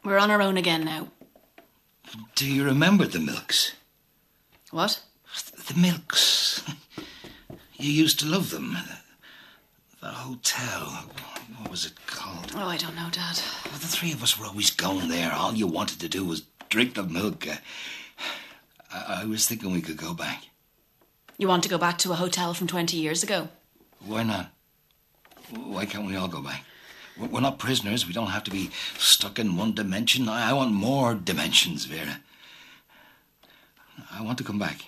We're 0.04 0.20
on 0.20 0.30
our 0.30 0.42
own 0.42 0.58
again 0.58 0.86
now. 0.86 1.13
Do 2.36 2.46
you 2.52 2.64
remember 2.64 3.06
the 3.06 3.20
milks? 3.20 3.74
What? 4.72 5.02
The 5.68 5.80
milks. 5.80 6.64
You 7.76 7.92
used 7.92 8.20
to 8.20 8.26
love 8.26 8.52
them. 8.52 8.78
The 10.02 10.08
hotel. 10.08 11.10
What 11.58 11.72
was 11.72 11.86
it 11.86 11.94
called? 12.08 12.52
Oh, 12.56 12.68
I 12.68 12.78
don't 12.78 12.96
know, 12.96 13.10
Dad. 13.12 13.40
Well, 13.66 13.74
the 13.80 13.88
three 13.88 14.12
of 14.12 14.22
us 14.24 14.40
were 14.40 14.46
always 14.46 14.70
going 14.72 15.10
there. 15.10 15.32
All 15.34 15.54
you 15.54 15.68
wanted 15.68 16.00
to 16.02 16.10
do 16.10 16.24
was 16.24 16.44
drink 16.70 16.96
the 16.96 17.04
milk. 17.04 17.48
Uh, 17.48 17.56
I, 18.92 19.22
I 19.22 19.26
was 19.26 19.48
thinking 19.48 19.72
we 19.72 19.82
could 19.82 19.98
go 19.98 20.14
back. 20.14 20.44
You 21.38 21.48
want 21.48 21.64
to 21.64 21.70
go 21.70 21.78
back 21.78 21.98
to 22.00 22.12
a 22.12 22.16
hotel 22.16 22.54
from 22.54 22.68
20 22.68 22.96
years 22.96 23.24
ago? 23.24 23.50
Why 24.06 24.24
not? 24.24 24.52
Why 25.50 25.86
can't 25.86 26.06
we 26.08 26.16
all 26.16 26.28
go 26.28 26.42
back? 26.42 26.64
We're 27.18 27.42
not 27.42 27.60
prisoners. 27.60 28.08
We 28.08 28.14
don't 28.14 28.28
have 28.28 28.44
to 28.46 28.52
be 28.52 28.72
stuck 28.98 29.38
in 29.38 29.56
one 29.56 29.74
dimension. 29.74 30.28
I, 30.28 30.50
I 30.50 30.54
want 30.54 30.72
more 30.72 31.14
dimensions, 31.14 31.86
Vera. 31.86 32.20
I 34.12 34.22
want 34.22 34.38
to 34.40 34.44
come 34.44 34.60
back. 34.60 34.86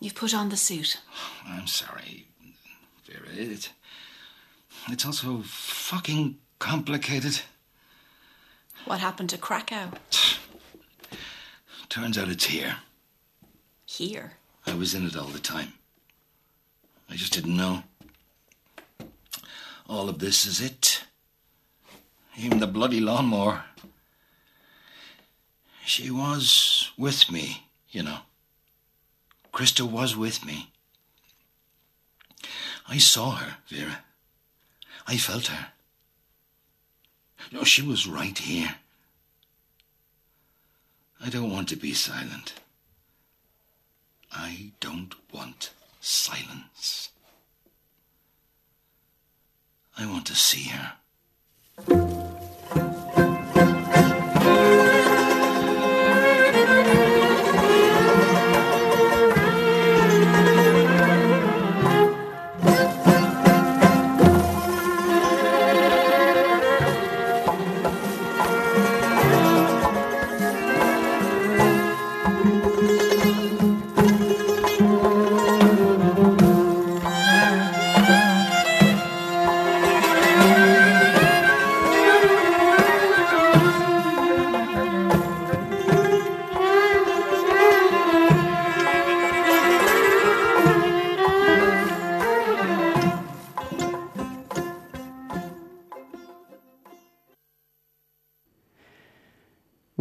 You've 0.00 0.14
put 0.14 0.34
on 0.34 0.48
the 0.48 0.56
suit. 0.56 1.00
I'm 1.46 1.66
sorry, 1.66 2.26
Vera. 3.06 3.26
It, 3.34 3.70
it's 4.88 5.06
also 5.06 5.42
fucking 5.44 6.36
complicated. 6.58 7.40
What 8.84 9.00
happened 9.00 9.30
to 9.30 9.38
Krakow? 9.38 9.90
Turns 11.88 12.18
out 12.18 12.28
it's 12.28 12.46
here. 12.46 12.76
Here. 13.86 14.32
I 14.66 14.74
was 14.74 14.94
in 14.94 15.06
it 15.06 15.16
all 15.16 15.28
the 15.28 15.38
time. 15.38 15.74
I 17.08 17.14
just 17.14 17.32
didn't 17.32 17.56
know. 17.56 17.84
All 19.88 20.08
of 20.08 20.18
this 20.18 20.46
is 20.46 20.60
it. 20.60 21.04
Even 22.36 22.58
the 22.58 22.66
bloody 22.66 23.00
lawnmower. 23.00 23.64
She 25.84 26.10
was 26.10 26.90
with 26.96 27.30
me, 27.30 27.66
you 27.90 28.02
know. 28.02 28.20
Krista 29.52 29.88
was 29.88 30.16
with 30.16 30.44
me. 30.44 30.70
I 32.88 32.98
saw 32.98 33.32
her, 33.32 33.58
Vera. 33.68 34.04
I 35.06 35.16
felt 35.16 35.46
her. 35.48 35.68
No, 37.52 37.62
she 37.62 37.82
was 37.82 38.06
right 38.06 38.36
here. 38.36 38.76
I 41.20 41.28
don't 41.28 41.52
want 41.52 41.68
to 41.68 41.76
be 41.76 41.94
silent. 41.94 42.54
I 44.32 44.72
don't 44.80 45.14
want 45.32 45.70
silence. 46.00 47.10
I 49.96 50.06
want 50.06 50.26
to 50.26 50.34
see 50.34 50.68
her. 50.68 50.92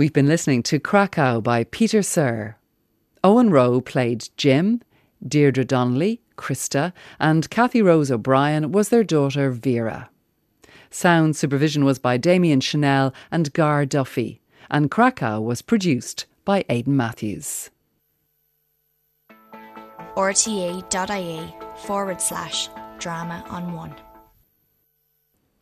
We've 0.03 0.11
been 0.11 0.27
listening 0.27 0.63
to 0.63 0.79
Krakow 0.79 1.39
by 1.39 1.63
Peter 1.63 2.01
Sirr. 2.01 2.57
Owen 3.23 3.51
Roe 3.51 3.79
played 3.79 4.27
Jim, 4.35 4.81
Deirdre 5.25 5.63
Donnelly, 5.63 6.19
Krista, 6.37 6.91
and 7.21 7.49
Kathy 7.49 7.81
Rose 7.81 8.11
O'Brien 8.11 8.73
was 8.73 8.89
their 8.89 9.05
daughter 9.05 9.49
Vera. 9.49 10.09
Sound 10.89 11.37
supervision 11.37 11.85
was 11.85 11.99
by 11.99 12.17
Damian 12.17 12.59
Chennells 12.59 13.13
and 13.31 13.53
Gar 13.53 13.85
Duffy, 13.85 14.41
and 14.69 14.91
Krakow 14.91 15.39
was 15.39 15.61
produced 15.61 16.25
by 16.43 16.65
Aidan 16.67 16.97
Mathews. 16.97 17.69
rte.ie 20.17 21.55
forward 21.77 22.19
slash 22.19 22.67
drama 22.99 23.41
on 23.47 23.71
one. 23.71 23.95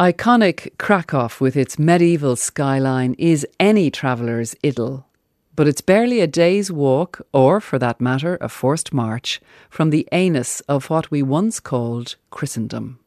Iconic 0.01 0.79
Krakow 0.79 1.29
with 1.39 1.55
its 1.55 1.77
medieval 1.77 2.35
skyline 2.35 3.13
is 3.19 3.45
any 3.59 3.91
traveller's 3.91 4.55
idyll, 4.65 5.05
but 5.55 5.67
it's 5.67 5.81
barely 5.81 6.21
a 6.21 6.25
day's 6.25 6.71
walk, 6.71 7.21
or 7.31 7.61
for 7.61 7.77
that 7.77 8.01
matter, 8.01 8.35
a 8.41 8.49
forced 8.49 8.91
march, 8.95 9.39
from 9.69 9.91
the 9.91 10.09
anus 10.11 10.61
of 10.61 10.89
what 10.89 11.11
we 11.11 11.21
once 11.21 11.59
called 11.59 12.15
Christendom. 12.31 12.97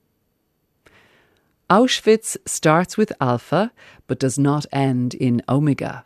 Auschwitz 1.68 2.36
starts 2.46 2.96
with 2.96 3.12
Alpha, 3.20 3.72
but 4.06 4.20
does 4.20 4.38
not 4.38 4.64
end 4.70 5.14
in 5.14 5.42
Omega. 5.48 6.04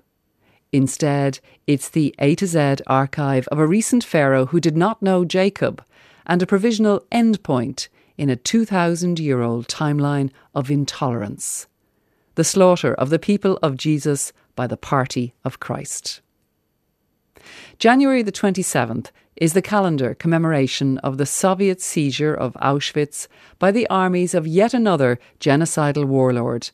Instead, 0.72 1.38
it's 1.66 1.90
the 1.90 2.14
A 2.18 2.34
to 2.36 2.46
Z 2.46 2.76
archive 2.86 3.46
of 3.48 3.58
a 3.58 3.66
recent 3.66 4.04
pharaoh 4.04 4.46
who 4.46 4.58
did 4.58 4.74
not 4.74 5.02
know 5.02 5.26
Jacob, 5.26 5.84
and 6.24 6.42
a 6.42 6.46
provisional 6.46 7.04
endpoint 7.12 7.88
in 8.18 8.28
a 8.28 8.36
2,000 8.36 9.18
year 9.18 9.40
old 9.40 9.68
timeline 9.68 10.30
of 10.54 10.70
intolerance 10.70 11.66
the 12.38 12.44
slaughter 12.44 12.94
of 12.94 13.10
the 13.10 13.18
people 13.18 13.58
of 13.64 13.76
Jesus 13.76 14.32
by 14.54 14.64
the 14.64 14.76
party 14.76 15.34
of 15.44 15.58
Christ. 15.58 16.20
January 17.80 18.22
the 18.22 18.30
27th 18.30 19.10
is 19.34 19.54
the 19.54 19.62
calendar 19.62 20.14
commemoration 20.14 20.98
of 20.98 21.18
the 21.18 21.26
Soviet 21.26 21.80
seizure 21.80 22.32
of 22.32 22.54
Auschwitz 22.62 23.26
by 23.58 23.72
the 23.72 23.88
armies 23.88 24.34
of 24.34 24.46
yet 24.46 24.72
another 24.72 25.18
genocidal 25.40 26.04
warlord, 26.04 26.70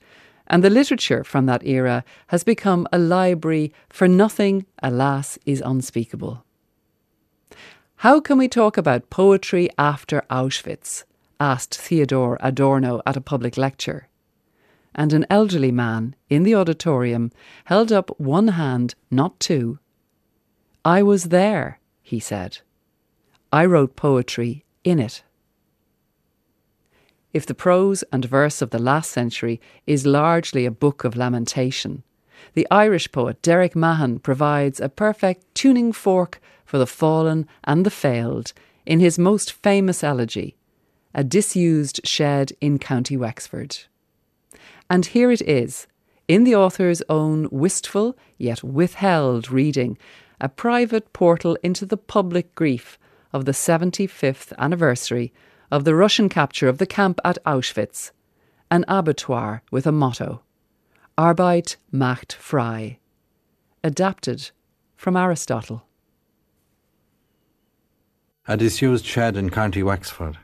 and 0.47 0.63
the 0.63 0.69
literature 0.69 1.25
from 1.25 1.47
that 1.47 1.65
era 1.65 2.05
has 2.27 2.45
become 2.45 2.87
a 2.93 2.99
library 2.99 3.73
for 3.89 4.07
nothing, 4.07 4.67
alas, 4.83 5.39
is 5.47 5.63
unspeakable. 5.65 6.45
How 7.97 8.21
can 8.21 8.37
we 8.37 8.49
talk 8.49 8.77
about 8.77 9.09
poetry 9.09 9.71
after 9.79 10.23
Auschwitz? 10.29 11.05
Asked 11.41 11.77
Theodore 11.77 12.39
Adorno 12.41 13.01
at 13.07 13.17
a 13.17 13.21
public 13.21 13.57
lecture. 13.57 14.09
And 14.95 15.13
an 15.13 15.27
elderly 15.29 15.73
man 15.73 16.15
in 16.29 16.45
the 16.45 16.55
auditorium 16.55 17.33
held 17.65 17.91
up 17.91 18.19
one 18.19 18.49
hand, 18.49 18.95
not 19.11 19.41
two. 19.41 19.79
I 20.85 21.03
was 21.03 21.25
there, 21.25 21.81
he 22.03 22.21
said. 22.21 22.59
I 23.53 23.65
wrote 23.65 23.97
poetry 23.97 24.65
in 24.85 24.99
it. 24.99 25.23
If 27.33 27.47
the 27.47 27.55
prose 27.55 28.05
and 28.13 28.25
verse 28.25 28.63
of 28.63 28.71
the 28.71 28.79
last 28.79 29.11
century 29.11 29.61
is 29.87 30.07
largely 30.07 30.65
a 30.67 30.71
book 30.71 31.03
of 31.03 31.17
lamentation, 31.17 32.05
the 32.53 32.67
Irish 32.71 33.11
poet 33.11 33.43
Derek 33.43 33.75
Mahon 33.75 34.21
provides 34.21 34.81
a 34.81 34.89
perfect 34.89 35.53
tuning 35.55 35.93
fork 35.93 36.41
for 36.65 36.79
the 36.79 36.87
fallen 36.87 37.49
and 37.65 37.85
the 37.85 37.91
failed 37.91 38.53
in 38.87 39.01
his 39.01 39.19
most 39.19 39.53
famous 39.53 40.05
elegy, 40.05 40.57
A 41.15 41.23
Disused 41.23 42.01
Shed 42.05 42.53
in 42.61 42.79
County 42.81 43.17
Wexford. 43.17 43.79
And 44.91 45.07
here 45.07 45.31
it 45.31 45.43
is, 45.43 45.87
in 46.27 46.43
the 46.43 46.57
author's 46.57 47.03
own 47.09 47.49
wistful 47.53 48.17
yet 48.37 48.65
withheld 48.65 49.49
reading, 49.49 49.97
a 50.41 50.49
private 50.49 51.13
portal 51.13 51.57
into 51.63 51.87
the 51.87 51.97
public 51.97 52.55
grief 52.57 52.99
of 53.33 53.45
the 53.45 53.53
75th 53.53 54.53
anniversary 54.59 55.33
of 55.71 55.85
the 55.85 55.95
Russian 55.95 56.29
capture 56.29 56.69
of 56.69 56.79
the 56.79 56.87
camp 56.87 57.21
at 57.25 57.39
Auschwitz, 57.47 58.11
an 58.71 58.85
abattoir 58.89 59.63
with 59.71 59.87
a 59.87 59.93
motto 59.93 60.43
Arbeit 61.17 61.77
macht 61.93 62.33
frei, 62.33 62.99
adapted 63.85 64.51
from 64.97 65.17
Aristotle. 65.17 65.87
A 68.49 68.57
disused 68.57 69.07
shed 69.07 69.37
in 69.37 69.51
County 69.51 69.85
Wexford. 69.85 70.39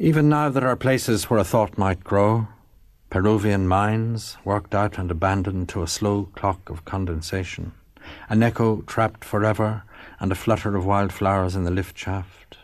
Even 0.00 0.28
now 0.28 0.48
there 0.48 0.68
are 0.68 0.76
places 0.76 1.28
where 1.28 1.40
a 1.40 1.44
thought 1.44 1.76
might 1.76 2.04
grow, 2.04 2.46
Peruvian 3.10 3.66
mines, 3.66 4.36
worked 4.44 4.72
out 4.72 4.96
and 4.96 5.10
abandoned 5.10 5.68
to 5.70 5.82
a 5.82 5.88
slow 5.88 6.28
clock 6.36 6.70
of 6.70 6.84
condensation, 6.84 7.72
an 8.28 8.40
echo 8.40 8.82
trapped 8.82 9.24
forever, 9.24 9.82
and 10.20 10.30
a 10.30 10.36
flutter 10.36 10.76
of 10.76 10.86
wildflowers 10.86 11.56
in 11.56 11.64
the 11.64 11.72
lift 11.72 11.98
shaft. 11.98 12.58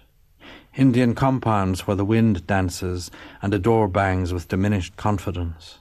Indian 0.76 1.16
compounds 1.16 1.88
where 1.88 1.96
the 1.96 2.04
wind 2.04 2.46
dances, 2.46 3.10
and 3.42 3.52
a 3.52 3.58
door 3.58 3.88
bangs 3.88 4.32
with 4.32 4.46
diminished 4.46 4.96
confidence. 4.96 5.78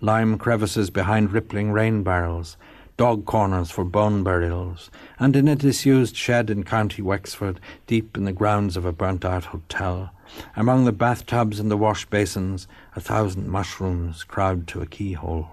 Lime 0.00 0.38
crevices 0.38 0.88
behind 0.88 1.32
rippling 1.32 1.70
rain 1.70 2.02
barrels, 2.02 2.56
dog 2.98 3.24
corners 3.24 3.70
for 3.70 3.84
bone 3.84 4.24
burials, 4.24 4.90
and 5.20 5.36
in 5.36 5.46
a 5.46 5.54
disused 5.54 6.16
shed 6.16 6.50
in 6.50 6.64
County 6.64 7.00
Wexford, 7.00 7.60
deep 7.86 8.16
in 8.16 8.24
the 8.24 8.32
grounds 8.32 8.76
of 8.76 8.84
a 8.84 8.92
burnt 8.92 9.24
out 9.24 9.46
hotel, 9.46 10.10
among 10.56 10.84
the 10.84 10.92
bathtubs 10.92 11.60
and 11.60 11.70
the 11.70 11.76
wash 11.76 12.04
basins, 12.06 12.66
a 12.96 13.00
thousand 13.00 13.48
mushrooms 13.48 14.24
crowd 14.24 14.66
to 14.66 14.82
a 14.82 14.86
keyhole. 14.86 15.48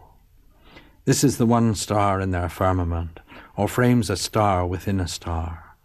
This 1.05 1.23
is 1.23 1.37
the 1.37 1.45
one 1.45 1.75
star 1.75 2.19
in 2.19 2.31
their 2.31 2.49
firmament, 2.49 3.19
or 3.55 3.67
frames 3.67 4.09
a 4.09 4.17
star 4.17 4.65
within 4.65 4.99
a 4.99 5.07
star. 5.07 5.75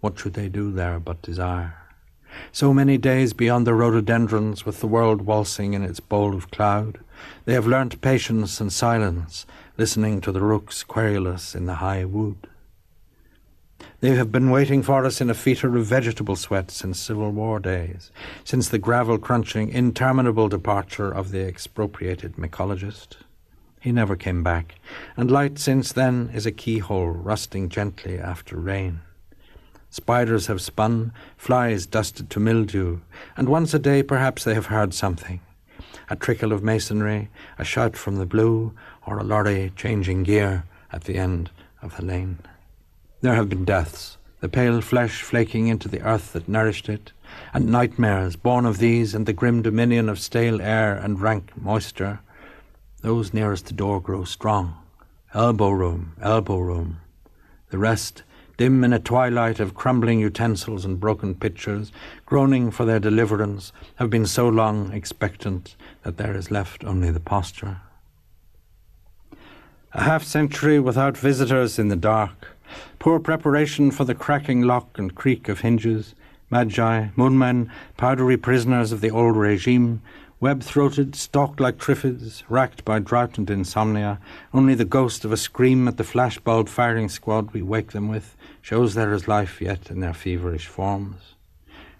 What 0.00 0.16
should 0.20 0.34
they 0.34 0.48
do 0.48 0.70
there 0.70 1.00
but 1.00 1.20
desire? 1.20 1.74
So 2.52 2.72
many 2.72 2.96
days 2.96 3.32
beyond 3.32 3.66
the 3.66 3.74
rhododendrons, 3.74 4.64
with 4.64 4.78
the 4.78 4.86
world 4.86 5.22
waltzing 5.22 5.74
in 5.74 5.82
its 5.82 5.98
bowl 5.98 6.36
of 6.36 6.52
cloud, 6.52 7.00
they 7.44 7.54
have 7.54 7.66
learnt 7.66 8.00
patience 8.00 8.60
and 8.60 8.72
silence, 8.72 9.44
listening 9.78 10.20
to 10.20 10.32
the 10.32 10.40
rooks 10.40 10.82
querulous 10.82 11.54
in 11.54 11.66
the 11.66 11.76
high 11.76 12.04
wood. 12.04 12.48
They 14.00 14.16
have 14.16 14.32
been 14.32 14.50
waiting 14.50 14.82
for 14.82 15.04
us 15.04 15.20
in 15.20 15.30
a 15.30 15.34
fetor 15.34 15.78
of 15.78 15.86
vegetable 15.86 16.34
sweat 16.34 16.72
since 16.72 16.98
Civil 16.98 17.30
War 17.30 17.60
days, 17.60 18.10
since 18.42 18.68
the 18.68 18.80
gravel 18.80 19.18
crunching, 19.18 19.68
interminable 19.68 20.48
departure 20.48 21.08
of 21.08 21.30
the 21.30 21.46
expropriated 21.46 22.34
mycologist. 22.34 23.18
He 23.80 23.92
never 23.92 24.16
came 24.16 24.42
back, 24.42 24.74
and 25.16 25.30
light 25.30 25.60
since 25.60 25.92
then 25.92 26.30
is 26.34 26.44
a 26.44 26.50
keyhole 26.50 27.10
rusting 27.10 27.68
gently 27.68 28.18
after 28.18 28.56
rain. 28.56 29.02
Spiders 29.90 30.48
have 30.48 30.60
spun, 30.60 31.12
flies 31.36 31.86
dusted 31.86 32.30
to 32.30 32.40
mildew, 32.40 32.98
and 33.36 33.48
once 33.48 33.72
a 33.72 33.78
day 33.78 34.02
perhaps 34.02 34.42
they 34.42 34.54
have 34.54 34.66
heard 34.66 34.92
something 34.92 35.40
a 36.10 36.16
trickle 36.16 36.52
of 36.52 36.62
masonry, 36.62 37.28
a 37.58 37.64
shout 37.64 37.96
from 37.96 38.16
the 38.16 38.26
blue, 38.26 38.72
or 39.08 39.18
a 39.18 39.24
lorry 39.24 39.72
changing 39.74 40.22
gear 40.22 40.64
at 40.92 41.04
the 41.04 41.16
end 41.16 41.50
of 41.80 41.96
the 41.96 42.04
lane. 42.04 42.38
There 43.22 43.34
have 43.34 43.48
been 43.48 43.64
deaths, 43.64 44.18
the 44.40 44.50
pale 44.50 44.82
flesh 44.82 45.22
flaking 45.22 45.68
into 45.68 45.88
the 45.88 46.02
earth 46.02 46.34
that 46.34 46.46
nourished 46.46 46.90
it, 46.90 47.12
and 47.54 47.66
nightmares 47.66 48.36
born 48.36 48.66
of 48.66 48.76
these 48.76 49.14
and 49.14 49.24
the 49.24 49.32
grim 49.32 49.62
dominion 49.62 50.10
of 50.10 50.18
stale 50.18 50.60
air 50.60 50.94
and 50.94 51.22
rank 51.22 51.52
moisture. 51.56 52.20
Those 53.00 53.32
nearest 53.32 53.66
the 53.66 53.72
door 53.72 53.98
grow 54.00 54.24
strong. 54.24 54.76
Elbow 55.32 55.70
room, 55.70 56.12
elbow 56.20 56.58
room. 56.58 57.00
The 57.70 57.78
rest, 57.78 58.24
dim 58.58 58.84
in 58.84 58.92
a 58.92 58.98
twilight 58.98 59.58
of 59.58 59.74
crumbling 59.74 60.20
utensils 60.20 60.84
and 60.84 61.00
broken 61.00 61.34
pitchers, 61.34 61.92
groaning 62.26 62.70
for 62.70 62.84
their 62.84 63.00
deliverance, 63.00 63.72
have 63.96 64.10
been 64.10 64.26
so 64.26 64.48
long 64.48 64.92
expectant 64.92 65.76
that 66.02 66.18
there 66.18 66.36
is 66.36 66.50
left 66.50 66.84
only 66.84 67.10
the 67.10 67.20
posture. 67.20 67.80
A 69.92 70.02
half 70.02 70.22
century 70.22 70.78
without 70.78 71.16
visitors 71.16 71.78
in 71.78 71.88
the 71.88 71.96
dark, 71.96 72.58
Poor 72.98 73.18
preparation 73.18 73.90
for 73.90 74.04
the 74.04 74.14
cracking 74.14 74.62
lock 74.62 74.98
and 74.98 75.14
creak 75.14 75.48
of 75.48 75.60
hinges, 75.60 76.14
magi, 76.50 77.08
moonmen, 77.16 77.70
powdery 77.96 78.36
prisoners 78.36 78.92
of 78.92 79.00
the 79.00 79.10
old 79.10 79.36
regime, 79.36 80.02
web 80.40 80.62
throated, 80.62 81.14
stalked 81.14 81.60
like 81.60 81.78
triffids, 81.78 82.42
racked 82.48 82.84
by 82.84 82.98
drought 82.98 83.38
and 83.38 83.48
insomnia. 83.50 84.18
Only 84.52 84.74
the 84.74 84.84
ghost 84.84 85.24
of 85.24 85.32
a 85.32 85.36
scream 85.36 85.88
at 85.88 85.96
the 85.96 86.04
flashbulb 86.04 86.68
firing 86.68 87.08
squad 87.08 87.52
we 87.52 87.62
wake 87.62 87.92
them 87.92 88.08
with 88.08 88.36
shows 88.60 88.94
there 88.94 89.12
is 89.12 89.28
life 89.28 89.60
yet 89.60 89.90
in 89.90 90.00
their 90.00 90.14
feverish 90.14 90.66
forms. 90.66 91.34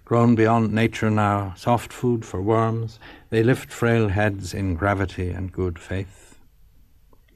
Grown 0.04 0.34
beyond 0.34 0.72
nature 0.72 1.10
now, 1.10 1.54
soft 1.56 1.92
food 1.92 2.24
for 2.24 2.40
worms, 2.40 2.98
they 3.30 3.42
lift 3.42 3.72
frail 3.72 4.08
heads 4.08 4.54
in 4.54 4.74
gravity 4.74 5.30
and 5.30 5.52
good 5.52 5.78
faith. 5.78 6.27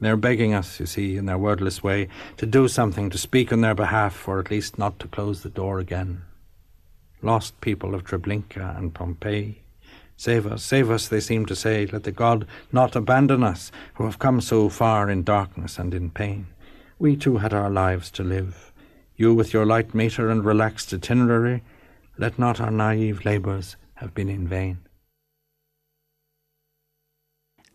They're 0.03 0.17
begging 0.17 0.53
us, 0.53 0.79
you 0.79 0.85
see, 0.85 1.15
in 1.15 1.25
their 1.25 1.37
wordless 1.37 1.81
way, 1.81 2.09
to 2.37 2.45
do 2.45 2.67
something, 2.67 3.09
to 3.09 3.17
speak 3.17 3.53
on 3.53 3.61
their 3.61 3.73
behalf, 3.73 4.27
or 4.27 4.39
at 4.39 4.51
least 4.51 4.77
not 4.77 4.99
to 4.99 5.07
close 5.07 5.41
the 5.41 5.49
door 5.49 5.79
again. 5.79 6.23
Lost 7.21 7.59
people 7.61 7.95
of 7.95 8.03
Treblinka 8.03 8.77
and 8.77 8.93
Pompeii. 8.93 9.63
Save 10.17 10.45
us, 10.45 10.63
save 10.63 10.91
us, 10.91 11.07
they 11.07 11.19
seem 11.19 11.45
to 11.45 11.55
say. 11.55 11.85
Let 11.85 12.03
the 12.03 12.11
God 12.11 12.45
not 12.71 12.95
abandon 12.95 13.43
us, 13.43 13.71
who 13.93 14.03
have 14.03 14.19
come 14.19 14.41
so 14.41 14.69
far 14.69 15.09
in 15.09 15.23
darkness 15.23 15.79
and 15.79 15.93
in 15.93 16.11
pain. 16.11 16.47
We 16.99 17.15
too 17.15 17.37
had 17.37 17.53
our 17.53 17.69
lives 17.69 18.11
to 18.11 18.23
live. 18.23 18.73
You 19.15 19.33
with 19.33 19.53
your 19.53 19.65
light 19.65 19.93
meter 19.93 20.29
and 20.29 20.43
relaxed 20.43 20.93
itinerary, 20.93 21.63
let 22.17 22.37
not 22.37 22.59
our 22.59 22.71
naive 22.71 23.25
labours 23.25 23.77
have 23.95 24.13
been 24.13 24.29
in 24.29 24.47
vain. 24.47 24.79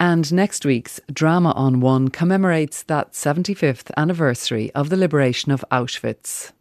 And 0.00 0.32
next 0.32 0.64
week's 0.64 1.00
Drama 1.12 1.50
on 1.52 1.80
One 1.80 2.08
commemorates 2.08 2.84
that 2.84 3.12
75th 3.12 3.90
anniversary 3.96 4.70
of 4.72 4.90
the 4.90 4.96
liberation 4.96 5.50
of 5.50 5.64
Auschwitz. 5.72 6.52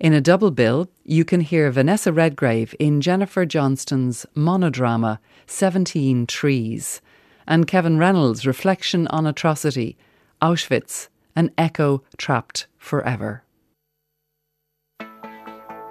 In 0.00 0.12
a 0.12 0.20
double 0.20 0.50
bill, 0.50 0.88
you 1.04 1.24
can 1.24 1.40
hear 1.40 1.70
Vanessa 1.70 2.12
Redgrave 2.12 2.74
in 2.80 3.00
Jennifer 3.00 3.46
Johnston's 3.46 4.26
monodrama 4.36 5.18
17 5.46 6.26
Trees 6.26 7.00
and 7.46 7.68
Kevin 7.68 7.98
Reynolds' 7.98 8.46
reflection 8.46 9.06
on 9.08 9.24
atrocity 9.24 9.96
Auschwitz, 10.42 11.08
an 11.36 11.52
echo 11.56 12.02
trapped 12.16 12.66
forever. 12.76 13.43